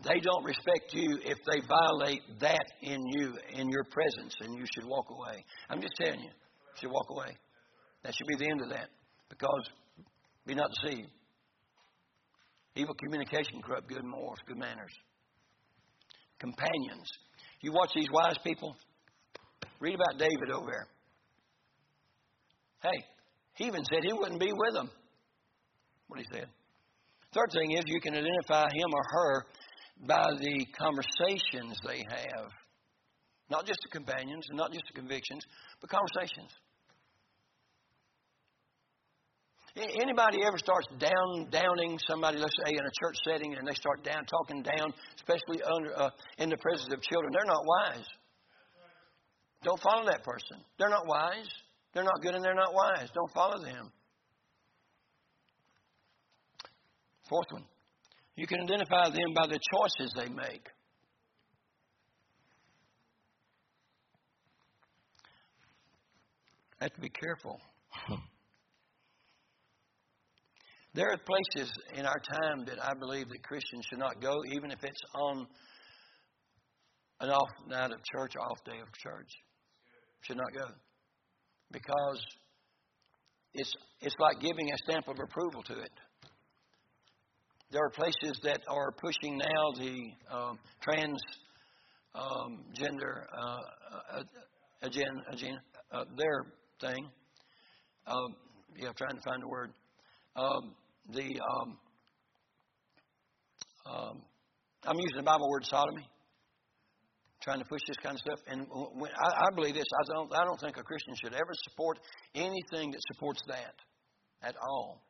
They 0.02 0.20
don't 0.20 0.44
respect 0.44 0.94
you 0.94 1.20
if 1.24 1.38
they 1.46 1.62
violate 1.68 2.22
that 2.42 2.66
in 2.82 3.00
you, 3.12 3.36
in 3.54 3.70
your 3.70 3.84
presence, 3.86 4.36
and 4.42 4.58
you 4.58 4.66
should 4.74 4.86
walk 4.86 5.06
away. 5.12 5.46
I'm 5.70 5.82
just 5.82 5.94
telling 5.96 6.20
you, 6.20 6.30
you 6.30 6.80
should 6.82 6.92
walk 6.92 7.08
away. 7.12 7.38
That 8.04 8.14
should 8.16 8.28
be 8.28 8.36
the 8.36 8.50
end 8.50 8.62
of 8.62 8.70
that 8.70 8.90
because 9.30 9.70
be 10.46 10.56
not 10.56 10.70
deceived. 10.82 11.10
Evil 12.76 12.96
communication 12.96 13.62
corrupt 13.62 13.88
good 13.88 14.04
morals, 14.04 14.40
good 14.48 14.58
manners. 14.58 14.92
Companions. 16.40 17.10
You 17.62 17.72
watch 17.72 17.92
these 17.96 18.10
wise 18.12 18.36
people. 18.44 18.76
Read 19.80 19.96
about 19.96 20.18
David 20.18 20.52
over 20.54 20.66
there. 20.66 20.88
Hey, 22.82 23.06
he 23.56 23.66
even 23.66 23.86
said 23.86 24.00
he 24.04 24.12
wouldn't 24.12 24.40
be 24.40 24.52
with 24.52 24.74
them. 24.74 24.90
What 26.08 26.20
he 26.20 26.26
said. 26.34 26.48
Third 27.34 27.50
thing 27.54 27.72
is 27.72 27.84
you 27.88 28.02
can 28.02 28.14
identify 28.14 28.64
him 28.64 28.90
or 28.94 29.04
her 29.10 29.46
by 30.00 30.26
the 30.40 30.66
conversations 30.78 31.78
they 31.86 32.00
have. 32.10 32.50
Not 33.50 33.66
just 33.66 33.80
the 33.84 33.90
companions 33.90 34.46
and 34.50 34.58
not 34.58 34.72
just 34.72 34.84
the 34.88 35.00
convictions, 35.00 35.44
but 35.82 35.90
conversations. 35.90 36.52
Anybody 39.76 40.38
ever 40.46 40.58
starts 40.58 40.88
down 41.00 41.50
downing 41.50 41.98
somebody, 42.08 42.38
let's 42.38 42.54
say 42.64 42.72
in 42.72 42.86
a 42.86 42.94
church 43.02 43.18
setting, 43.26 43.56
and 43.56 43.68
they 43.68 43.74
start 43.74 44.04
down 44.04 44.24
talking 44.26 44.62
down, 44.62 44.94
especially 45.16 45.64
under 45.64 45.98
uh, 45.98 46.10
in 46.38 46.50
the 46.50 46.58
presence 46.58 46.94
of 46.94 47.02
children, 47.02 47.34
they're 47.34 47.46
not 47.46 47.64
wise. 47.66 48.06
Don't 49.64 49.82
follow 49.82 50.06
that 50.06 50.24
person. 50.24 50.58
They're 50.78 50.90
not 50.90 51.08
wise. 51.08 51.50
They're 51.94 52.04
not 52.04 52.22
good 52.22 52.36
and 52.36 52.44
they're 52.44 52.54
not 52.54 52.74
wise. 52.74 53.10
Don't 53.14 53.32
follow 53.34 53.64
them. 53.64 53.92
Fourth 57.30 57.48
one, 57.52 57.64
you 58.36 58.48
can 58.48 58.62
identify 58.62 59.10
them 59.10 59.34
by 59.36 59.48
the 59.48 59.60
choices 59.74 60.14
they 60.16 60.30
make. 60.30 60.68
Have 66.82 66.94
to 66.94 67.02
be 67.02 67.10
careful. 67.10 67.60
There 70.96 71.10
are 71.10 71.18
places 71.18 71.74
in 71.96 72.06
our 72.06 72.22
time 72.40 72.66
that 72.68 72.78
I 72.80 72.94
believe 73.00 73.28
that 73.28 73.44
Christians 73.44 73.84
should 73.90 73.98
not 73.98 74.22
go, 74.22 74.32
even 74.52 74.70
if 74.70 74.78
it's 74.84 75.02
on 75.16 75.48
an 77.20 77.30
off 77.30 77.50
night 77.68 77.92
of 77.92 77.98
church, 78.14 78.34
off 78.40 78.64
day 78.64 78.80
of 78.80 78.88
church. 79.02 79.30
Should 80.22 80.38
not 80.38 80.54
go. 80.54 80.68
Because 81.72 82.24
it's, 83.56 83.74
it's 84.02 84.16
like 84.20 84.40
giving 84.40 84.72
a 84.72 84.78
stamp 84.84 85.08
of 85.08 85.18
approval 85.20 85.64
to 85.64 85.80
it. 85.80 85.92
There 87.74 87.84
are 87.84 87.90
places 87.90 88.40
that 88.44 88.62
are 88.70 88.92
pushing 88.92 89.36
now 89.36 89.72
the 89.76 90.12
um, 90.32 90.60
trans 90.80 91.20
um, 92.14 92.66
uh, 92.80 93.58
uh, 94.16 94.24
agenda, 94.84 95.22
agenda 95.32 95.60
uh, 95.92 96.06
their 96.16 96.54
thing. 96.80 97.10
Um, 98.06 98.36
yeah, 98.78 98.92
trying 98.96 99.16
to 99.16 99.22
find 99.26 99.42
the 99.42 99.48
word. 99.48 99.72
Um, 100.36 100.76
the 101.14 101.24
um, 101.24 101.78
um, 103.92 104.22
I'm 104.86 105.00
using 105.00 105.18
the 105.18 105.24
Bible 105.24 105.50
word 105.50 105.66
sodomy, 105.66 106.08
trying 107.42 107.58
to 107.58 107.66
push 107.66 107.82
this 107.88 107.98
kind 108.04 108.14
of 108.14 108.20
stuff. 108.20 108.40
And 108.46 108.68
when, 108.70 109.10
I, 109.18 109.48
I 109.48 109.56
believe 109.56 109.74
this. 109.74 109.86
I 110.00 110.14
don't. 110.14 110.32
I 110.36 110.46
don't 110.46 110.60
think 110.60 110.78
a 110.78 110.84
Christian 110.84 111.16
should 111.24 111.34
ever 111.34 111.54
support 111.70 111.98
anything 112.36 112.92
that 112.92 113.02
supports 113.14 113.42
that 113.48 113.74
at 114.44 114.56
all. 114.62 115.02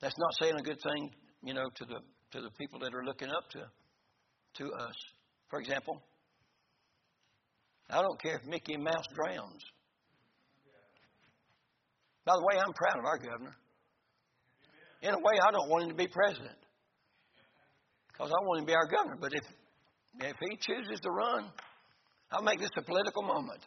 That's 0.00 0.16
not 0.16 0.30
saying 0.40 0.54
a 0.58 0.62
good 0.62 0.80
thing, 0.82 1.10
you 1.42 1.54
know, 1.54 1.68
to 1.74 1.84
the 1.84 2.00
to 2.32 2.40
the 2.40 2.50
people 2.58 2.78
that 2.80 2.94
are 2.94 3.04
looking 3.04 3.28
up 3.28 3.48
to 3.50 3.60
to 4.62 4.72
us. 4.72 4.94
For 5.48 5.60
example, 5.60 6.02
I 7.88 8.02
don't 8.02 8.20
care 8.20 8.36
if 8.36 8.46
Mickey 8.46 8.76
Mouse 8.76 9.06
drowns. 9.14 9.62
By 12.24 12.34
the 12.36 12.44
way, 12.46 12.60
I'm 12.60 12.72
proud 12.72 12.98
of 12.98 13.04
our 13.04 13.18
governor. 13.18 13.56
In 15.02 15.14
a 15.14 15.18
way, 15.18 15.32
I 15.42 15.50
don't 15.50 15.68
want 15.68 15.84
him 15.84 15.90
to 15.90 15.96
be 15.96 16.06
president 16.06 16.58
because 18.12 18.30
I 18.30 18.44
want 18.44 18.60
him 18.60 18.66
to 18.66 18.70
be 18.70 18.74
our 18.74 18.86
governor. 18.86 19.16
But 19.20 19.32
if 19.34 19.44
if 20.20 20.36
he 20.40 20.56
chooses 20.56 21.00
to 21.00 21.10
run, 21.10 21.46
I'll 22.30 22.42
make 22.42 22.60
this 22.60 22.70
a 22.76 22.82
political 22.82 23.22
moment. 23.22 23.60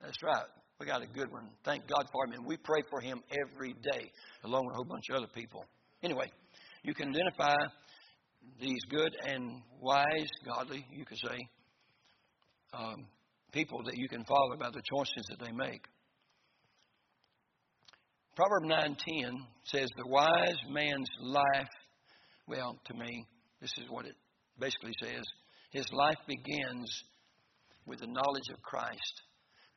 That's 0.00 0.22
right. 0.22 0.55
We 0.78 0.86
got 0.86 1.02
a 1.02 1.06
good 1.06 1.32
one. 1.32 1.48
Thank 1.64 1.86
God 1.88 2.06
for 2.12 2.26
him. 2.26 2.32
And 2.32 2.46
we 2.46 2.56
pray 2.58 2.82
for 2.90 3.00
him 3.00 3.22
every 3.30 3.74
day, 3.82 4.10
along 4.44 4.66
with 4.66 4.74
a 4.74 4.76
whole 4.76 4.84
bunch 4.84 5.04
of 5.10 5.16
other 5.16 5.32
people. 5.34 5.64
Anyway, 6.02 6.30
you 6.82 6.94
can 6.94 7.08
identify 7.08 7.56
these 8.60 8.80
good 8.90 9.16
and 9.26 9.62
wise, 9.80 10.28
godly, 10.44 10.86
you 10.92 11.04
could 11.04 11.18
say, 11.18 11.38
um, 12.74 13.06
people 13.52 13.82
that 13.84 13.96
you 13.96 14.08
can 14.08 14.24
follow 14.24 14.56
by 14.58 14.70
the 14.70 14.82
choices 14.90 15.26
that 15.30 15.44
they 15.44 15.52
make. 15.52 15.82
Proverb 18.36 18.64
9:10 18.64 19.46
says 19.64 19.88
the 19.96 20.06
wise 20.06 20.58
man's 20.68 21.08
life 21.20 21.70
well 22.46 22.78
to 22.84 22.94
me 22.94 23.26
this 23.62 23.70
is 23.78 23.88
what 23.88 24.04
it 24.04 24.14
basically 24.58 24.92
says 25.02 25.24
his 25.70 25.86
life 25.90 26.18
begins 26.26 27.02
with 27.86 28.00
the 28.00 28.06
knowledge 28.06 28.48
of 28.52 28.60
Christ 28.60 29.22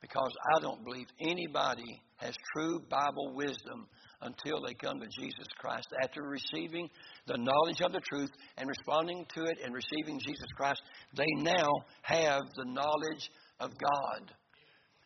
because 0.02 0.32
I 0.56 0.62
don't 0.62 0.84
believe 0.84 1.08
anybody 1.20 2.02
has 2.18 2.34
true 2.54 2.82
Bible 2.90 3.34
wisdom 3.34 3.88
until 4.22 4.62
they 4.62 4.74
come 4.74 5.00
to 5.00 5.08
Jesus 5.20 5.48
Christ. 5.58 5.88
After 6.04 6.24
receiving 6.24 6.90
the 7.28 7.38
knowledge 7.38 7.82
of 7.82 7.94
the 7.94 8.02
truth 8.02 8.32
and 8.58 8.68
responding 8.68 9.26
to 9.36 9.44
it 9.46 9.58
and 9.64 9.74
receiving 9.74 10.20
Jesus 10.20 10.48
Christ, 10.58 10.82
they 11.16 11.28
now 11.38 11.70
have 12.02 12.42
the 12.56 12.66
knowledge 12.66 13.30
of 13.60 13.72
God 13.72 14.32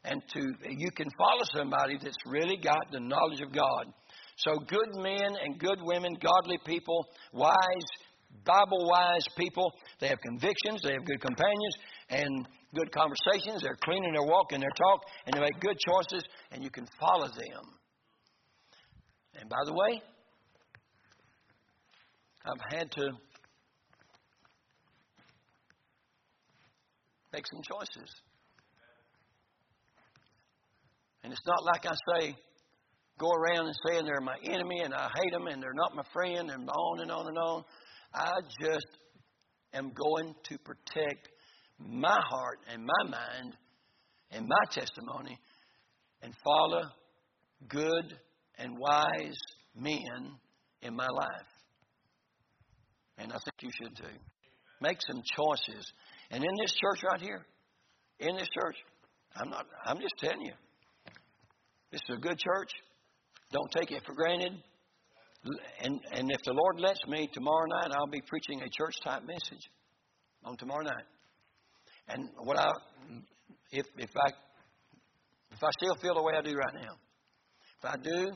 and 0.05 0.21
to 0.33 0.41
you 0.69 0.91
can 0.91 1.07
follow 1.17 1.43
somebody 1.55 1.97
that's 2.01 2.15
really 2.25 2.57
got 2.57 2.91
the 2.91 2.99
knowledge 2.99 3.41
of 3.41 3.53
God. 3.53 3.93
So 4.35 4.57
good 4.67 5.01
men 5.01 5.35
and 5.43 5.59
good 5.59 5.79
women, 5.81 6.13
godly 6.21 6.57
people, 6.65 7.05
wise, 7.31 7.55
Bible 8.45 8.89
wise 8.89 9.25
people, 9.37 9.71
they 9.99 10.07
have 10.07 10.19
convictions, 10.19 10.81
they 10.83 10.93
have 10.93 11.05
good 11.05 11.21
companions 11.21 11.75
and 12.09 12.47
good 12.73 12.91
conversations, 12.91 13.61
they're 13.61 13.77
clean 13.83 14.03
in 14.05 14.13
their 14.13 14.23
walk 14.23 14.51
and 14.51 14.61
their 14.61 14.71
talk, 14.71 15.01
and 15.25 15.35
they 15.35 15.39
make 15.39 15.59
good 15.59 15.77
choices, 15.79 16.23
and 16.51 16.63
you 16.63 16.69
can 16.69 16.87
follow 16.99 17.27
them. 17.27 17.65
And 19.39 19.49
by 19.49 19.57
the 19.65 19.73
way, 19.73 20.01
I've 22.45 22.79
had 22.79 22.91
to 22.91 23.11
make 27.31 27.45
some 27.51 27.61
choices. 27.63 28.09
And 31.23 31.31
it's 31.31 31.45
not 31.47 31.63
like 31.63 31.85
I 31.85 31.95
say, 32.19 32.35
go 33.17 33.31
around 33.31 33.67
and 33.67 33.75
saying 33.87 34.05
they're 34.05 34.21
my 34.21 34.35
enemy 34.43 34.81
and 34.81 34.93
I 34.93 35.09
hate 35.15 35.31
them 35.31 35.47
and 35.47 35.61
they're 35.61 35.73
not 35.73 35.95
my 35.95 36.03
friend 36.11 36.51
and 36.51 36.69
on 36.69 36.99
and 36.99 37.11
on 37.11 37.27
and 37.27 37.37
on. 37.37 37.63
I 38.13 38.31
just 38.61 38.87
am 39.73 39.91
going 39.93 40.35
to 40.49 40.57
protect 40.59 41.29
my 41.79 42.19
heart 42.29 42.59
and 42.71 42.83
my 42.83 43.09
mind 43.09 43.53
and 44.31 44.47
my 44.47 44.71
testimony 44.71 45.37
and 46.21 46.33
follow 46.43 46.83
good 47.67 48.17
and 48.57 48.77
wise 48.77 49.39
men 49.75 50.31
in 50.81 50.95
my 50.95 51.07
life. 51.07 51.47
And 53.17 53.31
I 53.31 53.35
think 53.35 53.55
you 53.61 53.69
should 53.81 53.95
too. 53.95 54.17
Make 54.81 54.97
some 55.07 55.21
choices. 55.35 55.85
And 56.31 56.43
in 56.43 56.51
this 56.61 56.73
church 56.73 57.03
right 57.09 57.21
here, 57.21 57.45
in 58.19 58.35
this 58.35 58.47
church, 58.53 58.75
I'm 59.35 59.49
not 59.49 59.65
I'm 59.85 59.99
just 59.99 60.15
telling 60.19 60.41
you, 60.41 60.53
this 61.91 62.01
is 62.09 62.17
a 62.17 62.19
good 62.19 62.37
church. 62.37 62.71
Don't 63.51 63.71
take 63.71 63.91
it 63.91 64.03
for 64.05 64.13
granted. 64.13 64.53
And, 65.81 65.99
and 66.13 66.31
if 66.31 66.41
the 66.45 66.53
Lord 66.53 66.79
lets 66.79 67.05
me, 67.07 67.29
tomorrow 67.33 67.65
night 67.65 67.91
I'll 67.91 68.07
be 68.07 68.21
preaching 68.27 68.61
a 68.61 68.69
church 68.69 68.95
type 69.03 69.23
message 69.27 69.69
on 70.45 70.57
tomorrow 70.57 70.83
night. 70.83 71.03
And 72.09 72.29
what 72.39 72.57
I, 72.59 72.71
if, 73.71 73.85
if 73.97 74.09
I, 74.15 74.29
if 75.51 75.63
I 75.63 75.69
still 75.79 75.95
feel 76.01 76.15
the 76.15 76.23
way 76.23 76.33
I 76.37 76.41
do 76.41 76.53
right 76.55 76.73
now, 76.73 76.95
if 77.79 77.85
I 77.85 77.95
do, 77.97 78.31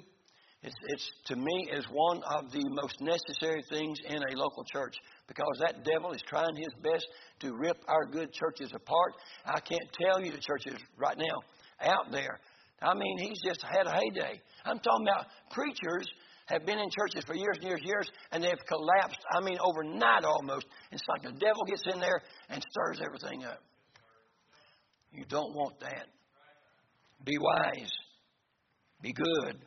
it's, 0.64 0.76
it's 0.88 1.12
to 1.28 1.36
me 1.36 1.70
is 1.72 1.86
one 1.92 2.22
of 2.36 2.52
the 2.52 2.64
most 2.70 3.00
necessary 3.02 3.64
things 3.70 3.98
in 4.08 4.18
a 4.18 4.38
local 4.38 4.64
church 4.72 4.96
because 5.28 5.62
that 5.62 5.84
devil 5.84 6.12
is 6.14 6.22
trying 6.28 6.56
his 6.56 6.74
best 6.84 7.06
to 7.42 7.54
rip 7.56 7.78
our 7.88 8.06
good 8.06 8.32
churches 8.34 8.72
apart. 8.74 9.14
I 9.46 9.60
can't 9.60 9.90
tell 10.02 10.24
you 10.24 10.32
the 10.32 10.40
churches 10.40 10.80
right 10.98 11.18
now 11.18 11.38
out 11.82 12.12
there 12.12 12.40
I 12.82 12.94
mean, 12.94 13.18
he's 13.18 13.42
just 13.44 13.64
had 13.64 13.88
a 13.88 13.92
heyday. 13.92 14.40
I'm 14.66 14.80
talking 14.80 15.08
about 15.08 15.26
preachers 15.52 16.08
have 16.48 16.66
been 16.66 16.80
in 16.80 16.90
churches 16.90 17.24
for 17.26 17.36
years 17.36 17.58
and 17.60 17.68
years 17.68 17.80
and 17.82 17.88
years, 17.88 18.12
and 18.32 18.44
they've 18.44 18.66
collapsed, 18.68 19.20
I 19.36 19.42
mean, 19.42 19.58
overnight 19.62 20.24
almost. 20.24 20.66
It's 20.92 21.04
like 21.08 21.22
the 21.22 21.38
devil 21.38 21.64
gets 21.68 21.84
in 21.94 22.00
there 22.00 22.22
and 22.50 22.64
stirs 22.72 23.02
everything 23.06 23.46
up. 23.46 23.62
You 25.12 25.26
don't 25.26 25.54
want 25.54 25.80
that. 25.82 26.08
Be 27.26 27.38
wise. 27.38 27.92
Be 29.02 29.14
good. 29.14 29.58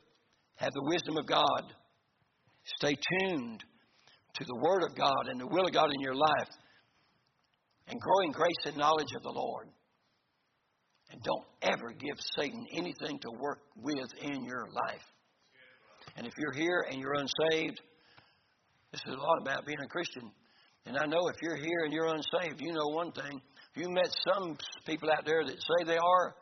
Have 0.56 0.72
the 0.72 0.84
wisdom 0.84 1.16
of 1.18 1.26
God. 1.26 1.72
Stay 2.76 2.96
tuned 3.20 3.62
to 4.34 4.44
the 4.44 4.60
Word 4.62 4.82
of 4.88 4.96
God 4.96 5.28
and 5.28 5.40
the 5.40 5.46
will 5.46 5.66
of 5.66 5.72
God 5.72 5.90
in 5.92 6.00
your 6.00 6.14
life. 6.14 6.48
And 7.88 8.00
grow 8.00 8.20
in 8.24 8.32
grace 8.32 8.54
and 8.66 8.76
knowledge 8.76 9.12
of 9.16 9.22
the 9.22 9.32
Lord. 9.32 9.68
And 11.10 11.20
don't 11.22 11.44
ever 11.62 11.92
give 11.92 12.16
Satan 12.38 12.64
anything 12.72 13.18
to 13.18 13.30
work 13.38 13.58
with 13.76 14.08
in 14.22 14.44
your 14.44 14.66
life. 14.86 15.02
And 16.16 16.26
if 16.26 16.32
you're 16.38 16.52
here 16.52 16.86
and 16.90 17.00
you're 17.00 17.14
unsaved, 17.14 17.80
this 18.92 19.00
is 19.06 19.14
a 19.14 19.18
lot 19.18 19.38
about 19.42 19.66
being 19.66 19.80
a 19.82 19.86
Christian. 19.86 20.30
And 20.86 20.96
I 20.96 21.06
know 21.06 21.28
if 21.28 21.36
you're 21.42 21.56
here 21.56 21.84
and 21.84 21.92
you're 21.92 22.08
unsaved, 22.08 22.60
you 22.60 22.72
know 22.72 22.88
one 22.88 23.12
thing. 23.12 23.40
If 23.74 23.82
you 23.82 23.88
met 23.90 24.10
some 24.32 24.56
people 24.86 25.10
out 25.10 25.24
there 25.24 25.44
that 25.44 25.54
say 25.54 25.84
they 25.86 25.98
are, 25.98 26.34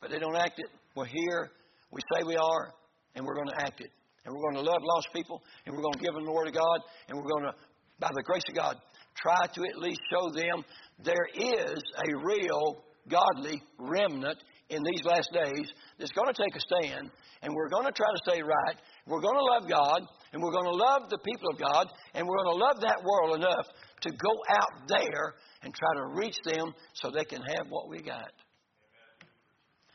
but 0.00 0.10
they 0.10 0.18
don't 0.18 0.36
act 0.36 0.58
it, 0.58 0.68
we're 0.94 1.06
here, 1.06 1.50
we 1.90 2.00
say 2.14 2.22
we 2.24 2.36
are, 2.36 2.72
and 3.14 3.26
we're 3.26 3.34
going 3.34 3.48
to 3.48 3.60
act 3.60 3.80
it. 3.80 3.90
And 4.24 4.34
we're 4.34 4.42
going 4.42 4.64
to 4.64 4.70
love 4.70 4.82
lost 4.82 5.08
people, 5.12 5.42
and 5.66 5.74
we're 5.74 5.82
going 5.82 5.94
to 5.94 6.04
give 6.04 6.14
them 6.14 6.24
the 6.24 6.32
Word 6.32 6.48
of 6.48 6.54
God, 6.54 6.80
and 7.08 7.16
we're 7.16 7.28
going 7.28 7.44
to, 7.44 7.54
by 7.98 8.10
the 8.14 8.22
grace 8.22 8.42
of 8.48 8.54
God, 8.54 8.76
try 9.16 9.46
to 9.46 9.62
at 9.64 9.78
least 9.78 10.00
show 10.10 10.30
them 10.30 10.64
there 11.02 11.26
is 11.34 11.82
a 11.96 12.24
real 12.24 12.84
godly 13.08 13.62
remnant 13.78 14.38
in 14.70 14.82
these 14.82 15.04
last 15.04 15.30
days 15.32 15.72
that's 15.98 16.12
going 16.12 16.32
to 16.32 16.36
take 16.36 16.54
a 16.54 16.60
stand, 16.60 17.10
and 17.42 17.54
we're 17.54 17.68
going 17.68 17.86
to 17.86 17.92
try 17.92 18.06
to 18.06 18.20
stay 18.30 18.42
right. 18.42 18.76
We're 19.06 19.20
going 19.20 19.36
to 19.36 19.44
love 19.44 19.68
God, 19.68 20.02
and 20.32 20.42
we're 20.42 20.52
going 20.52 20.66
to 20.66 20.76
love 20.76 21.02
the 21.10 21.18
people 21.18 21.48
of 21.52 21.58
God, 21.58 21.86
and 22.14 22.26
we're 22.26 22.36
going 22.44 22.58
to 22.58 22.64
love 22.64 22.80
that 22.80 23.02
world 23.02 23.36
enough 23.36 23.66
to 24.02 24.10
go 24.10 24.32
out 24.60 24.88
there 24.88 25.34
and 25.62 25.74
try 25.74 25.94
to 25.94 26.06
reach 26.14 26.36
them 26.44 26.74
so 26.94 27.10
they 27.10 27.24
can 27.24 27.42
have 27.56 27.66
what 27.70 27.88
we 27.88 28.00
got. 28.02 28.30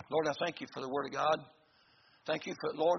Lord, 0.09 0.27
I 0.27 0.33
thank 0.43 0.61
you 0.61 0.67
for 0.73 0.81
the 0.81 0.89
Word 0.89 1.05
of 1.07 1.13
God. 1.13 1.37
Thank 2.25 2.45
you 2.45 2.53
for, 2.61 2.73
Lord, 2.75 2.91